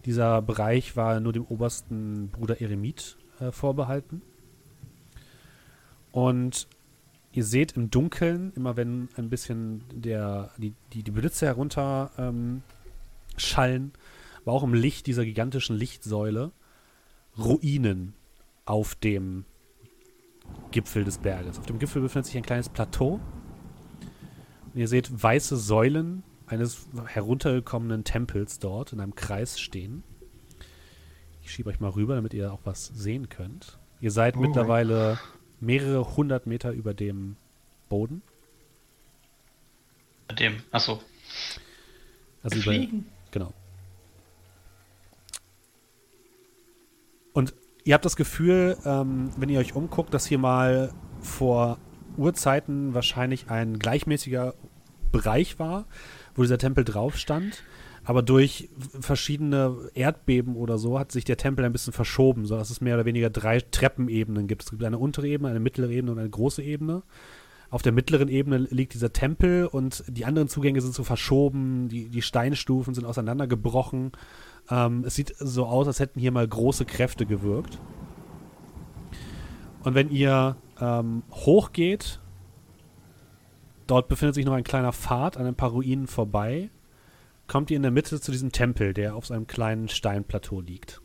[0.06, 4.22] Dieser Bereich war nur dem obersten Bruder Eremit äh, vorbehalten.
[6.12, 6.68] Und
[7.32, 12.62] ihr seht im Dunkeln, immer wenn ein bisschen der, die, die, die Blitze herunter ähm,
[13.38, 13.92] schallen,
[14.42, 16.52] aber auch im Licht dieser gigantischen Lichtsäule,
[17.38, 18.14] Ruinen
[18.66, 19.46] auf dem
[20.72, 21.60] Gipfel des Berges.
[21.60, 23.20] Auf dem Gipfel befindet sich ein kleines Plateau.
[24.76, 30.04] Und ihr seht weiße Säulen eines heruntergekommenen Tempels dort in einem Kreis stehen.
[31.42, 33.80] Ich schiebe euch mal rüber, damit ihr auch was sehen könnt.
[34.02, 34.42] Ihr seid Oh.
[34.42, 35.18] mittlerweile
[35.62, 37.38] mehrere hundert Meter über dem
[37.88, 38.22] Boden.
[40.38, 41.02] Dem, achso.
[42.44, 43.06] Also über, Fliegen.
[43.32, 43.54] Genau.
[47.32, 47.54] Und
[47.86, 51.78] ihr habt das Gefühl, ähm, wenn ihr euch umguckt, dass hier mal vor
[52.18, 54.54] Urzeiten wahrscheinlich ein gleichmäßiger
[55.12, 55.86] Bereich war,
[56.36, 57.64] wo dieser Tempel drauf stand.
[58.04, 58.70] Aber durch
[59.00, 63.06] verschiedene Erdbeben oder so hat sich der Tempel ein bisschen verschoben, sodass es mehr oder
[63.06, 64.64] weniger drei Treppenebenen gibt.
[64.64, 67.02] Es gibt eine untere Ebene, eine mittlere Ebene und eine große Ebene.
[67.72, 72.10] Auf der mittleren Ebene liegt dieser Tempel und die anderen Zugänge sind so verschoben, die,
[72.10, 74.12] die Steinstufen sind auseinandergebrochen.
[74.70, 77.80] Ähm, es sieht so aus, als hätten hier mal große Kräfte gewirkt.
[79.84, 82.20] Und wenn ihr ähm, hochgeht,
[83.88, 86.70] dort befindet sich noch ein kleiner Pfad an ein paar Ruinen vorbei,
[87.48, 91.02] kommt ihr in der Mitte zu diesem Tempel, der auf einem kleinen Steinplateau liegt.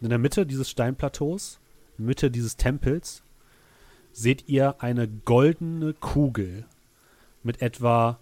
[0.00, 1.60] In der Mitte dieses Steinplateaus,
[1.98, 3.22] Mitte dieses Tempels,
[4.12, 6.64] seht ihr eine goldene Kugel
[7.42, 8.18] mit etwa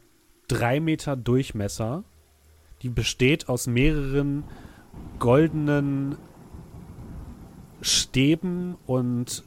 [0.49, 2.05] drei Meter Durchmesser,
[2.83, 4.45] die besteht aus mehreren
[5.19, 6.17] goldenen
[7.81, 9.45] Stäben und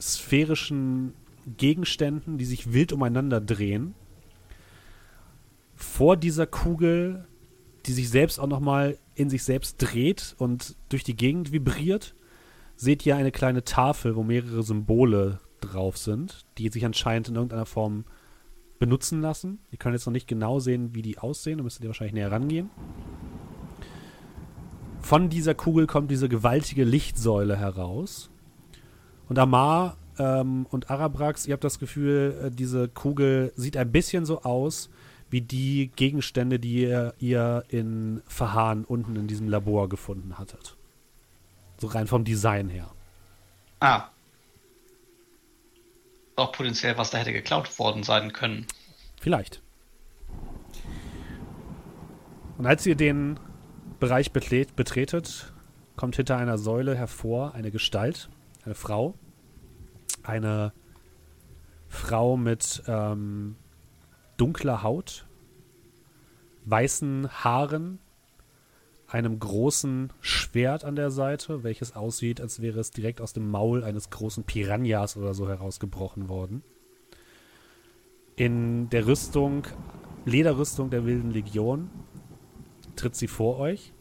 [0.00, 1.14] sphärischen
[1.56, 3.94] Gegenständen, die sich wild umeinander drehen.
[5.74, 7.26] Vor dieser Kugel,
[7.86, 12.14] die sich selbst auch nochmal in sich selbst dreht und durch die Gegend vibriert,
[12.76, 17.66] seht ihr eine kleine Tafel, wo mehrere Symbole drauf sind, die sich anscheinend in irgendeiner
[17.66, 18.04] Form
[18.78, 19.58] benutzen lassen.
[19.72, 22.30] Ihr könnt jetzt noch nicht genau sehen, wie die aussehen, da müsstet ihr wahrscheinlich näher
[22.30, 22.70] rangehen.
[25.00, 28.30] Von dieser Kugel kommt diese gewaltige Lichtsäule heraus.
[29.28, 34.24] Und Amar ähm, und Arabrax, ihr habt das Gefühl, äh, diese Kugel sieht ein bisschen
[34.24, 34.90] so aus
[35.30, 40.76] wie die Gegenstände, die ihr, ihr in Verhahn unten in diesem Labor gefunden hattet.
[41.76, 42.90] So rein vom Design her.
[43.80, 44.08] Ah.
[46.36, 48.66] Auch potenziell, was da hätte geklaut worden sein können.
[49.20, 49.60] Vielleicht.
[52.56, 53.38] Und als ihr den
[54.00, 55.52] Bereich betret, betretet,
[55.96, 58.30] kommt hinter einer Säule hervor eine Gestalt,
[58.68, 59.14] eine Frau.
[60.22, 60.74] Eine
[61.88, 63.56] Frau mit ähm,
[64.36, 65.26] dunkler Haut,
[66.66, 67.98] weißen Haaren,
[69.06, 73.82] einem großen Schwert an der Seite, welches aussieht, als wäre es direkt aus dem Maul
[73.84, 76.62] eines großen Piranhas oder so herausgebrochen worden.
[78.36, 79.66] In der Rüstung,
[80.26, 81.90] Lederrüstung der Wilden Legion,
[82.96, 83.94] tritt sie vor euch.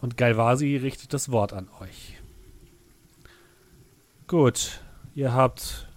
[0.00, 2.17] Und Galvasi richtet das Wort an euch.
[4.28, 4.82] Gut,
[5.14, 5.88] ihr habt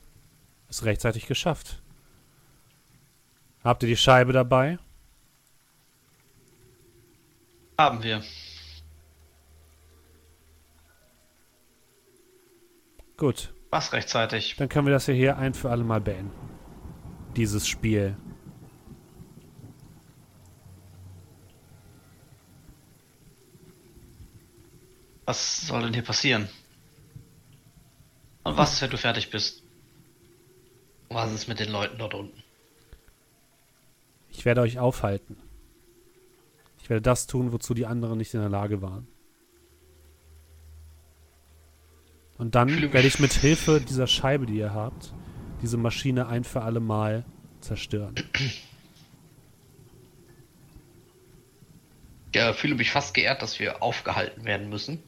[0.69, 1.81] es rechtzeitig geschafft.
[3.61, 4.79] Habt ihr die Scheibe dabei?
[7.77, 8.23] Haben wir.
[13.17, 14.55] Gut, Was rechtzeitig.
[14.57, 16.31] dann können wir das ja hier ein für alle Mal beenden.
[17.35, 18.15] Dieses Spiel.
[25.25, 26.47] Was soll denn hier passieren?
[28.43, 29.63] Und was ist, wenn du fertig bist?
[31.09, 32.41] Was ist mit den Leuten dort unten?
[34.29, 35.37] Ich werde euch aufhalten.
[36.81, 39.07] Ich werde das tun, wozu die anderen nicht in der Lage waren.
[42.37, 45.13] Und dann werde ich mit Hilfe dieser Scheibe, die ihr habt,
[45.61, 47.23] diese Maschine ein für alle Mal
[47.59, 48.15] zerstören.
[52.33, 55.03] Ich äh, fühle mich fast geehrt, dass wir aufgehalten werden müssen.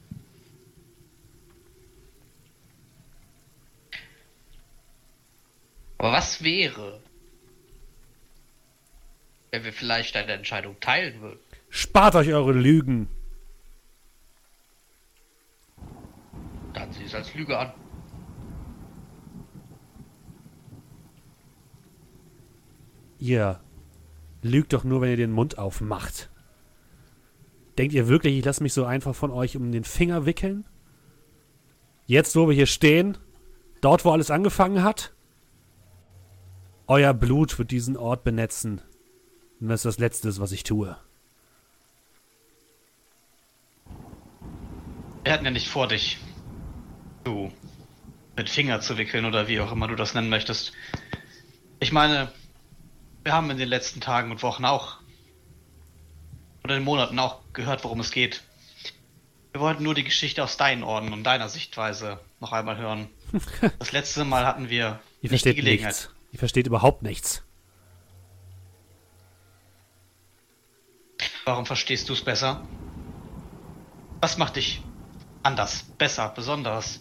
[6.04, 7.00] Aber was wäre,
[9.50, 11.38] wenn wir vielleicht eine Entscheidung teilen würden?
[11.70, 13.08] Spart euch eure Lügen!
[16.74, 17.72] Dann sieh es als Lüge an.
[23.18, 23.60] Ihr
[24.42, 26.28] lügt doch nur, wenn ihr den Mund aufmacht.
[27.78, 30.66] Denkt ihr wirklich, ich lasse mich so einfach von euch um den Finger wickeln?
[32.04, 33.16] Jetzt, wo wir hier stehen,
[33.80, 35.13] dort, wo alles angefangen hat?
[36.86, 38.80] Euer Blut wird diesen Ort benetzen.
[39.60, 40.96] Und das ist das Letzte, was ich tue.
[45.22, 46.18] Wir hatten ja nicht vor, dich
[47.24, 47.50] zu
[48.36, 50.72] mit Finger zu wickeln oder wie auch immer du das nennen möchtest.
[51.80, 52.32] Ich meine,
[53.22, 54.98] wir haben in den letzten Tagen und Wochen auch
[56.64, 58.42] oder in den Monaten auch gehört, worum es geht.
[59.52, 63.08] Wir wollten nur die Geschichte aus deinen Orden und deiner Sichtweise noch einmal hören.
[63.78, 65.92] Das letzte Mal hatten wir Ihr nicht die Gelegenheit.
[65.92, 66.13] nichts.
[66.34, 67.44] Ihr versteht überhaupt nichts.
[71.44, 72.66] Warum verstehst du es besser?
[74.20, 74.82] Was macht dich
[75.44, 76.98] anders, besser, besonders?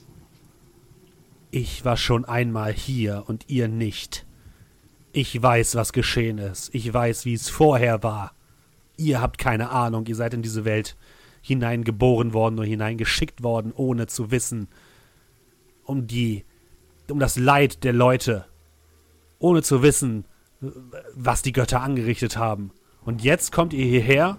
[1.49, 4.27] Ich war schon einmal hier und ihr nicht.
[5.13, 6.69] Ich weiß, was geschehen ist.
[6.75, 8.35] Ich weiß, wie es vorher war.
[8.97, 10.05] Ihr habt keine Ahnung.
[10.05, 10.95] Ihr seid in diese Welt
[11.41, 14.67] hineingeboren worden oder hineingeschickt worden, ohne zu wissen
[15.85, 16.45] um die,
[17.09, 18.45] um das Leid der Leute,
[19.43, 20.23] ohne zu wissen,
[21.13, 22.71] was die Götter angerichtet haben.
[23.03, 24.37] Und jetzt kommt ihr hierher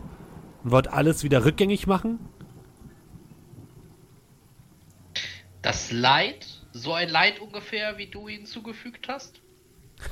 [0.62, 2.18] und wollt alles wieder rückgängig machen?
[5.60, 9.40] Das Leid, so ein Leid ungefähr, wie du ihnen zugefügt hast?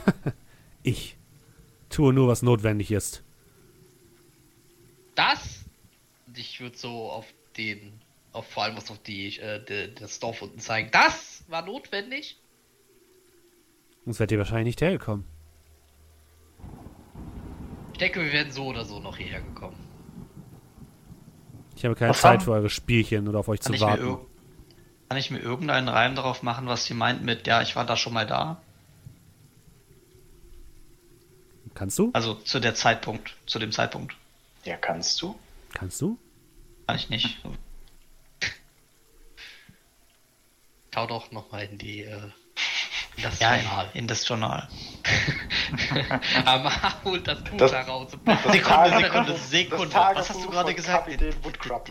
[0.84, 1.16] Ich
[1.90, 3.22] tue nur, was notwendig ist.
[5.14, 5.60] Das,
[6.26, 7.24] und ich würde so auf
[7.56, 8.00] den,
[8.32, 12.41] auf vor allem was auf die, äh, die, das Dorf unten zeigen, das war notwendig.
[14.04, 15.24] Sonst werdet ihr wahrscheinlich nicht hergekommen.
[17.92, 19.76] Ich denke, wir wären so oder so noch hierher gekommen.
[21.76, 24.18] Ich habe keine Was Zeit haben- für eure Spielchen oder auf euch Kann zu warten.
[25.08, 27.96] kann ich mir irgendeinen Reim darauf machen, was sie meint mit, ja, ich war da
[27.96, 28.60] schon mal da?
[31.74, 32.10] Kannst du?
[32.12, 34.14] Also zu der Zeitpunkt, zu dem Zeitpunkt.
[34.64, 35.34] Ja, kannst du?
[35.72, 36.18] Kannst du?
[36.86, 37.42] Kann ich nicht.
[40.94, 42.20] Schau doch nochmal in die, äh,
[43.20, 43.90] das Ja, Journal.
[43.94, 44.68] in das Journal.
[46.46, 46.72] Aber
[47.04, 48.10] holt das Buch Das- da raus.
[48.12, 49.88] Sekunde, Tagebuch- Sekunde, das Sekunde.
[49.90, 51.04] Tagebuch Was hast du gerade gesagt?
[51.06, 51.90] Kapitän Woodcrop.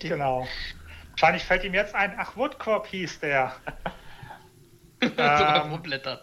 [0.00, 0.46] Genau.
[1.10, 3.52] Wahrscheinlich fällt ihm jetzt ein, ach, Woodcorp hieß der.
[5.02, 5.70] so Ähm.
[5.72, 6.18] Rumblättern.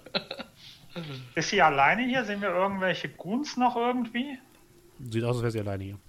[1.35, 2.23] Ist sie alleine hier?
[2.25, 4.39] Sehen wir irgendwelche Goons noch irgendwie?
[4.99, 5.99] Sieht aus, als wäre sie alleine hier.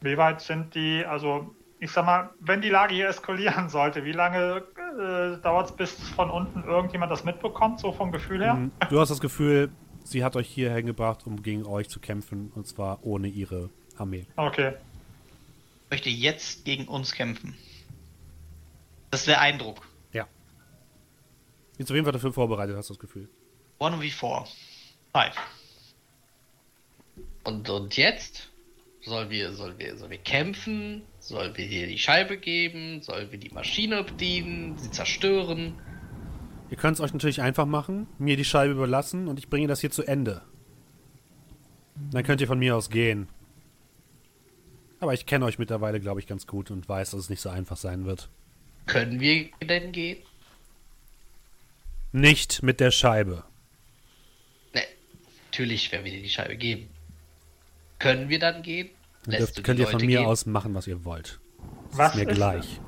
[0.00, 4.12] Wie weit sind die, also ich sag mal, wenn die Lage hier eskalieren sollte, wie
[4.12, 8.54] lange äh, dauert es, bis von unten irgendjemand das mitbekommt, so vom Gefühl her?
[8.54, 8.70] Mhm.
[8.90, 9.70] Du hast das Gefühl,
[10.04, 12.52] sie hat euch hier hingebracht, um gegen euch zu kämpfen.
[12.54, 14.26] Und zwar ohne ihre Armee.
[14.36, 14.74] Okay.
[15.84, 17.56] Ich möchte jetzt gegen uns kämpfen.
[19.10, 19.88] Das ist der Eindruck.
[20.12, 20.28] Ja.
[21.78, 23.28] Ist auf jeden Fall dafür vorbereitet, hast du das Gefühl.
[23.80, 24.46] 1v4.
[25.12, 25.36] Five.
[27.42, 28.49] Und, und jetzt?
[29.02, 31.02] Sollen wir, sollen wir, sollen wir kämpfen?
[31.20, 33.02] Sollen wir hier die Scheibe geben?
[33.02, 34.76] Sollen wir die Maschine bedienen?
[34.76, 35.80] Sie zerstören?
[36.70, 39.80] Ihr könnt es euch natürlich einfach machen, mir die Scheibe überlassen und ich bringe das
[39.80, 40.42] hier zu Ende.
[42.12, 43.28] Dann könnt ihr von mir aus gehen.
[45.00, 47.48] Aber ich kenne euch mittlerweile, glaube ich, ganz gut und weiß, dass es nicht so
[47.48, 48.28] einfach sein wird.
[48.86, 50.18] Können wir denn gehen?
[52.12, 53.44] Nicht mit der Scheibe.
[54.74, 54.82] Ne,
[55.46, 56.89] natürlich werden wir dir die Scheibe geben.
[58.00, 58.90] Können wir dann gehen?
[59.26, 60.26] Lässt dürft, könnt ihr von mir gehen?
[60.26, 61.38] aus machen, was ihr wollt.
[61.90, 62.80] Das Was ist mir ist- gleich.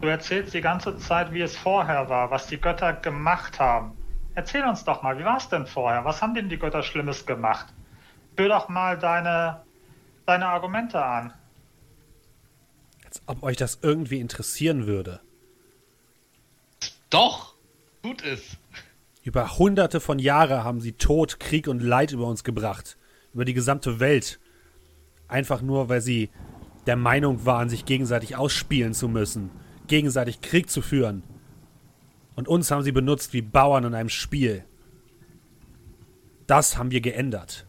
[0.00, 3.96] Du erzählst die ganze Zeit, wie es vorher war, was die Götter gemacht haben.
[4.36, 6.04] Erzähl uns doch mal, wie war es denn vorher?
[6.04, 7.66] Was haben denn die Götter Schlimmes gemacht?
[8.36, 9.62] Führ doch mal deine,
[10.26, 11.32] deine Argumente an.
[13.04, 15.20] Als ob euch das irgendwie interessieren würde.
[17.10, 17.54] Doch!
[18.02, 18.56] Tut es!
[19.24, 22.96] Über hunderte von Jahren haben sie Tod, Krieg und Leid über uns gebracht.
[23.34, 24.38] Über die gesamte Welt
[25.28, 26.30] einfach nur, weil sie
[26.86, 29.50] der Meinung waren, sich gegenseitig ausspielen zu müssen,
[29.86, 31.22] gegenseitig Krieg zu führen.
[32.34, 34.64] Und uns haben sie benutzt wie Bauern in einem Spiel.
[36.46, 37.66] Das haben wir geändert.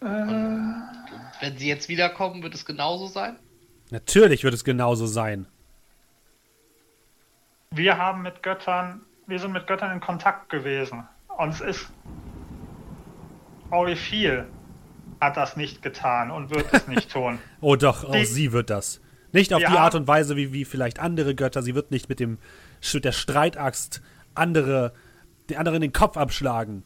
[0.00, 0.06] Äh.
[1.40, 3.36] Wenn sie jetzt wiederkommen, wird es genauso sein?
[3.90, 5.46] Natürlich wird es genauso sein.
[7.70, 11.06] Wir haben mit Göttern, wir sind mit Göttern in Kontakt gewesen.
[11.38, 11.90] Uns ist
[13.70, 14.46] Aurifil
[15.20, 17.38] hat das nicht getan und wird es nicht tun.
[17.60, 19.00] Oh doch, auch Die- sie wird das.
[19.32, 21.60] Nicht auf die Art und Weise wie, wie vielleicht andere Götter.
[21.62, 22.38] Sie wird nicht mit dem
[22.92, 24.00] mit der Streitaxt
[24.36, 24.92] andere,
[25.48, 26.84] die anderen den Kopf abschlagen.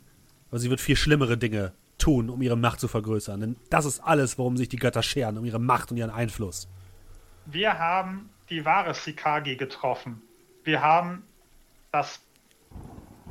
[0.49, 3.41] Aber sie wird viel schlimmere Dinge tun, um ihre Macht zu vergrößern.
[3.41, 6.69] Denn das ist alles, worum sich die Götter scheren, um ihre Macht und ihren Einfluss.
[7.45, 10.23] Wir haben die wahre Sikagi getroffen.
[10.65, 11.25] Wir haben
[11.93, 12.23] das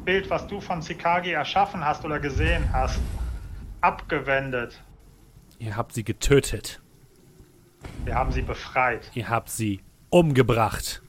[0.06, 2.99] Bild, was du von Sikagi erschaffen hast oder gesehen hast,
[3.82, 4.82] abgewendet.
[5.60, 6.82] Ihr habt sie getötet.
[8.06, 9.11] Wir haben sie befreit.
[9.14, 11.02] Ihr habt sie umgebracht.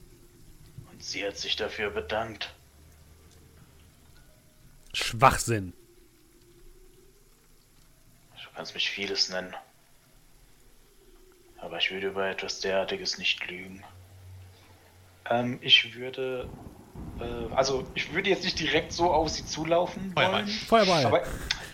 [0.90, 2.54] Und sie hat sich dafür bedankt.
[4.92, 5.72] Schwachsinn.
[8.42, 9.54] Du kannst mich vieles nennen.
[11.58, 13.84] Aber ich würde über etwas derartiges nicht lügen.
[15.28, 16.48] Ähm, ich würde.
[17.20, 20.42] Äh, also, ich würde jetzt nicht direkt so auf sie zulaufen Feuerball.
[20.42, 20.48] wollen.
[20.48, 21.06] Feuerball.
[21.06, 21.22] Aber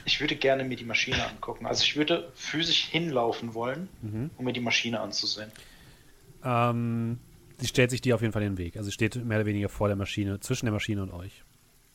[0.05, 1.67] ich würde gerne mir die Maschine angucken.
[1.67, 3.89] Also, ich würde physisch hinlaufen wollen,
[4.37, 5.51] um mir die Maschine anzusehen.
[6.45, 7.19] Ähm,
[7.59, 8.77] sie stellt sich dir auf jeden Fall in den Weg.
[8.77, 11.43] Also sie steht mehr oder weniger vor der Maschine, zwischen der Maschine und euch.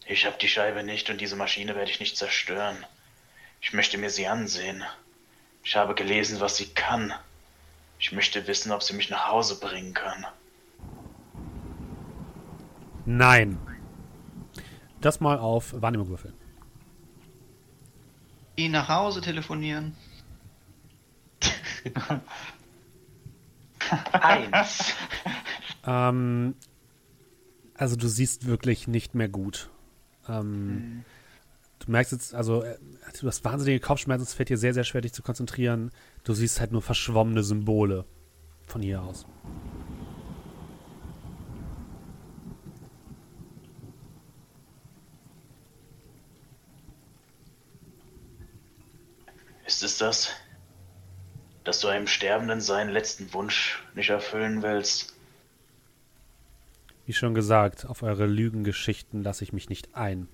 [0.08, 2.78] Ich habe die Scheibe nicht und diese Maschine werde ich nicht zerstören.
[3.62, 4.84] Ich möchte mir sie ansehen.
[5.64, 7.14] Ich habe gelesen, was sie kann.
[8.00, 10.26] Ich möchte wissen, ob sie mich nach Hause bringen kann.
[13.10, 13.58] Nein.
[15.02, 16.36] Das mal auf Wahrnehmung würfeln.
[18.56, 19.96] Die nach Hause telefonieren.
[24.12, 24.94] Eins.
[25.88, 26.54] Ähm,
[27.74, 29.72] also du siehst wirklich nicht mehr gut.
[30.28, 31.04] Ähm,
[31.80, 32.78] Du merkst jetzt, also äh,
[33.20, 35.92] du hast wahnsinnige Kopfschmerzen, es fällt dir sehr, sehr schwer, dich zu konzentrieren.
[36.26, 38.04] Du siehst halt nur verschwommene Symbole
[38.68, 39.26] von hier aus.
[49.70, 50.32] Ist es das?
[51.64, 55.14] Dass du einem Sterbenden seinen letzten Wunsch nicht erfüllen willst?
[57.06, 60.28] Wie schon gesagt, auf eure Lügengeschichten lasse ich mich nicht ein.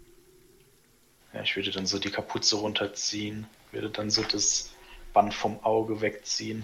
[1.34, 4.74] Ja, ich würde dann so die Kapuze runterziehen, würde dann so das
[5.12, 6.64] Band vom Auge wegziehen.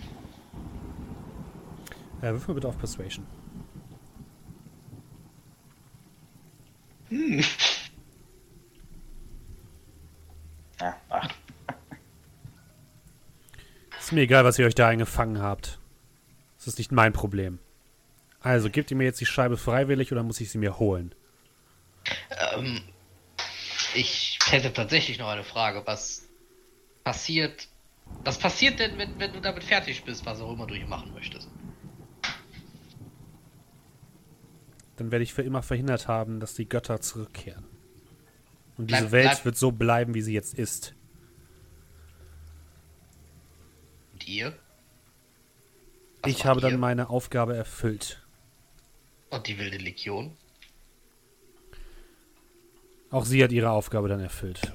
[2.21, 3.27] Äh, wirf mal bitte auf Persuasion.
[10.79, 11.35] Ja, acht.
[14.01, 15.79] Ist mir egal, was ihr euch da eingefangen habt.
[16.57, 17.59] Das ist nicht mein Problem.
[18.41, 21.13] Also, gebt ihr mir jetzt die Scheibe freiwillig oder muss ich sie mir holen?
[22.55, 22.81] Ähm,
[23.93, 25.83] ich hätte tatsächlich noch eine Frage.
[25.85, 26.27] Was
[27.03, 27.67] passiert?
[28.23, 31.13] Was passiert denn, wenn, wenn du damit fertig bist, was auch immer du hier machen
[31.13, 31.47] möchtest?
[34.97, 37.65] Dann werde ich für immer verhindert haben, dass die Götter zurückkehren.
[38.77, 40.93] Und diese Bleib- Welt bleib- wird so bleiben, wie sie jetzt ist.
[44.11, 44.57] Und ihr?
[46.21, 46.77] Was ich habe dann ihr?
[46.77, 48.21] meine Aufgabe erfüllt.
[49.29, 50.35] Und die wilde Legion?
[53.09, 54.71] Auch sie hat ihre Aufgabe dann erfüllt.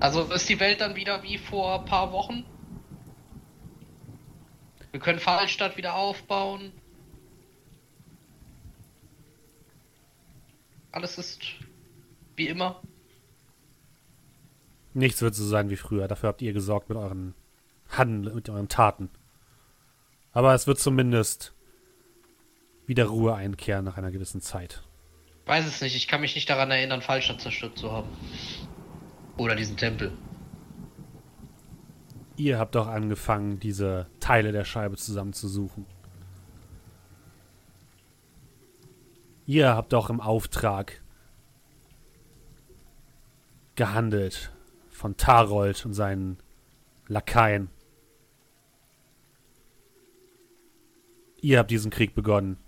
[0.00, 2.44] Also ist die Welt dann wieder wie vor ein paar Wochen?
[4.90, 6.72] Wir können Fallstadt wieder aufbauen.
[10.90, 11.42] Alles ist
[12.34, 12.82] wie immer.
[14.92, 16.08] Nichts wird so sein wie früher.
[16.08, 17.34] Dafür habt ihr gesorgt mit euren
[17.88, 19.10] Handeln, mit euren Taten.
[20.32, 21.54] Aber es wird zumindest
[22.86, 24.82] wieder Ruhe einkehren nach einer gewissen Zeit.
[25.46, 28.08] Weiß es nicht, ich kann mich nicht daran erinnern, Fallstadt zerstört zu haben.
[29.36, 30.12] Oder diesen Tempel.
[32.36, 35.86] Ihr habt doch angefangen, diese Teile der Scheibe zusammenzusuchen.
[39.46, 41.02] Ihr habt doch im Auftrag
[43.74, 44.52] gehandelt
[45.00, 46.36] von Tarold und seinen
[47.08, 47.70] Lakaien.
[51.40, 52.58] Ihr habt diesen Krieg begonnen,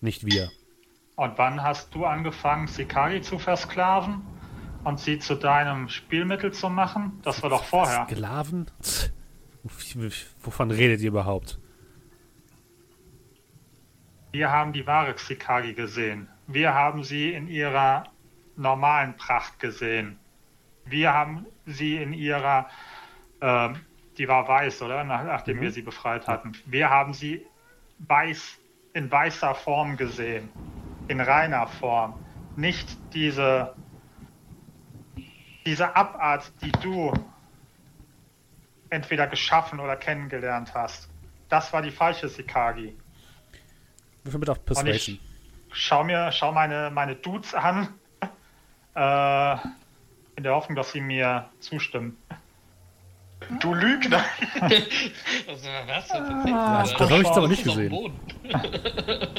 [0.00, 0.50] nicht wir.
[1.14, 4.22] Und wann hast du angefangen, Sikari zu versklaven
[4.82, 7.20] und sie zu deinem Spielmittel zu machen?
[7.22, 8.08] Das war doch vorher.
[8.10, 8.68] Sklaven?
[10.40, 11.60] Wovon redet ihr überhaupt?
[14.32, 16.28] Wir haben die wahre Sikari gesehen.
[16.48, 18.04] Wir haben sie in ihrer
[18.56, 20.18] normalen Pracht gesehen.
[20.84, 22.68] Wir haben sie in ihrer,
[23.40, 23.80] ähm,
[24.18, 25.04] die war weiß, oder?
[25.04, 26.52] Nach, nachdem wir sie befreit hatten.
[26.66, 27.46] Wir haben sie
[27.98, 28.58] weiß,
[28.94, 30.48] in weißer Form gesehen.
[31.08, 32.14] In reiner Form.
[32.56, 33.74] Nicht diese,
[35.64, 37.12] diese Abart, die du
[38.90, 41.08] entweder geschaffen oder kennengelernt hast.
[41.48, 42.96] Das war die falsche Sikagi.
[44.24, 45.18] Würfel bitte auf Persuasion.
[45.72, 47.88] Schau mir, schau meine, meine Dudes an.
[48.94, 49.56] Äh,
[50.36, 52.16] in der Hoffnung, dass sie mir zustimmen.
[53.60, 54.24] Du Lügner!
[55.46, 56.98] Was war das denn für Ja, Sex?
[56.98, 58.12] das habe ich jetzt aber nicht gesehen.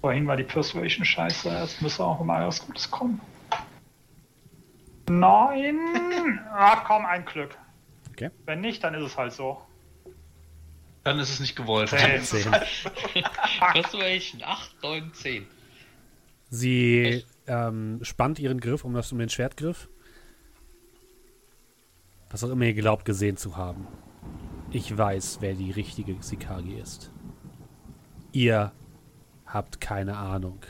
[0.00, 3.20] Vorhin war die Persuasion scheiße, jetzt müsste auch mal was Gutes kommen.
[5.08, 6.40] Nein!
[6.54, 7.56] Ach komm, ein Glück.
[8.10, 8.30] Okay.
[8.46, 9.60] Wenn nicht, dann ist es halt so.
[11.04, 11.88] Dann ist es nicht gewollt.
[11.88, 12.22] Zehn.
[12.22, 12.50] Zehn.
[13.72, 15.46] Persuasion 8, 9, 10.
[16.50, 19.88] Sie ähm, spannt ihren Griff um, das, um den Schwertgriff.
[22.30, 23.86] Was auch immer ihr glaubt gesehen zu haben.
[24.70, 27.10] Ich weiß, wer die richtige Sikagi ist.
[28.32, 28.72] Ihr
[29.46, 30.60] habt keine Ahnung.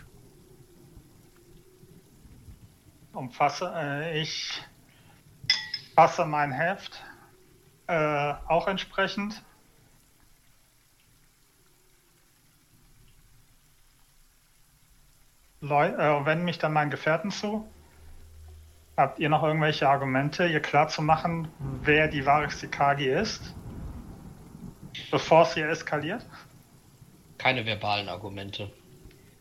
[3.12, 4.60] Umfasse, äh, ich
[5.94, 7.04] fasse mein Heft
[7.86, 9.42] äh, auch entsprechend.
[15.62, 17.66] Leu äh, wende mich dann meinen Gefährten zu.
[18.96, 21.48] Habt ihr noch irgendwelche Argumente, ihr klar zu machen,
[21.82, 23.54] wer die wahre Sikagi ist?
[25.10, 26.26] Bevor es hier eskaliert?
[27.38, 28.70] Keine verbalen Argumente.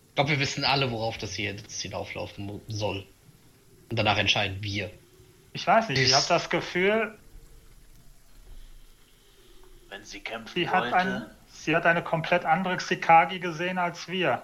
[0.10, 3.06] Ich glaube, wir wissen alle, worauf das hier jetzt hinauflaufen soll.
[3.89, 4.91] Und danach entscheiden wir.
[5.53, 7.18] Ich weiß nicht, ich habe das Gefühl,
[9.89, 14.07] Wenn sie kämpfen sie hat, wollte, ein, sie hat eine komplett andere Sikagi gesehen als
[14.07, 14.43] wir.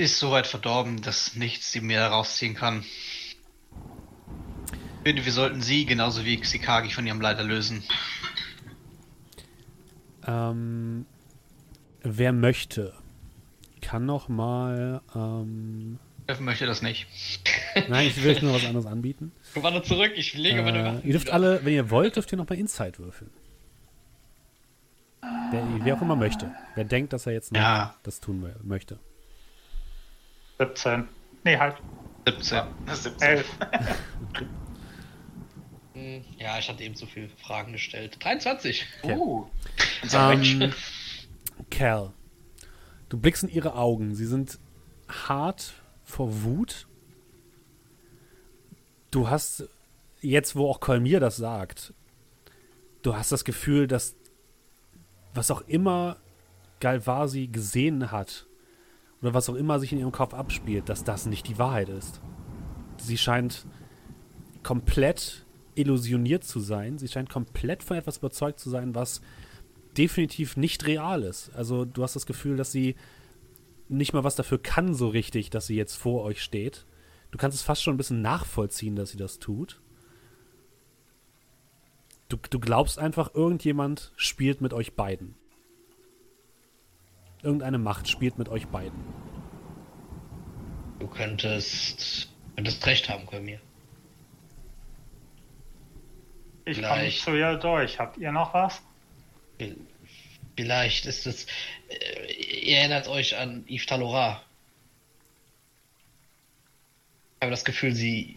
[0.00, 2.82] Ist so weit verdorben, dass nichts sie mehr rausziehen kann.
[2.82, 3.36] Ich
[5.04, 7.82] finde, wir sollten sie genauso wie Xikagi von ihrem Leid erlösen.
[10.26, 11.04] Ähm,
[12.02, 12.94] wer möchte,
[13.82, 15.02] kann noch mal.
[15.14, 17.06] Ähm, Steffen möchte das nicht.
[17.88, 19.32] nein, ich will euch nur was anderes anbieten.
[19.52, 21.02] Komm mal zurück, ich lege meine Äh, Waffen.
[21.04, 23.30] ihr dürft alle, wenn ihr wollt, dürft ihr noch mal Insight würfeln.
[25.50, 26.50] Wer, wer auch immer möchte.
[26.74, 27.94] Wer denkt, dass er jetzt noch Ja.
[28.02, 28.98] das tun mö- möchte.
[30.60, 31.08] 17.
[31.42, 31.76] Nee, halt
[32.26, 32.62] 17.
[32.86, 33.20] 17.
[33.22, 33.46] 11.
[35.94, 38.18] Hm, Ja, ich hatte eben zu viele Fragen gestellt.
[38.22, 38.86] 23.
[39.02, 39.16] Okay.
[39.16, 39.46] Uh,
[40.12, 40.54] Mensch.
[40.60, 40.72] Ähm,
[41.70, 42.12] Cal,
[43.08, 44.14] du blickst in ihre Augen.
[44.14, 44.58] Sie sind
[45.08, 45.72] hart
[46.04, 46.86] vor Wut.
[49.10, 49.66] Du hast,
[50.20, 51.94] jetzt wo auch Kolmir das sagt,
[53.00, 54.14] du hast das Gefühl, dass
[55.32, 56.18] was auch immer
[56.80, 58.46] Galvasi gesehen hat
[59.20, 62.20] oder was auch immer sich in ihrem Kopf abspielt, dass das nicht die Wahrheit ist.
[62.98, 63.66] Sie scheint
[64.62, 66.98] komplett illusioniert zu sein.
[66.98, 69.20] Sie scheint komplett von etwas überzeugt zu sein, was
[69.96, 71.50] definitiv nicht real ist.
[71.54, 72.96] Also du hast das Gefühl, dass sie
[73.88, 76.86] nicht mal was dafür kann so richtig, dass sie jetzt vor euch steht.
[77.30, 79.80] Du kannst es fast schon ein bisschen nachvollziehen, dass sie das tut.
[82.28, 85.34] Du, du glaubst einfach, irgendjemand spielt mit euch beiden.
[87.42, 88.98] Irgendeine Macht spielt mit euch beiden.
[90.98, 93.58] Du könntest, könntest recht haben, Kolmir.
[96.66, 97.22] Ich komme nicht Vielleicht.
[97.22, 97.98] zu ihr durch.
[97.98, 98.82] Habt ihr noch was?
[100.56, 101.46] Vielleicht ist es.
[101.88, 104.42] Äh, ihr erinnert euch an Yves Talora.
[107.36, 108.36] Ich habe das Gefühl, sie.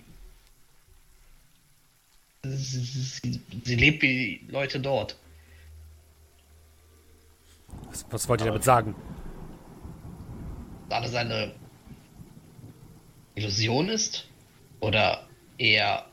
[2.43, 5.17] Sie, sie, sie lebt wie die Leute dort.
[7.93, 8.95] Was, was wollt ihr damit sagen?
[10.89, 11.53] Dass alles eine
[13.35, 14.27] Illusion ist?
[14.79, 16.05] Oder eher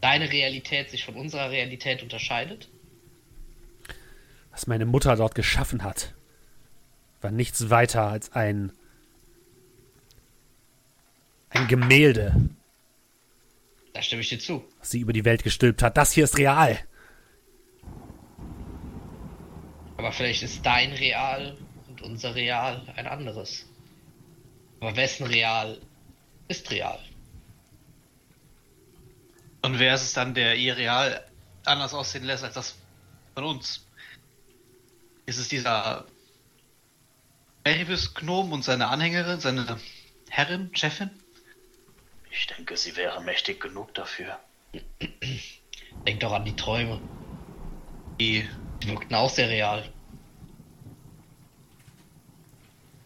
[0.00, 2.68] deine Realität sich von unserer Realität unterscheidet?
[4.50, 6.14] Was meine Mutter dort geschaffen hat,
[7.20, 8.72] war nichts weiter als ein
[11.50, 12.48] ein Gemälde,
[13.92, 14.64] Da stimme ich dir zu.
[14.78, 15.96] was sie über die Welt gestülpt hat.
[15.96, 16.78] Das hier ist real.
[20.00, 23.66] Aber vielleicht ist dein Real und unser Real ein anderes.
[24.80, 25.78] Aber wessen Real
[26.48, 26.98] ist real?
[29.60, 31.22] Und wer ist es dann, der ihr Real
[31.66, 32.78] anders aussehen lässt als das
[33.34, 33.84] von uns?
[35.26, 36.06] Ist es dieser
[37.64, 39.78] Erebus Gnom und seine Anhängerin, seine
[40.30, 41.10] Herrin, Chefin?
[42.30, 44.40] ich denke, sie wäre mächtig genug dafür.
[46.06, 47.02] Denk doch an die Träume.
[48.18, 48.48] Die Die
[48.86, 49.88] wirkten auch sehr real.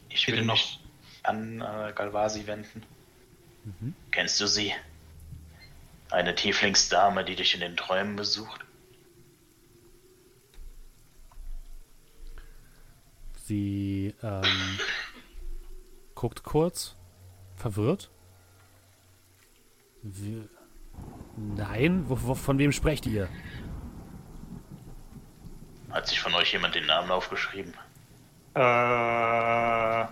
[0.09, 0.55] Ich will noch.
[0.55, 0.81] mich
[1.23, 2.83] an äh, Galvasi wenden.
[4.11, 4.75] Kennst du sie?
[6.11, 8.65] Eine Tieflingsdame, die dich in den Träumen besucht?
[13.47, 14.79] Sie ähm,
[16.15, 16.95] guckt kurz,
[17.57, 18.11] verwirrt.
[20.03, 20.49] Wie,
[21.37, 23.29] Nein, wo, wo, von wem sprecht ihr?
[25.95, 27.73] Hat sich von euch jemand den Namen aufgeschrieben?
[28.55, 30.05] Äh,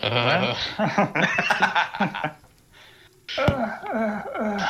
[0.00, 0.54] Äh.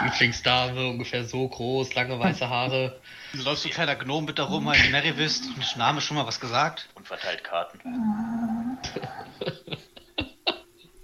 [0.05, 3.01] Lieblingsdame, ungefähr so groß, lange weiße Haare.
[3.33, 5.47] Läufst du kleiner Gnom mit da rum, Mary bist?
[5.47, 6.89] Und Name schon mal was gesagt?
[6.95, 8.79] Und verteilt Karten.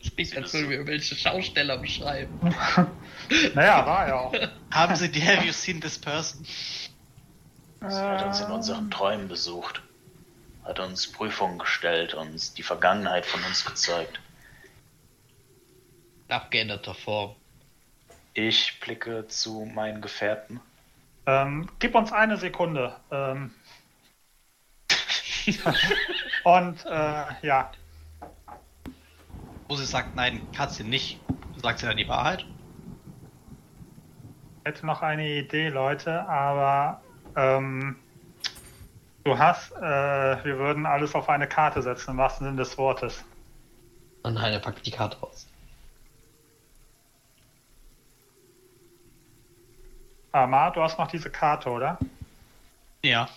[0.02, 2.38] Das klingt, als würden wir irgendwelche Schausteller beschreiben.
[3.54, 4.34] naja, war ja auch.
[4.70, 6.44] Haben sie die Have you seen this person?
[7.88, 9.82] Sie hat uns in unseren Träumen besucht.
[10.64, 14.20] Hat uns Prüfungen gestellt, uns die Vergangenheit von uns gezeigt.
[16.28, 17.36] In abgeänderter Form.
[18.32, 20.60] Ich blicke zu meinen Gefährten.
[21.26, 22.96] Ähm, gib uns eine Sekunde.
[23.10, 23.54] Ähm,
[26.44, 27.70] und äh, ja,
[29.68, 31.20] Wo sie sagt, nein, hat sie nicht.
[31.62, 32.46] Sagt sie dann die Wahrheit?
[34.64, 37.02] hätte noch eine Idee, Leute, aber
[37.36, 37.96] ähm,
[39.24, 43.24] du hast, äh, wir würden alles auf eine Karte setzen, im wahrsten Sinne des Wortes.
[44.22, 45.46] Und nein, er packt die Karte aus.
[50.32, 51.98] Amar, du hast noch diese Karte, oder?
[53.04, 53.28] Ja.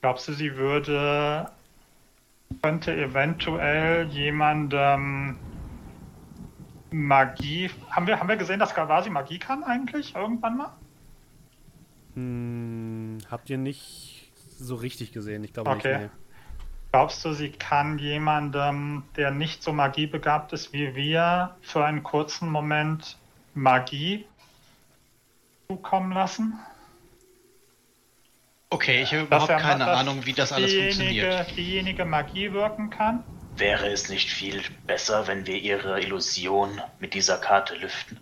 [0.00, 1.50] Glaubst du, sie würde,
[2.62, 5.38] könnte eventuell jemandem
[6.90, 10.72] Magie, haben wir, haben wir gesehen, dass Galvasi Magie kann eigentlich, irgendwann mal?
[12.18, 15.44] Hm, habt ihr nicht so richtig gesehen?
[15.44, 15.98] Ich glaube Okay.
[15.98, 16.02] nicht.
[16.02, 16.10] Nee.
[16.90, 22.50] Glaubst du, sie kann jemandem, der nicht so magiebegabt ist wie wir, für einen kurzen
[22.50, 23.18] Moment
[23.54, 24.24] Magie
[25.70, 26.58] zukommen lassen?
[28.70, 31.56] Okay, ich habe Dass überhaupt er- keine dass Ahnung, wie das alles funktioniert.
[31.56, 33.22] Diejenige Magie wirken kann?
[33.56, 38.18] Wäre es nicht viel besser, wenn wir ihre Illusion mit dieser Karte lüften?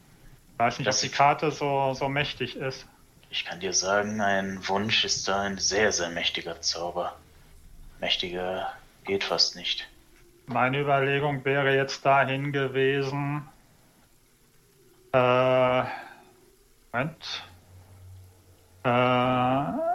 [0.54, 2.86] Ich weiß nicht, Das ob die Karte so, so mächtig ist.
[3.36, 7.14] Ich kann dir sagen, ein Wunsch ist da ein sehr, sehr mächtiger Zauber.
[8.00, 8.72] Mächtiger
[9.04, 9.86] geht fast nicht.
[10.46, 13.46] Meine Überlegung wäre jetzt dahin gewesen.
[15.12, 15.82] Äh,
[16.92, 17.44] Moment.
[18.84, 19.86] Äh,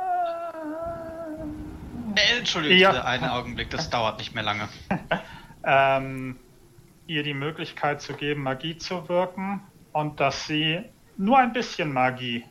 [2.14, 2.92] Äh, Entschuldigung, Ja.
[2.92, 4.70] bitte einen Augenblick, das dauert nicht mehr lange.
[5.64, 6.38] ähm,
[7.08, 9.62] ihr die Möglichkeit zu geben, Magie zu wirken
[9.94, 10.84] und dass sie
[11.18, 12.46] nur ein bisschen Magie.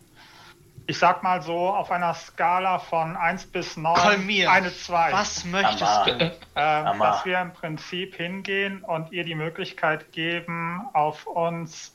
[0.91, 5.13] Ich sag mal so, auf einer Skala von 1 bis 9, Kolmir, eine 2.
[5.13, 6.07] Was möchtest Amar.
[6.07, 6.33] du?
[6.57, 11.95] Ähm, dass wir im Prinzip hingehen und ihr die Möglichkeit geben, auf uns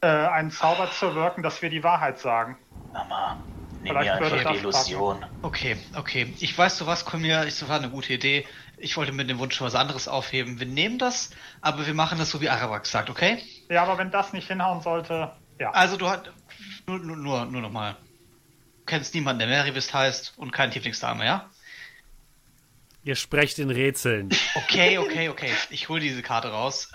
[0.00, 2.58] äh, einen Zauber zu wirken, dass wir die Wahrheit sagen.
[2.92, 3.36] Mama,
[3.82, 5.24] nimm Vielleicht mir einfach die Illusion.
[5.42, 6.34] Okay, okay.
[6.40, 8.44] Ich weiß, du was, Kolmir, ich das war eine gute Idee.
[8.78, 10.58] Ich wollte mit dem Wunsch schon was anderes aufheben.
[10.58, 11.30] Wir nehmen das,
[11.60, 13.38] aber wir machen das so, wie Arabax sagt, okay?
[13.70, 15.30] Ja, aber wenn das nicht hinhauen sollte,
[15.62, 15.70] ja.
[15.70, 16.32] Also du hast
[16.86, 17.96] nur, nur, nur, nur nochmal.
[18.78, 21.50] Du kennst niemanden, der Merivist heißt und keinen Tieflingsdame, ja?
[23.04, 24.30] Ihr sprecht in Rätseln.
[24.54, 25.52] Okay, okay, okay.
[25.70, 26.92] Ich hole diese Karte raus.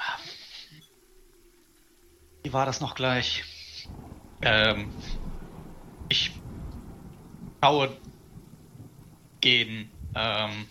[2.44, 3.44] Wie war das noch gleich?
[4.42, 4.90] Ähm,
[6.08, 6.32] ich
[7.62, 7.98] schaue
[9.42, 9.92] gehen.
[10.16, 10.68] Ähm,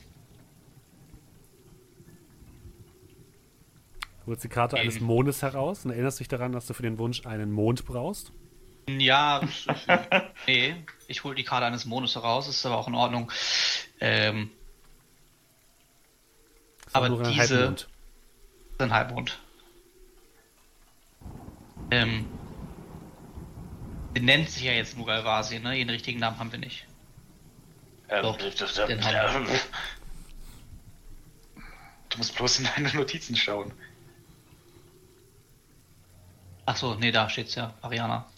[4.26, 4.98] Du holst die Karte eines.
[4.98, 8.32] Mondes heraus und erinnerst dich daran, dass du für den Wunsch einen Mond brauchst.
[8.88, 9.40] Ja,
[10.46, 10.74] nee,
[11.08, 13.30] ich hole die Karte eines Mondes heraus, ist aber auch in Ordnung.
[14.00, 14.50] Ähm,
[16.78, 17.88] Das ist Aber nur diese- Halbmond.
[18.78, 19.38] ein Halbmond.
[21.90, 22.26] Ähm,
[24.14, 25.76] sie nennt sich ja jetzt nur Galvasi, ne?
[25.76, 26.86] Ihren richtigen Namen haben wir nicht.
[28.08, 29.52] Ähm, Doch, das- das- den haben wir.
[29.54, 29.60] ähm,
[32.08, 33.72] Du musst bloß in deine Notizen schauen.
[36.64, 38.30] Ach so, nee, da steht's ja, Ariana.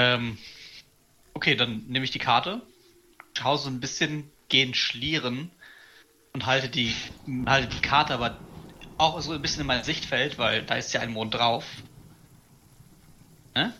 [0.00, 0.38] Ähm,
[1.34, 2.62] okay, dann nehme ich die Karte,
[3.36, 5.50] schaue so ein bisschen gehen schlieren
[6.32, 6.94] und halte die,
[7.44, 8.38] halte die Karte aber
[8.96, 11.66] auch so ein bisschen in mein Sichtfeld, weil da ist ja ein Mond drauf.
[13.54, 13.74] Ne?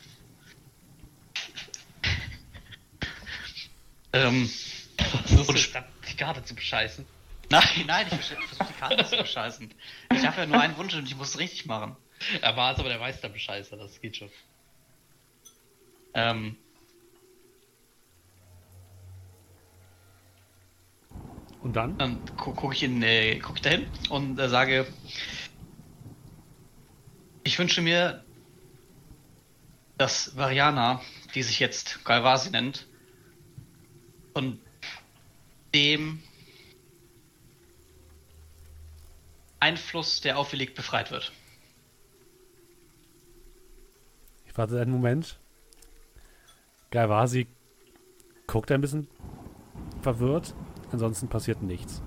[4.12, 4.50] ähm,
[4.98, 7.06] Versuchst du die Karte zu bescheißen?
[7.48, 9.72] nein, nein, ich versuche die Karte zu bescheißen.
[10.14, 11.96] Ich habe ja nur einen Wunsch und ich muss es richtig machen.
[12.42, 14.30] Er war es aber der Meisterbescheißer, das geht schon.
[16.14, 16.56] Ähm,
[21.62, 21.98] Und dann?
[21.98, 24.86] Dann gu gucke ich, in, äh, guck ich dahin und äh, sage,
[27.44, 28.24] ich wünsche mir,
[29.98, 31.02] dass Variana,
[31.34, 32.86] die sich jetzt Galvasi nennt,
[34.32, 34.58] von
[35.74, 36.22] dem
[39.58, 41.32] Einfluss, der auf ihr liegt, befreit wird.
[44.46, 45.39] Ich warte einen Moment.
[46.90, 47.46] Galvasi
[48.46, 49.08] guckt ein bisschen
[50.02, 50.54] verwirrt.
[50.92, 52.02] Ansonsten passiert nichts.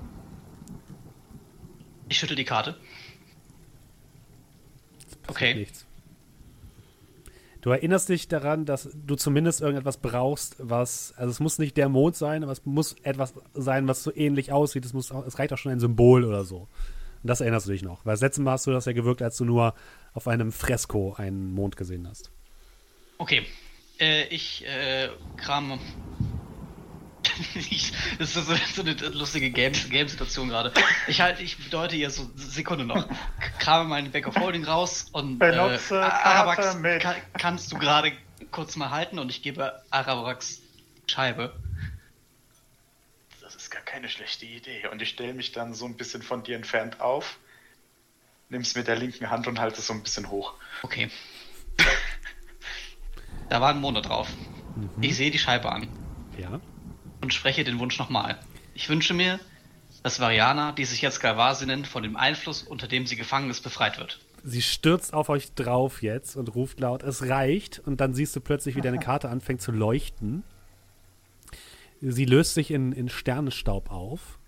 [2.10, 2.78] Ich schüttel die Karte.
[5.28, 5.56] Okay.
[5.56, 5.86] Nichts.
[7.62, 11.88] Du erinnerst dich daran, dass du zumindest irgendetwas brauchst, was, also es muss nicht der
[11.88, 14.84] Mond sein, aber es muss etwas sein, was so ähnlich aussieht.
[14.84, 16.58] Es, muss, es reicht auch schon ein Symbol oder so.
[16.58, 18.06] Und das erinnerst du dich noch.
[18.06, 19.76] Weil das letzte Mal hast du das ja gewirkt, als du nur
[20.12, 22.32] auf einem Fresko einen Mond gesehen hast.
[23.18, 23.44] Okay.
[24.04, 25.80] Äh, ich äh, kram.
[27.56, 30.72] Ich- das ist so, so eine lustige Game- Game-Situation gerade.
[31.08, 33.08] Ich halt, ich bedeute ihr so Sekunde noch.
[33.60, 38.12] Krame meinen Back of Holding raus und Benutze äh, Arabax, mit- ka kannst du gerade
[38.52, 40.60] kurz mal halten und ich gebe Arabax
[41.08, 41.56] Scheibe.
[43.42, 44.88] Das ist gar keine schlechte Idee.
[44.92, 47.38] Und ich stelle mich dann so ein bisschen von dir entfernt auf,
[48.50, 50.54] nimm's mit der linken Hand und halte es so ein bisschen hoch.
[50.84, 51.10] Okay.
[53.54, 54.30] Da war ein Monat drauf.
[55.00, 55.88] Ich sehe die Scheibe an
[56.40, 56.60] Ja.
[57.22, 58.40] und spreche den Wunsch nochmal.
[58.74, 59.40] Ich wünsche mir,
[60.02, 63.62] dass Variana, die sich jetzt Galvasi nennt, von dem Einfluss, unter dem sie gefangen ist,
[63.62, 64.20] befreit wird.
[64.44, 67.78] Sie stürzt auf euch drauf jetzt und ruft laut, es reicht.
[67.78, 70.44] Und dann siehst du plötzlich, wie deine Karte anfängt zu leuchten.
[72.02, 74.40] Sie löst sich in, in Sternenstaub auf.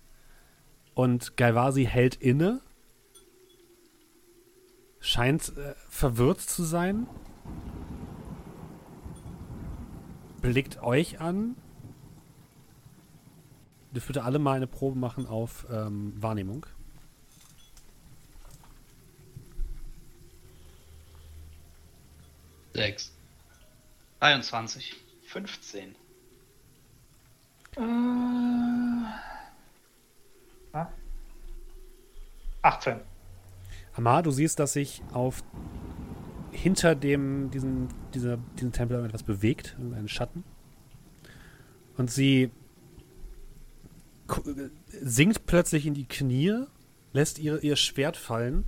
[0.94, 2.60] Und Galvasi hält inne.
[4.98, 7.06] Scheint äh, verwirrt zu sein.
[10.46, 11.56] Blickt euch an.
[13.90, 16.66] Dürft bitte alle mal eine Probe machen auf ähm, Wahrnehmung.
[22.74, 23.12] Sechs.
[24.20, 24.94] 23.
[25.24, 25.96] 15.
[30.72, 30.92] Ja.
[32.62, 33.00] 18.
[33.96, 35.42] Amar, du siehst, dass sich auf
[36.56, 40.44] hinter dem diesen, dieser, diesem Tempel etwas bewegt, ein Schatten.
[41.96, 42.50] Und sie
[45.00, 46.64] sinkt plötzlich in die Knie,
[47.12, 48.64] lässt ihr, ihr Schwert fallen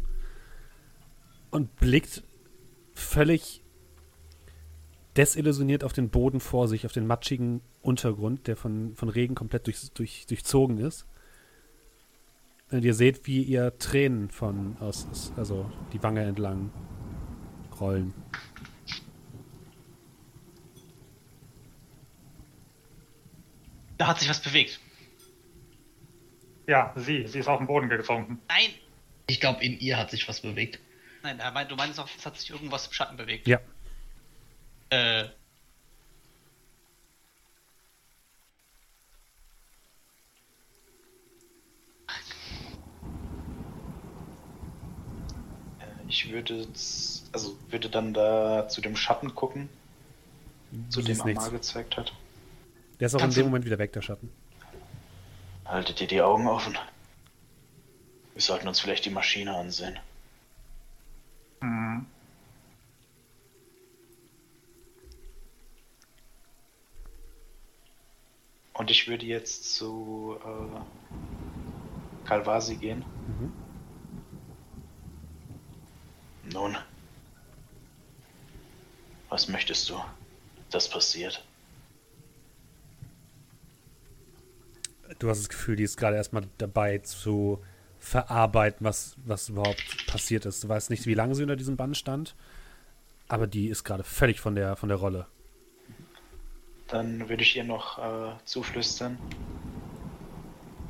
[1.50, 2.22] und blickt
[2.94, 3.62] völlig
[5.16, 9.66] desillusioniert auf den Boden vor sich, auf den matschigen Untergrund, der von, von Regen komplett
[9.66, 11.06] durch, durch, durchzogen ist.
[12.70, 16.70] Und ihr seht, wie ihr Tränen von aus- also die Wange entlang
[17.80, 18.14] rollen.
[23.98, 24.78] Da hat sich was bewegt.
[26.68, 27.26] Ja, sie.
[27.26, 28.40] Sie ist auf den Boden gesunken.
[28.48, 28.70] Nein!
[29.26, 30.78] Ich glaube, in ihr hat sich was bewegt.
[31.22, 33.46] Nein, er meint, du meinst auch, es hat sich irgendwas im Schatten bewegt.
[33.48, 33.60] Ja.
[34.90, 35.24] Äh.
[35.24, 35.28] Äh,
[46.08, 46.66] Ich würde,
[47.32, 49.68] also würde dann da zu dem Schatten gucken,
[50.88, 51.20] zu Du dem.
[51.20, 52.12] Amar gezeigt hat.
[53.00, 54.30] Der ist auch Kannst in dem Moment wieder weg, der Schatten.
[55.64, 56.76] Haltet ihr die Augen offen.
[58.34, 59.98] Wir sollten uns vielleicht die Maschine ansehen.
[61.60, 62.06] Mhm.
[68.72, 73.04] Und ich würde jetzt zu äh, Kalvasi gehen.
[73.26, 73.52] Mhm.
[76.52, 76.76] Nun,
[79.28, 80.00] was möchtest du,
[80.70, 81.44] dass passiert?
[85.18, 87.62] Du hast das Gefühl, die ist gerade erstmal dabei zu
[87.98, 90.62] verarbeiten, was, was überhaupt passiert ist.
[90.62, 92.34] Du weißt nicht, wie lange sie unter diesem Bann stand,
[93.26, 95.26] aber die ist gerade völlig von der, von der Rolle.
[96.88, 99.18] Dann würde ich ihr noch äh, zuflüstern.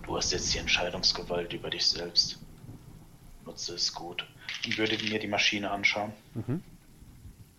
[0.05, 2.39] Du hast jetzt die Entscheidungsgewalt über dich selbst.
[3.45, 4.25] Nutze es gut.
[4.65, 6.13] und würde mir die Maschine anschauen.
[6.35, 6.63] Mhm.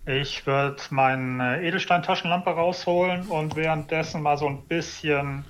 [0.09, 5.45] Ich würde meine Edelstein-Taschenlampe rausholen und währenddessen mal so ein bisschen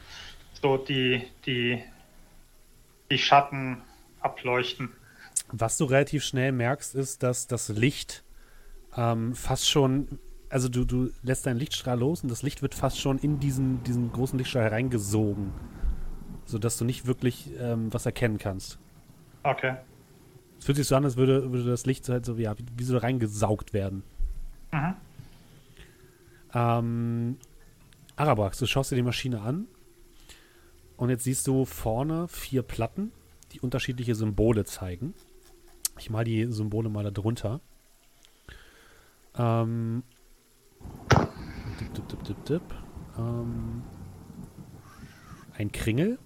[0.62, 1.82] so die, die,
[3.10, 3.82] die Schatten
[4.20, 4.90] ableuchten.
[5.50, 8.26] Was du relativ schnell merkst, ist, dass das Licht
[8.98, 10.20] ähm, fast schon,
[10.50, 13.82] also du, du lässt deinen Lichtstrahl los und das Licht wird fast schon in diesen,
[13.86, 15.54] diesen großen Lichtstrahl hereingesogen,
[16.44, 18.78] sodass du nicht wirklich ähm, was erkennen kannst.
[19.44, 19.78] Okay.
[20.60, 22.66] Es fühlt sich so an, als würde, würde das Licht so halt so, ja, wie,
[22.76, 24.04] wie so reingesaugt werden.
[24.72, 24.96] Mhm.
[26.54, 27.38] Ähm,
[28.16, 29.68] Arabrax, du schaust dir die Maschine an
[30.98, 33.12] und jetzt siehst du vorne vier Platten,
[33.52, 35.14] die unterschiedliche Symbole zeigen.
[35.98, 37.62] Ich mal die Symbole mal da drunter.
[39.36, 40.04] Ähm,
[41.80, 42.64] dip, dip, dip, dip, dip.
[43.18, 43.84] Ähm,
[45.54, 46.20] ein Kringel.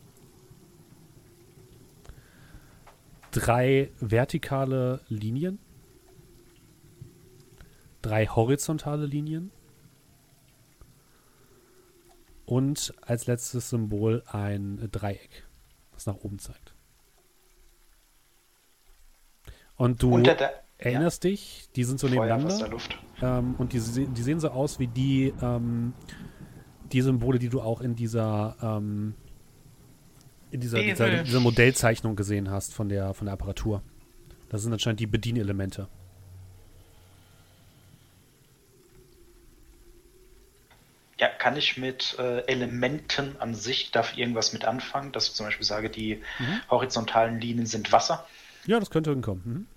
[3.34, 5.60] drei vertikale Linien,
[8.04, 9.50] drei horizontale Linien
[12.46, 15.48] und als letztes Symbol ein Dreieck,
[15.94, 16.76] das nach oben zeigt.
[19.76, 22.78] Und du der erinnerst dich, die sind so Feuer, nebeneinander.
[23.22, 25.94] Ähm, und die, die sehen so aus wie die, ähm,
[26.92, 29.16] die Symbole, die du auch in dieser, ähm,
[30.52, 33.82] in dieser, dieser, dieser Modellzeichnung gesehen hast von der, von der Apparatur.
[34.50, 35.88] Das sind anscheinend die Bedienelemente.
[41.20, 45.46] Ja, kann ich mit äh, Elementen an sich, darf irgendwas mit anfangen, dass ich zum
[45.46, 46.62] Beispiel sage, die Mhm.
[46.70, 48.26] horizontalen Linien sind Wasser.
[48.66, 49.68] Ja, das könnte hinkommen.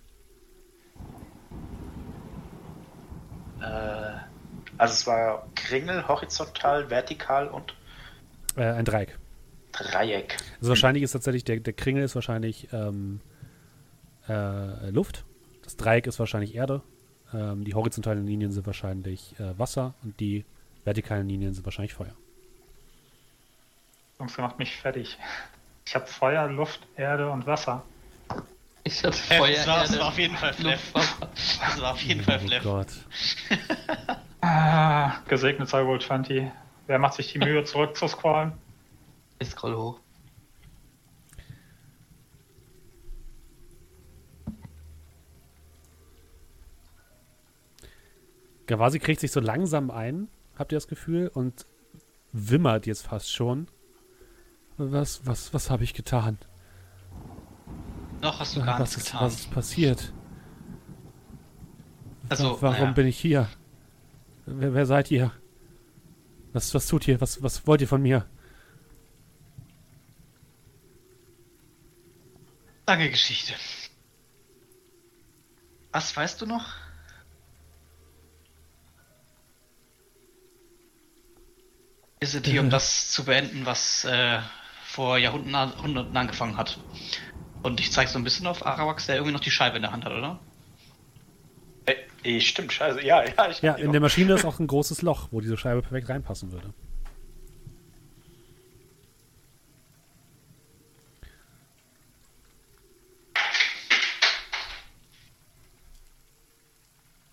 [3.59, 3.65] Mhm.
[3.65, 4.13] Äh,
[4.79, 7.75] also es war Kringel, horizontal, vertikal und
[8.55, 9.19] Äh, ein Dreieck.
[9.73, 10.37] Dreieck.
[10.61, 13.21] Also wahrscheinlich ist tatsächlich, der, der Kringel ist wahrscheinlich ähm,
[14.29, 15.25] äh, Luft.
[15.65, 16.83] Das Dreieck ist wahrscheinlich Erde.
[17.35, 20.45] Ähm, die horizontalen Linien sind wahrscheinlich äh, Wasser und die
[20.87, 22.15] vertikalen Linien sind wahrscheinlich Feuer.
[24.19, 25.19] Jungs, ihr macht mich fertig.
[25.85, 27.83] Ich habe Feuer, Luft, Erde und Wasser.
[28.85, 30.93] Ich hatte Äh, Feuer, das, war, das Erde, war auf jeden Fall Fleff.
[30.95, 32.63] Das war auf jeden Fall Oh Fleff.
[32.63, 32.89] Gott.
[34.43, 36.45] Ah, gesegnet sei wohl 20.
[36.87, 38.53] Wer macht sich die Mühe, zurückzuscrollen?
[39.41, 39.99] Ich scroll hoch.
[48.67, 51.67] Gawasi kriegt sich so langsam ein, habt ihr das Gefühl, und
[52.33, 53.69] wimmert jetzt fast schon.
[54.77, 56.39] Was, was, was habe ich getan?
[58.21, 59.21] Noch hast du gar was, ist, getan.
[59.23, 60.13] was ist passiert?
[62.29, 62.93] Also, Warum naja.
[62.93, 63.49] bin ich hier?
[64.47, 65.33] Wer, wer seid ihr?
[66.53, 67.21] Was, was tut ihr?
[67.21, 68.27] Was, was wollt ihr von mir?
[72.87, 73.53] Lange Geschichte.
[75.93, 76.67] Was weißt du noch?
[82.19, 84.41] Wir sind hier, um das zu beenden, was äh,
[84.85, 86.79] vor Jahrhunderten angefangen hat.
[87.63, 89.93] Und ich zeige so ein bisschen auf Arawax, der irgendwie noch die Scheibe in der
[89.93, 90.41] Hand hat, oder?
[91.85, 93.05] Äh, eh, stimmt, scheiße.
[93.05, 95.83] Ja, ja, ich Ja, in der Maschine ist auch ein großes Loch, wo diese Scheibe
[95.83, 96.73] perfekt reinpassen würde.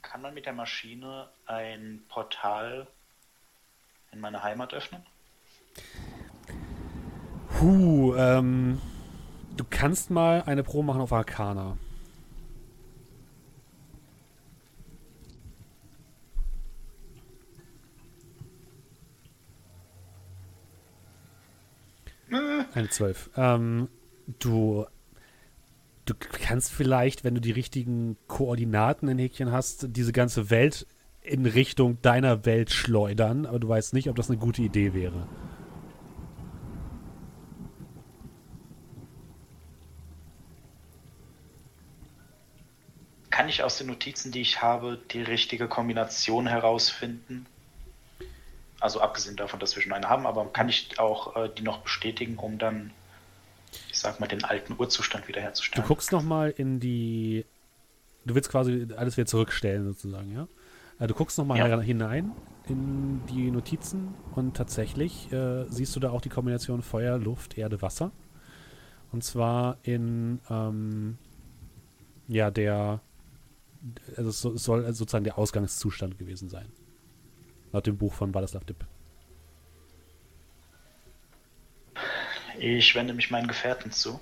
[0.01, 2.87] Kann man mit der Maschine ein Portal
[4.13, 5.01] in meine Heimat öffnen?
[7.59, 8.79] Huh, ähm,
[9.57, 11.77] du kannst mal eine Probe machen auf Arcana.
[22.73, 23.29] Eine 12.
[23.35, 23.89] Ähm,
[24.39, 24.87] du,
[26.05, 30.87] du kannst vielleicht, wenn du die richtigen Koordinaten in Häkchen hast, diese ganze Welt
[31.23, 35.27] in Richtung deiner Welt schleudern, aber du weißt nicht, ob das eine gute Idee wäre.
[43.29, 47.47] Kann ich aus den Notizen, die ich habe, die richtige Kombination herausfinden?
[48.79, 51.79] Also abgesehen davon, dass wir schon eine haben, aber kann ich auch äh, die noch
[51.79, 52.91] bestätigen, um dann,
[53.89, 55.87] ich sag mal, den alten Urzustand Du wiederherzustellen?
[55.87, 57.45] guckst nochmal in die.
[58.25, 60.47] Du willst quasi alles wieder zurückstellen, sozusagen, ja?
[61.03, 61.81] Äh, Du guckst nochmal Ja.
[61.81, 62.31] hinein
[62.69, 67.81] in die Notizen und tatsächlich äh, siehst du da auch die Kombination Feuer, Luft, Erde,
[67.81, 68.11] Wasser.
[69.11, 71.17] Und zwar in, ähm,
[72.27, 73.01] ja, der.
[74.15, 76.71] Also es so- es soll sozusagen der Ausgangszustand gewesen sein.
[77.73, 78.85] Laut dem Buch von Wladislaw Dipp.
[82.59, 84.21] Ich wende mich meinen Gefährten zu.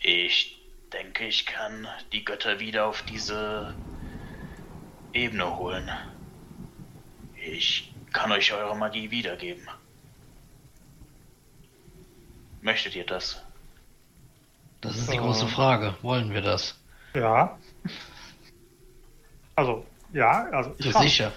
[0.00, 0.58] Ich
[0.94, 3.74] denke, ich kann die Götter wieder auf diese
[5.12, 5.90] Ebene holen.
[7.36, 9.68] Ich kann euch eure Magie wiedergeben.
[12.62, 13.42] Möchtet ihr das?
[14.80, 15.22] Das ist die So.
[15.22, 15.96] große Frage.
[16.02, 16.78] Wollen wir das?
[17.14, 17.58] Ja.
[19.56, 21.32] Also, ja, also ich So sicher.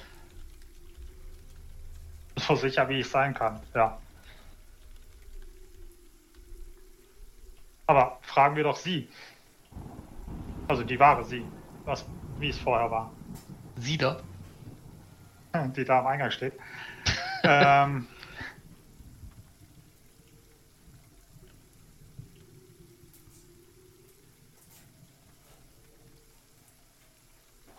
[2.36, 4.00] So sicher, wie ich sein kann, ja.
[7.88, 9.10] Aber fragen wir doch sie.
[10.68, 11.46] Also die wahre sie.
[11.86, 12.06] Was,
[12.40, 13.12] wie es vorher war.
[13.78, 14.22] Sie da?
[15.76, 16.54] Die da am Eingang steht.
[17.44, 18.08] ähm,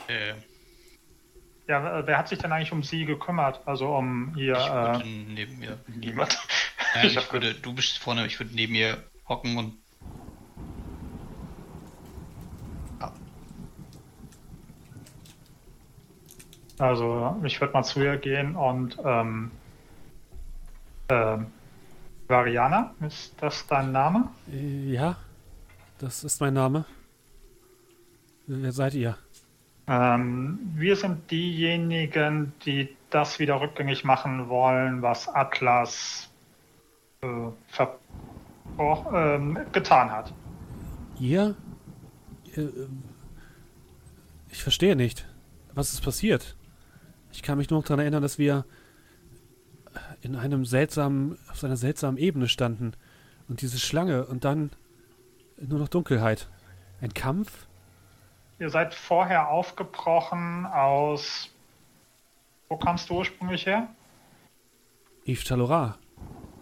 [0.08, 0.32] Äh,
[1.68, 3.60] ja, wer hat sich denn eigentlich um sie gekümmert?
[3.66, 4.56] Also um ihr.
[4.56, 5.78] ich würde Äh, neben mir.
[5.86, 6.38] Niemand.
[6.94, 8.96] Nein, Ich würde, du bist vorne, ich würde neben ihr
[9.28, 9.76] hocken und.
[16.78, 19.50] Also ich würde mal zu ihr gehen und ähm,
[21.08, 21.46] ähm,
[22.28, 24.28] Variana, ist das dein Name?
[24.52, 25.16] Äh, Ja,
[25.98, 26.84] das ist mein Name.
[28.46, 29.16] Wer seid ihr?
[29.88, 36.30] Ähm, wir sind diejenigen, die das wieder rückgängig machen wollen, was Atlas
[37.22, 37.26] äh,
[37.72, 40.32] verbroch- ähm, getan hat.
[41.18, 41.56] Ihr?
[42.54, 43.02] Ähm,
[44.50, 45.26] Ich verstehe nicht.
[45.74, 46.54] Was ist passiert?
[47.38, 48.64] Ich kann mich nur noch daran erinnern, dass wir
[50.22, 52.94] in einem seltsamen, auf einer seltsamen Ebene standen.
[53.48, 54.72] Und diese Schlange und dann
[55.56, 56.48] nur noch Dunkelheit.
[57.00, 57.68] Ein Kampf?
[58.58, 61.48] Ihr seid vorher aufgebrochen aus.
[62.68, 63.86] Wo kamst du ursprünglich her?
[65.24, 65.96] Yves Talora.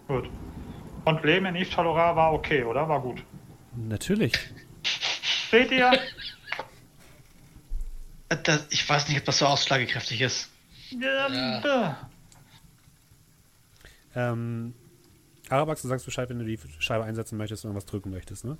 [0.07, 0.29] Gut.
[1.05, 2.87] Und Leben in Yves Talora war okay, oder?
[2.87, 3.23] War gut.
[3.75, 4.37] Natürlich.
[5.49, 5.91] Seht ihr?
[8.43, 10.49] Das, ich weiß nicht, ob das so ausschlagekräftig ist.
[10.91, 12.09] Ja.
[14.15, 14.73] Ähm,
[15.49, 18.57] Arabax, du sagst Bescheid, wenn du die Scheibe einsetzen möchtest und irgendwas drücken möchtest, ne?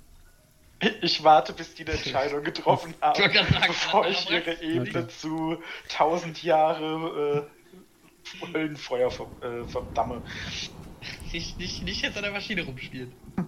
[1.02, 3.20] Ich warte, bis die eine Entscheidung getroffen haben,
[3.66, 5.08] bevor ich ihre Ebene Okay.
[5.08, 5.60] zu
[5.90, 10.22] 1000 Jahre äh, Höllenfeuer ver äh, verdamme.
[11.32, 13.12] Nicht, nicht, nicht jetzt an der Maschine rumspielen.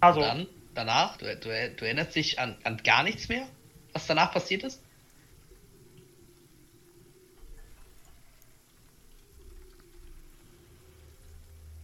[0.00, 3.46] Also, Dann, danach, du, du, du erinnerst dich an, an gar nichts mehr,
[3.92, 4.80] was danach passiert ist?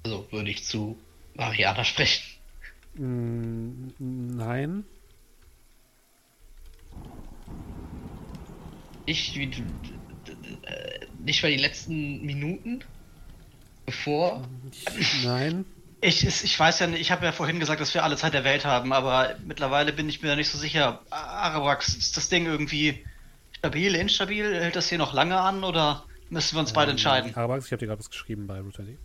[0.04, 0.98] Also würde ich zu
[1.34, 2.22] Mariana sprechen.
[2.94, 4.84] Mm, nein.
[9.06, 12.82] Nicht, wie, äh, nicht mal die letzten Minuten,
[13.84, 14.48] bevor.
[14.98, 15.64] Ich, nein.
[16.02, 18.44] Ich, ich weiß ja nicht, ich habe ja vorhin gesagt, dass wir alle Zeit der
[18.44, 21.00] Welt haben, aber mittlerweile bin ich mir da nicht so sicher.
[21.10, 23.04] Arabrax, ist das Ding irgendwie
[23.58, 24.54] stabil, instabil?
[24.60, 27.34] Hält das hier noch lange an oder müssen wir uns beide entscheiden?
[27.34, 28.98] Arabax, ich habe dir gerade was geschrieben bei Rootally.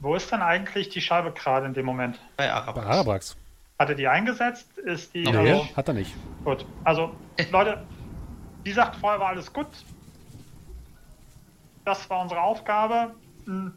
[0.00, 2.18] wo ist denn eigentlich die Scheibe gerade in dem Moment?
[2.36, 2.86] Bei Bei Arabrax.
[2.86, 3.36] Arabrax.
[3.78, 4.76] Hat er die eingesetzt?
[4.78, 5.22] Ist die.
[5.24, 5.36] Nee.
[5.36, 6.12] Also, hat er nicht.
[6.44, 6.66] gut.
[6.82, 7.14] Also,
[7.52, 7.84] Leute,
[8.66, 9.66] die sagt vorher war alles gut.
[11.84, 13.14] Das war unsere Aufgabe.
[13.46, 13.72] Hm,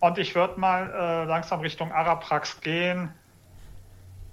[0.00, 3.14] Und ich würde mal äh, langsam Richtung Araprax gehen,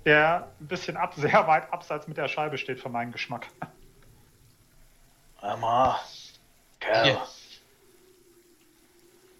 [0.05, 3.47] der ein bisschen ab, sehr weit abseits mit der Scheibe steht für meinen Geschmack.
[5.41, 5.99] Mama,
[6.79, 7.07] Kerl.
[7.07, 7.27] Ja.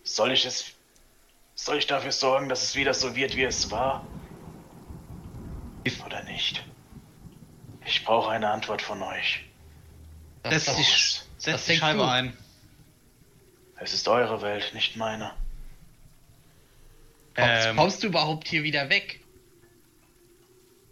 [0.03, 0.73] Soll ich es.
[1.55, 4.05] Soll ich dafür sorgen, dass es wieder so wird, wie es war?
[6.05, 6.63] Oder nicht?
[7.85, 9.45] Ich brauche eine Antwort von euch.
[10.43, 10.83] Setz die,
[11.37, 12.05] setz die Scheibe du?
[12.05, 12.37] ein.
[13.83, 15.31] Es ist eure Welt, nicht meine.
[17.35, 19.21] kommst, Ähm, kommst du überhaupt hier wieder weg?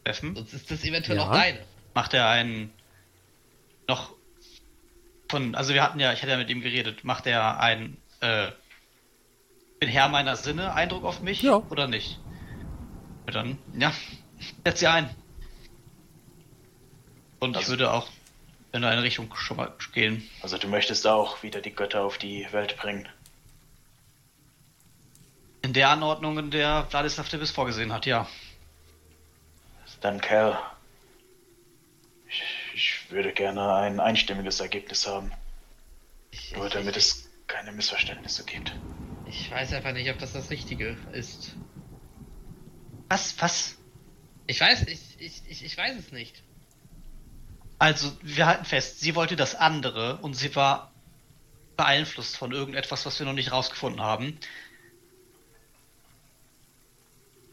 [0.02, 1.26] Steffen, Sonst ist das eventuell Ja.
[1.26, 1.60] noch deine.
[1.94, 2.74] macht er einen
[3.88, 4.14] noch
[5.30, 8.52] von, also wir hatten ja, ich hatte ja mit ihm geredet, macht er einen, äh,
[9.80, 11.57] bin Herr meiner Sinne Eindruck auf mich Ja.
[11.70, 12.20] oder nicht?
[13.28, 13.94] Ja, dann, ja,
[14.66, 15.10] setz sie ein.
[17.40, 18.07] Und ich Also- würde auch
[18.71, 20.27] in eine Richtung schon mal gehen.
[20.41, 23.07] Also du möchtest auch wieder die Götter auf die Welt bringen.
[25.61, 28.27] In der Anordnung, in der Vladislav Tibis vorgesehen hat, ja.
[30.01, 30.57] Dann, Kerl.
[32.27, 32.43] Ich,
[32.73, 35.31] ich würde gerne ein einstimmiges Ergebnis haben.
[36.31, 38.73] Ich, Nur ich, damit ich, es keine Missverständnisse gibt.
[39.25, 41.55] ich weiß einfach nicht, ob das das Richtige ist.
[43.09, 43.77] Was, was?
[44.47, 46.41] Ich weiß, ich, ich, ich, ich weiß es nicht.
[47.80, 50.93] Also, wir halten fest, sie wollte das andere und sie war
[51.77, 54.39] beeinflusst von irgendetwas, was wir noch nicht rausgefunden haben.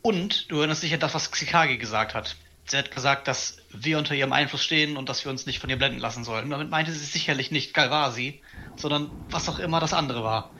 [0.02, 2.36] Und du erinnerst dich an das, was Xikage gesagt hat.
[2.64, 5.70] Sie hat gesagt, dass wir unter ihrem Einfluss stehen und dass wir uns nicht von
[5.70, 6.50] ihr blenden lassen sollen.
[6.50, 8.42] Damit meinte sie sicherlich nicht Galvasi,
[8.76, 10.56] sondern was auch immer das andere war.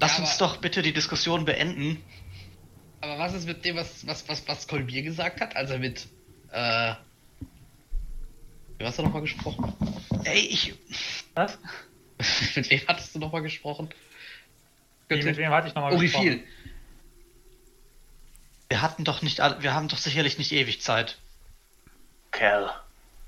[0.00, 2.04] Lass Ja, uns doch bitte die Diskussion beenden.
[3.00, 5.56] Aber was ist mit dem, was, was, was, was Kolbier gesagt hat?
[5.56, 6.08] Also mit,
[6.50, 6.94] äh.
[8.82, 9.72] Wie hast du nochmal gesprochen?
[10.24, 10.74] Ey, ich.
[11.36, 11.56] Was?
[12.56, 13.88] mit wem hattest du nochmal gesprochen?
[15.08, 16.26] Wie, mit wem hatte ich nochmal Oh, wie gesprochen?
[16.26, 16.44] viel?
[18.68, 21.16] Wir hatten doch nicht alle, wir haben doch sicherlich nicht ewig Zeit.
[22.32, 22.72] Kerl,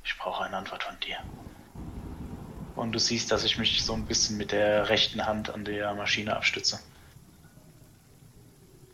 [0.02, 1.18] ich brauche eine Antwort von dir.
[2.74, 5.94] Und du siehst, dass ich mich so ein bisschen mit der rechten Hand an der
[5.94, 6.80] Maschine abstütze.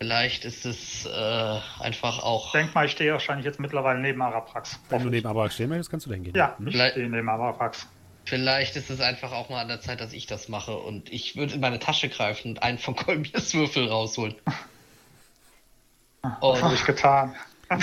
[0.00, 2.46] Vielleicht ist es äh, einfach auch.
[2.46, 4.80] Ich denke mal, ich stehe wahrscheinlich jetzt mittlerweile neben Araprax.
[4.88, 6.34] Wenn du neben Arabax stehen möchtest, kannst du dahin gehen.
[6.34, 6.68] Ja, Hm?
[6.68, 7.86] ich stehe neben Araprax.
[8.24, 11.36] Vielleicht ist es einfach auch mal an der Zeit, dass ich das mache und ich
[11.36, 14.36] würde in meine Tasche greifen und einen von Kolmiers Würfel rausholen.
[16.40, 17.34] Was habe ich getan?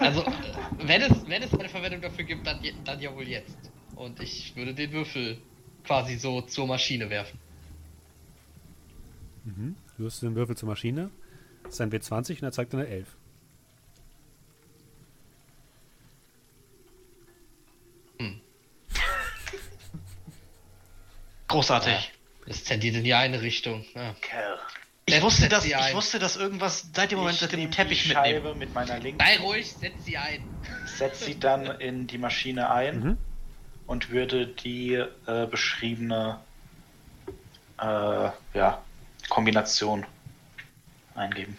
[0.00, 0.24] Also,
[0.78, 3.56] wenn es, wenn es eine Verwendung dafür gibt, dann, dann ja wohl jetzt.
[3.96, 5.38] Und ich würde den Würfel
[5.84, 7.38] quasi so zur Maschine werfen.
[9.96, 11.10] Du wirst den Würfel zur Maschine.
[11.64, 13.06] Das ist ein W20 und er zeigt eine 11.
[21.48, 22.12] Großartig.
[22.46, 23.84] Es tendiert in die eine Richtung.
[23.94, 24.14] Ja.
[24.20, 24.58] Kerl.
[25.06, 27.70] Ich Setz- wusste, setz dass, ich wusste, dass irgendwas seit dem Moment, ich seit dem
[27.70, 28.42] Teppich die mitnehmen.
[28.42, 30.44] Scheibe mit meiner linken, Sei ruhig, setz sie ein.
[30.84, 33.18] setze sie dann in die Maschine ein Mhm.
[33.86, 36.38] und würde die äh, beschriebene
[37.80, 37.84] äh,
[38.54, 38.82] ja,
[39.28, 40.04] Kombination
[41.14, 41.56] eingeben.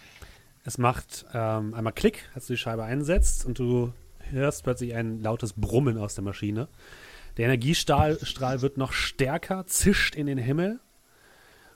[0.64, 3.92] Es macht ähm, einmal Klick, als du die Scheibe einsetzt und du
[4.30, 6.68] hörst plötzlich ein lautes Brummen aus der Maschine.
[7.36, 10.80] Der Energiestrahl Strahl wird noch stärker, zischt in den Himmel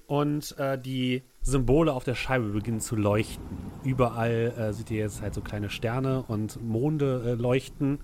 [0.07, 3.45] und äh, die Symbole auf der Scheibe beginnen zu leuchten.
[3.85, 8.01] Überall äh, seht ihr jetzt halt so kleine Sterne und Monde äh, leuchten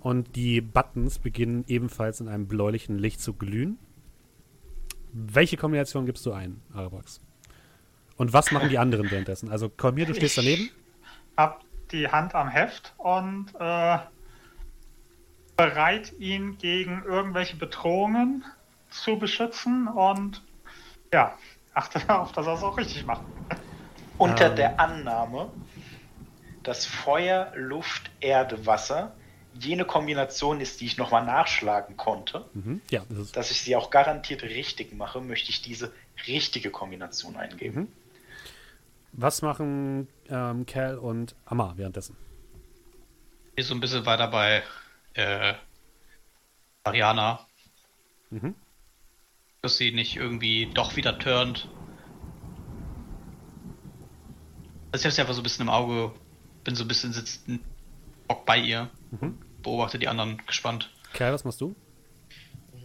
[0.00, 3.78] und die Buttons beginnen ebenfalls in einem bläulichen Licht zu glühen.
[5.12, 7.20] Welche Kombination gibst du ein, Arabax?
[8.16, 9.50] Und was machen die anderen währenddessen?
[9.50, 10.70] Also Kolmir, du stehst daneben?
[11.36, 13.98] Hab die Hand am Heft und äh,
[15.56, 18.44] bereit, ihn gegen irgendwelche Bedrohungen
[18.90, 20.42] zu beschützen und
[21.12, 21.36] ja,
[21.74, 23.22] achte darauf, dass er es auch richtig macht.
[24.18, 24.56] Unter Ähm.
[24.56, 25.50] der Annahme,
[26.62, 29.14] dass Feuer, Luft, Erde, Wasser
[29.58, 32.80] jene Kombination ist, die ich nochmal nachschlagen konnte, Mhm.
[32.90, 33.36] Ja, das ist.
[33.36, 35.92] dass ich sie auch garantiert richtig mache, möchte ich diese
[36.26, 37.80] richtige Kombination eingeben.
[37.80, 37.88] Mhm.
[39.12, 42.16] Was machen ähm, Cal und Amar währenddessen?
[43.56, 44.62] Hier so ein bisschen weiter bei
[45.14, 45.52] äh,
[46.84, 47.46] Ariana.
[48.30, 48.54] Mhm.
[49.60, 51.68] Dass sie nicht irgendwie doch wieder turnt.
[54.92, 56.12] Also ich hab's einfach so ein bisschen im Auge,
[56.64, 57.46] bin so ein bisschen sitzt
[58.32, 59.38] Bock bei ihr, Mhm.
[59.62, 60.90] beobachte die anderen gespannt.
[61.12, 61.74] Cal, was machst du?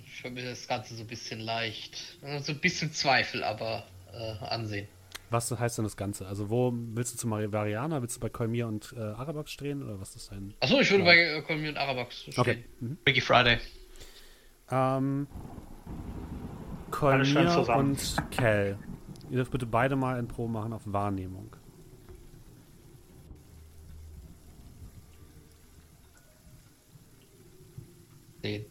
[0.05, 2.17] Ich mir das Ganze so ein bisschen leicht.
[2.21, 3.83] äh, So ein bisschen Zweifel, aber
[4.13, 4.87] äh, ansehen.
[5.29, 6.25] Was heißt denn das Ganze?
[6.27, 8.01] Also, wo willst du zu Mari- Variana?
[8.01, 9.83] Willst du bei Kolmir und äh, Arabax stehen?
[9.83, 10.53] Oder was ist dein.
[10.59, 11.09] Achso, ich würde Ja.
[11.09, 12.33] bei äh, Kolmi und Arabax stehen.
[12.37, 12.63] Okay.
[12.79, 12.97] Mhm.
[13.05, 13.57] Freaky Friday.
[14.71, 15.27] Ähm,
[16.91, 17.89] zusammen.
[17.91, 18.77] und Cal.
[19.29, 21.55] Ihr dürft bitte beide mal ein Pro machen auf Wahrnehmung.
[28.47, 28.65] Sehen.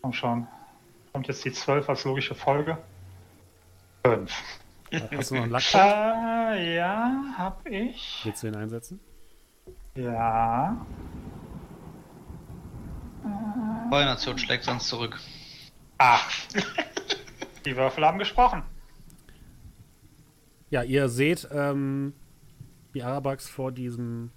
[0.00, 0.46] Komm schon.
[1.12, 2.78] Kommt jetzt die 12 als logische Folge?
[4.06, 4.32] 5.
[5.12, 5.74] Hast du noch einen Lack?
[5.74, 8.22] Äh, ja, hab ich.
[8.24, 8.98] Willst du ihn einsetzen?
[9.94, 10.86] Ja.
[13.90, 15.20] Feuernation schlägt sonst zurück.
[15.98, 16.30] Ach.
[17.66, 18.62] Die Würfel haben gesprochen.
[20.70, 22.14] Ja, ihr seht, ähm,
[22.92, 24.30] wie Arabax vor diesem,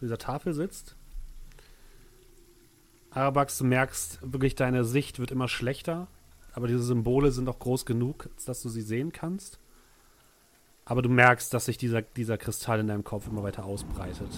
[0.00, 0.96] vor dieser Tafel sitzt.
[3.10, 6.06] Arabax, du merkst wirklich, deine Sicht wird immer schlechter,
[6.54, 9.58] aber diese Symbole sind auch groß genug, dass du sie sehen kannst.
[10.86, 14.30] Aber du merkst, dass sich dieser, dieser Kristall in deinem Kopf immer weiter ausbreitet.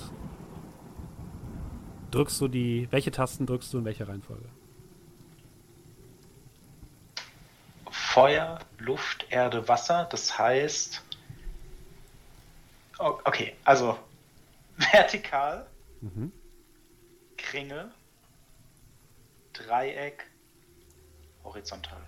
[2.11, 4.49] Drückst du die, welche Tasten drückst du in welcher Reihenfolge?
[7.91, 10.09] Feuer, Luft, Erde, Wasser.
[10.11, 11.03] Das heißt.
[12.99, 13.97] O- Okay, also
[14.93, 15.67] vertikal,
[16.03, 16.33] Mhm.
[17.37, 17.93] Kringel,
[19.53, 20.27] Dreieck,
[21.45, 22.01] horizontal.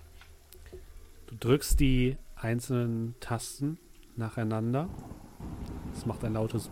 [1.27, 3.79] Du drückst die einzelnen Tasten
[4.17, 4.89] nacheinander.
[5.93, 6.69] Es macht ein lautes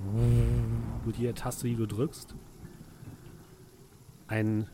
[1.06, 2.36] mit jeder Taste, die du drückst.
[4.28, 4.70] Ein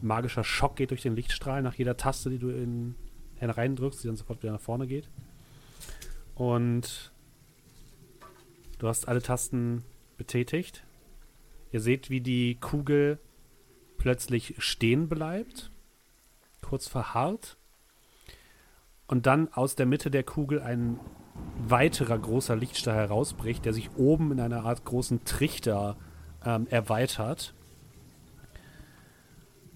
[0.00, 2.94] magischer Schock geht durch den Lichtstrahl nach jeder Taste, die du in
[3.36, 5.10] hereindrückst, die dann sofort wieder nach vorne geht.
[6.36, 7.12] Und
[8.78, 9.84] du hast alle Tasten
[10.16, 10.84] betätigt.
[11.70, 13.18] Ihr seht, wie die Kugel
[13.98, 15.70] plötzlich stehen bleibt,
[16.60, 17.56] kurz verharrt
[19.06, 20.98] und dann aus der Mitte der Kugel ein
[21.58, 25.96] weiterer großer Lichtstrahl herausbricht, der sich oben in einer Art großen Trichter
[26.44, 27.54] ähm, erweitert.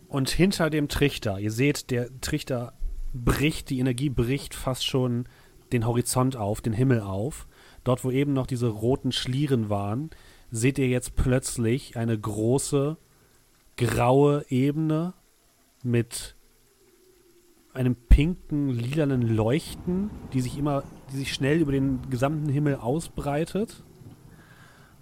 [0.08, 2.72] Und hinter dem Trichter, ihr seht, der Trichter
[3.12, 5.28] bricht, die Energie bricht fast schon
[5.72, 7.46] den Horizont auf, den Himmel auf.
[7.84, 10.10] Dort, wo eben noch diese roten Schlieren waren,
[10.56, 12.96] seht ihr jetzt plötzlich eine große
[13.76, 15.12] graue Ebene
[15.82, 16.34] mit
[17.74, 23.82] einem pinken, lilanen Leuchten, die sich immer, die sich schnell über den gesamten Himmel ausbreitet.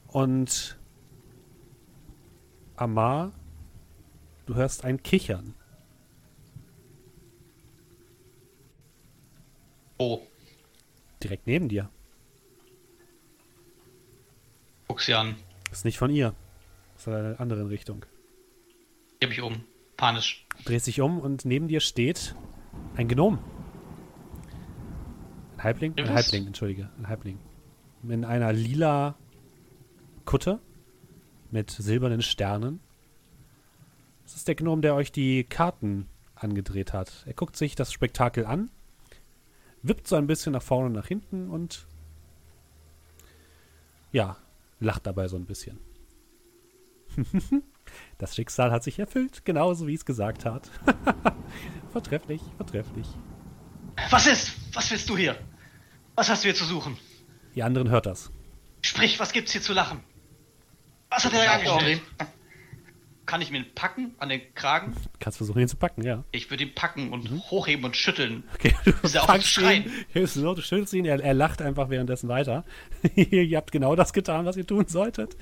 [0.09, 0.77] Und
[2.75, 3.33] Amar,
[4.47, 5.55] du hörst ein Kichern.
[9.99, 10.21] Oh,
[11.23, 11.89] Direkt neben dir.
[14.95, 15.35] guck sie an.
[15.75, 16.37] Ist nicht von ihr.
[16.97, 18.07] Ist in einer anderen Richtung.
[19.19, 19.65] Geh mich um.
[19.97, 20.47] Panisch.
[20.65, 22.37] Drehst dich um und neben dir steht
[22.95, 23.41] ein Gnom.
[25.57, 25.95] Ein Halbling?
[25.99, 26.11] Ein?
[26.11, 26.91] Halbling, entschuldige.
[26.97, 27.41] Ein Halbling.
[28.09, 29.17] In einer lila
[30.25, 30.61] Kutte
[31.51, 32.79] mit silbernen Sternen.
[34.23, 37.25] Das ist der Gnom, der euch die Karten angedreht hat.
[37.27, 38.71] Er guckt sich das Spektakel an,
[39.83, 41.89] wippt so ein bisschen nach vorne und nach hinten und
[44.13, 44.37] ja,
[44.81, 45.79] lacht dabei so ein bisschen.
[48.19, 50.71] Das Schicksal hat sich erfüllt, genauso wie es gesagt hat.
[51.93, 53.07] vortrefflich, vortrefflich.
[54.11, 54.53] Was ist?
[54.73, 55.37] Was willst du hier?
[56.15, 56.97] Was hast du hier zu suchen?
[57.55, 58.31] Die anderen hört das.
[58.83, 60.03] Sprich, was gibt's hier zu lachen?
[61.11, 62.03] Was hat er da angestellt?
[63.27, 64.95] Kann ich mir ihn packen an den Kragen?
[65.19, 66.25] Kannst versuchen, ihn zu packen, ja.
[66.33, 68.45] Ich würde ihn packen und hochheben und schütteln.
[68.55, 72.29] Okay, du Ist er auch ihn, hilfst du schüttelst ihn, er, er lacht einfach währenddessen
[72.29, 72.65] weiter.
[73.15, 75.37] ihr habt genau das getan, was ihr tun solltet.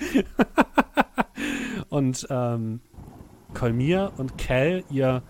[1.88, 2.80] und ähm,
[3.54, 5.22] Kolmir und Kel, ihr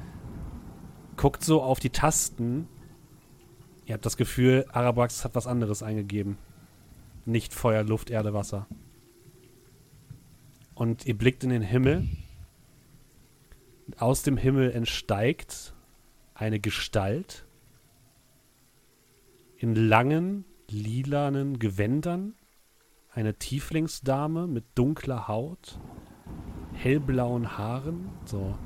[1.17, 2.69] guckt so auf die Tasten.
[3.87, 6.39] Ihr habt das Gefühl, Arabax hat was anderes eingegeben.
[7.25, 8.67] Nicht Feuer, Luft, Erde, Wasser.
[10.75, 12.09] Und ihr blickt in den Himmel.
[13.99, 15.75] Aus dem Himmel entsteigt
[16.35, 17.47] eine Gestalt
[19.57, 22.35] in langen, lilanen Gewändern,
[23.11, 25.79] eine Tieflingsdame mit dunkler Haut,
[26.73, 28.57] hellblauen Haaren, so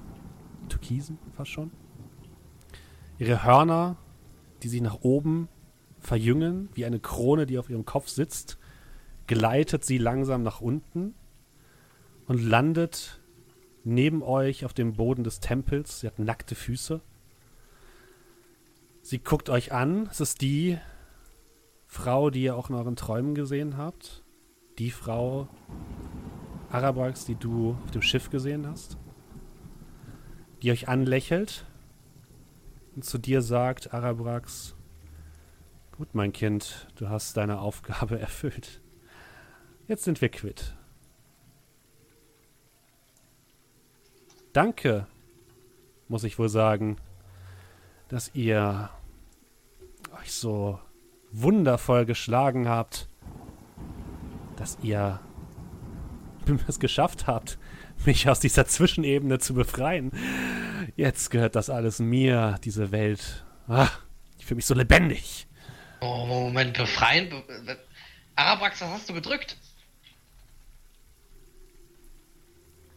[0.69, 1.71] türkisen fast schon.
[3.19, 3.97] Ihre Hörner,
[4.63, 5.49] die sich nach oben
[5.99, 8.59] verjüngen, wie eine Krone, die auf ihrem Kopf sitzt,
[9.27, 11.15] gleitet sie langsam nach unten
[12.27, 13.21] und landet
[13.87, 16.01] neben euch auf dem Boden des Tempels.
[16.01, 17.01] Sie hat nackte Füße.
[19.01, 20.09] Sie guckt euch an.
[20.11, 20.79] Es ist die
[21.87, 24.25] Frau, die ihr auch in euren Träumen gesehen habt.
[24.79, 25.49] Die Frau
[26.69, 28.99] Arabrax, die du auf dem Schiff gesehen hast.
[30.63, 31.65] Die euch anlächelt
[32.97, 34.75] und zu dir sagt, Arabrax,
[35.97, 38.81] gut, mein Kind, du hast deine Aufgabe erfüllt.
[39.87, 40.75] Jetzt sind wir quitt.
[44.57, 45.07] Danke,
[46.09, 46.97] muss ich wohl sagen,
[48.09, 48.89] dass ihr
[50.19, 50.81] euch so
[51.31, 53.07] wundervoll geschlagen habt,
[54.57, 55.21] dass ihr
[56.69, 57.59] es geschafft habt,
[58.07, 60.11] mich aus dieser Zwischenebene zu befreien.
[60.97, 63.45] Jetzt gehört das alles mir, diese Welt.
[63.69, 63.91] Ah,
[64.39, 65.49] ich fühle mich so lebendig.
[66.01, 67.29] Oh, Moment, befreien?
[67.29, 67.79] Be be
[68.37, 69.59] Arabrax, was hast du gedrückt?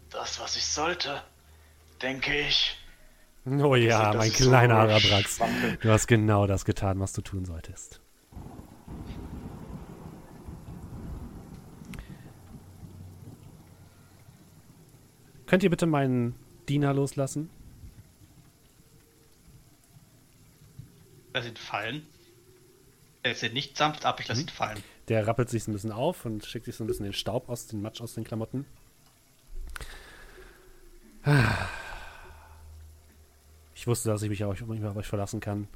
[0.10, 1.22] Das, was ich sollte,
[2.02, 2.76] denke ich.
[3.46, 5.40] Oh ja, mein ist so kleiner Arabrax.
[5.82, 8.02] Du hast genau das getan, was du tun solltest.
[15.46, 16.36] Könnt ihr bitte meinen
[16.68, 17.50] Diener loslassen?
[21.34, 22.06] Lass ihn fallen.
[23.24, 24.44] Er ist ja nicht sanft ab, ich lass Mhm.
[24.44, 24.84] ihn fallen.
[25.08, 27.50] Der rappelt sich so ein bisschen auf und schickt sich so ein bisschen den Staub
[27.50, 28.66] aus, den Matsch aus den Klamotten.
[33.80, 35.70] Ich wusste, dass ich mich auf, auf euch verlassen kann.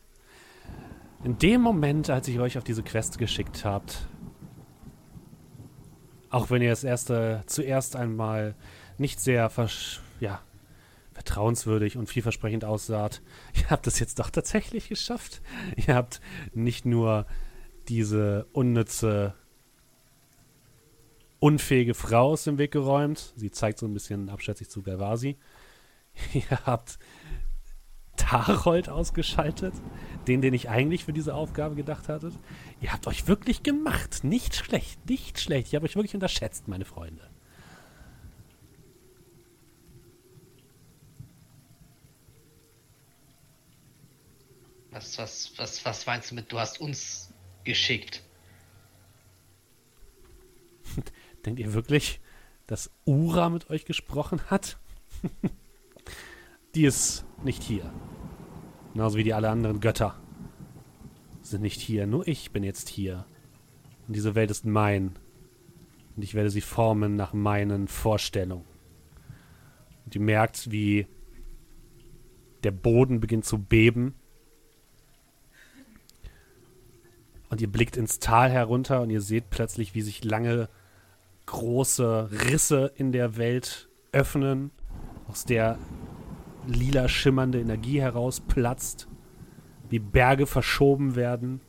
[1.24, 4.10] In dem Moment, als ich euch auf diese Quest geschickt habt,
[6.30, 8.56] auch wenn ihr es erste, zuerst einmal
[8.98, 9.50] nicht sehr
[10.20, 10.42] ja,
[11.14, 13.22] vertrauenswürdig und vielversprechend aussaht,
[13.56, 15.42] ihr habt es jetzt doch tatsächlich geschafft.
[15.78, 16.20] Ihr habt
[16.54, 17.26] nicht nur
[17.88, 19.34] diese unnütze,
[21.40, 23.32] unfähige Frau aus dem Weg geräumt.
[23.38, 25.38] Sie zeigt so ein bisschen abschätzig zu Galvasi.
[26.34, 27.00] Ihr habt
[28.24, 29.74] Tarold ausgeschaltet,
[30.28, 32.34] den, den ich eigentlich für diese Aufgabe gedacht hattet.
[32.82, 34.24] Ihr habt euch wirklich gemacht.
[34.24, 35.68] Nicht schlecht, nicht schlecht.
[35.68, 37.30] Ich habe euch wirklich unterschätzt, meine Freunde.
[44.92, 47.34] Was, was, was, was meinst du mit, du hast uns
[47.66, 48.24] geschickt?
[51.46, 52.22] Denkt ihr wirklich,
[52.68, 54.78] dass Ura mit euch gesprochen hat?
[56.76, 57.92] die ist nicht hier.
[58.94, 60.16] Genauso wie die alle anderen Götter
[61.42, 62.08] sind nicht hier.
[62.08, 63.26] Nur ich bin jetzt hier.
[64.08, 65.14] Und diese Welt ist mein.
[66.16, 68.66] Und ich werde sie formen nach meinen Vorstellungen.
[70.06, 71.08] Und ihr merkt, wie
[72.64, 74.16] der Boden beginnt zu beben.
[77.50, 80.70] Und ihr blickt ins Tal herunter und ihr seht plötzlich, wie sich lange
[81.46, 84.72] große Risse in der Welt öffnen,
[85.28, 85.78] aus der
[86.68, 89.08] lila schimmernde Energie herausplatzt,
[89.90, 91.62] wie Berge verschoben werden,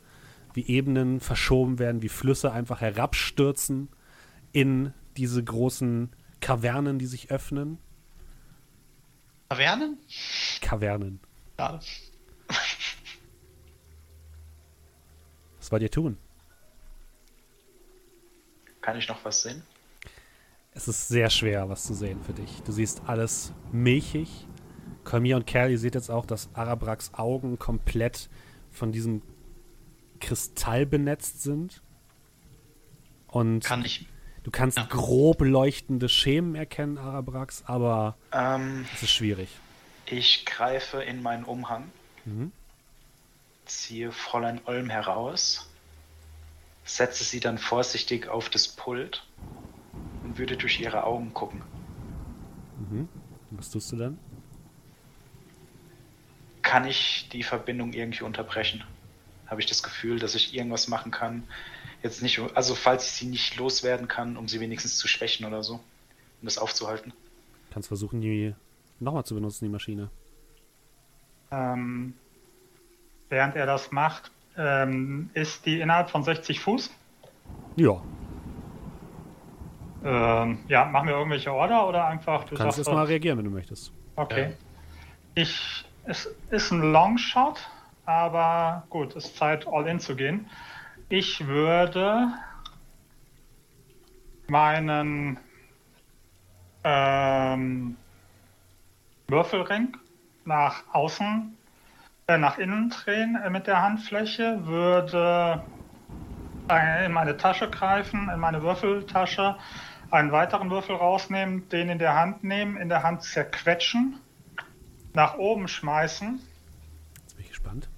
[0.54, 3.88] wie Ebenen verschoben werden, wie Flüsse einfach herabstürzen
[4.52, 6.10] in diese großen
[6.40, 7.78] Kavernen, die sich öffnen.
[9.48, 9.98] Tavernen?
[10.60, 11.20] Kavernen.
[11.58, 11.80] Schade.
[15.58, 16.18] Was wollt ihr tun?
[18.82, 19.62] Kann ich noch was sehen?
[20.72, 22.62] Es ist sehr schwer, was zu sehen für dich.
[22.64, 24.46] Du siehst alles milchig.
[25.05, 28.28] Colmir und Kerl, ihr seht jetzt auch, dass Arabraks Augen komplett
[28.70, 29.22] von diesem
[30.20, 31.82] Kristall benetzt sind.
[33.28, 34.06] Und Kann ich.
[34.44, 34.86] du kannst Ja.
[34.89, 39.48] grob leuchtende Schemen erkennen, Arabrax, aber Ähm, es ist schwierig.
[40.06, 41.90] ich greife in meinen Umhang,
[42.24, 42.52] Mhm.
[43.66, 45.68] ziehe Fräulein Olm heraus,
[46.85, 49.26] setze sie dann vorsichtig auf das Pult
[50.22, 51.62] und würde durch ihre Augen gucken.
[52.90, 53.09] Mhm.
[53.51, 54.18] Was tust du dann?
[56.65, 58.82] Kann ich die Verbindung irgendwie unterbrechen?
[59.47, 61.45] Habe ich das Gefühl, dass ich irgendwas machen kann?
[62.03, 65.62] Jetzt nicht, also falls ich sie nicht loswerden kann, um sie wenigstens zu schwächen oder
[65.62, 65.82] so, um
[66.43, 67.12] das aufzuhalten.
[67.70, 68.55] Kannst versuchen, die
[68.99, 70.11] nochmal zu benutzen, die Maschine.
[71.53, 72.15] Ähm,
[73.28, 76.91] während er das macht, ähm, ist die innerhalb von 60 Fuß.
[77.77, 78.03] Ja,
[80.05, 83.93] Ähm, ja, machen wir irgendwelche Order oder einfach, du kannst erstmal reagieren, wenn du möchtest.
[84.16, 84.53] okay.
[85.35, 87.68] Ich, es ist ein Longshot,
[88.05, 90.48] aber gut, es ist Zeit, all in zu gehen.
[91.09, 92.32] Ich würde
[94.47, 95.39] meinen
[96.82, 97.97] ähm,
[99.28, 99.97] Würfelring
[100.44, 101.57] nach außen,
[102.26, 105.62] äh, nach innen drehen äh, mit der Handfläche, würde
[107.05, 109.57] in meine Tasche greifen, in meine Würfeltasche,
[110.10, 114.18] einen weiteren Würfel rausnehmen, den in der Hand nehmen, in der Hand zerquetschen,
[115.15, 116.41] nach oben schmeißen
[117.17, 117.89] Jetzt bin ich gespannt.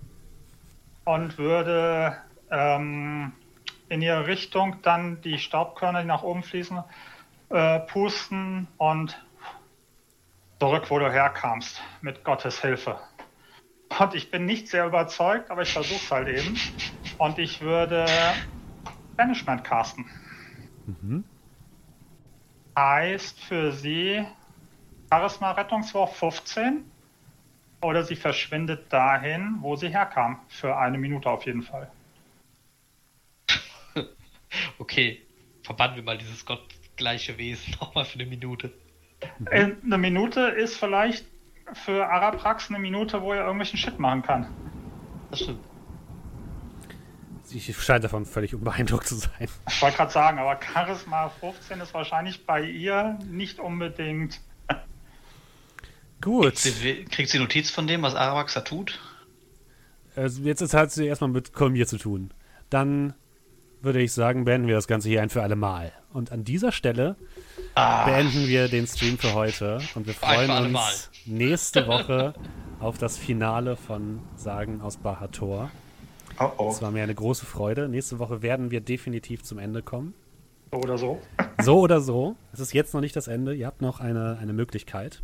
[1.04, 2.16] und würde
[2.50, 3.32] ähm,
[3.88, 6.84] in ihre Richtung dann die Staubkörner, die nach oben fließen,
[7.48, 9.20] äh, pusten und
[10.60, 12.98] zurück, wo du herkamst, mit Gottes Hilfe.
[13.98, 16.58] Und ich bin nicht sehr überzeugt, aber ich versuche es halt eben.
[17.18, 18.06] Und ich würde
[19.16, 20.06] Banishment casten.
[20.86, 21.24] Mhm.
[22.76, 24.26] Heißt für sie
[25.10, 26.84] Charisma-Rettungswurf 15
[27.82, 30.40] oder sie verschwindet dahin, wo sie herkam.
[30.48, 31.90] Für eine Minute auf jeden Fall.
[34.78, 35.20] Okay,
[35.62, 38.72] verbannen wir mal dieses gottgleiche Wesen nochmal für eine Minute.
[39.50, 41.26] Äh, Eine Minute ist vielleicht
[41.72, 44.46] für Araprax eine Minute, wo er irgendwelchen Shit machen kann.
[45.30, 45.64] Das stimmt.
[47.42, 49.48] Sie scheint davon völlig unbeeindruckt zu sein.
[49.68, 54.40] Ich wollte gerade sagen, aber Charisma 15 ist wahrscheinlich bei ihr nicht unbedingt.
[56.20, 56.56] Gut.
[56.56, 58.98] Sie, kriegt sie Notiz von dem, was Arabax da tut?
[60.14, 62.32] Also jetzt ist halt sie erstmal mit Colmier zu tun.
[62.70, 63.14] Dann
[63.82, 65.92] würde ich sagen, beenden wir das Ganze hier ein für alle Mal.
[66.12, 67.16] Und an dieser Stelle
[67.74, 69.78] beenden wir den Stream für heute.
[69.94, 70.92] Und wir Ein freuen uns Mal.
[71.26, 72.34] nächste Woche
[72.80, 75.70] auf das Finale von Sagen aus Bahator.
[76.40, 76.70] Oh oh.
[76.70, 77.88] Es war mir eine große Freude.
[77.88, 80.14] Nächste Woche werden wir definitiv zum Ende kommen.
[80.72, 81.20] So oder so.
[81.62, 82.36] So oder so.
[82.52, 83.54] Es ist jetzt noch nicht das Ende.
[83.54, 85.22] Ihr habt noch eine, eine Möglichkeit.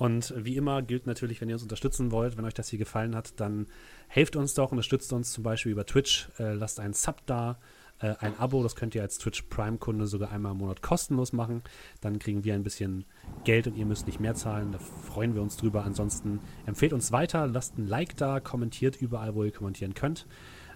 [0.00, 3.14] Und wie immer gilt natürlich, wenn ihr uns unterstützen wollt, wenn euch das hier gefallen
[3.14, 3.66] hat, dann
[4.08, 7.58] helft uns doch, unterstützt uns zum Beispiel über Twitch, äh, lasst einen Sub da,
[7.98, 11.62] äh, ein Abo, das könnt ihr als Twitch Prime-Kunde sogar einmal im Monat kostenlos machen.
[12.00, 13.04] Dann kriegen wir ein bisschen
[13.44, 14.72] Geld und ihr müsst nicht mehr zahlen.
[14.72, 15.84] Da freuen wir uns drüber.
[15.84, 20.26] Ansonsten empfehlt uns weiter, lasst ein Like da, kommentiert überall, wo ihr kommentieren könnt.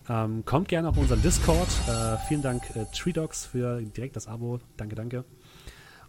[0.06, 1.68] Ähm, kommt gerne auf unseren Discord.
[1.88, 4.60] Äh, vielen Dank, äh, Treedogs, für direkt das Abo.
[4.76, 5.24] Danke, danke.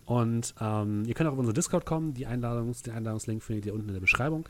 [0.05, 2.13] Und ähm, ihr könnt auch auf unseren Discord kommen.
[2.13, 4.47] Die Einladungs-, den Einladungslink findet ihr unten in der Beschreibung.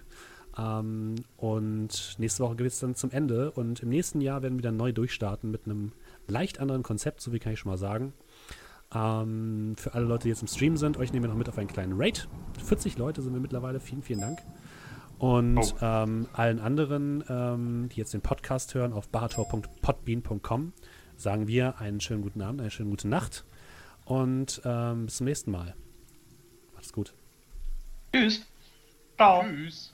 [0.58, 3.52] Ähm, und nächste Woche geht es dann zum Ende.
[3.52, 5.92] Und im nächsten Jahr werden wir dann neu durchstarten mit einem
[6.28, 8.14] leicht anderen Konzept, so wie kann ich schon mal sagen.
[8.94, 11.58] Ähm, für alle Leute, die jetzt im Stream sind, euch nehmen wir noch mit auf
[11.58, 12.28] einen kleinen Raid.
[12.64, 13.80] 40 Leute sind wir mittlerweile.
[13.80, 14.40] Vielen, vielen Dank.
[15.18, 15.72] Und Oh.
[15.82, 20.74] ähm, allen anderen, ähm, die jetzt den Podcast hören, auf bahator.podbean.com
[21.16, 23.46] sagen wir einen schönen guten Abend, eine schöne gute Nacht.
[24.06, 25.76] Und ähm, bis zum nächsten Mal.
[26.74, 27.14] Macht's gut.
[28.14, 28.46] Tschüss.
[29.18, 29.44] Ciao.
[29.44, 29.94] Tschüss.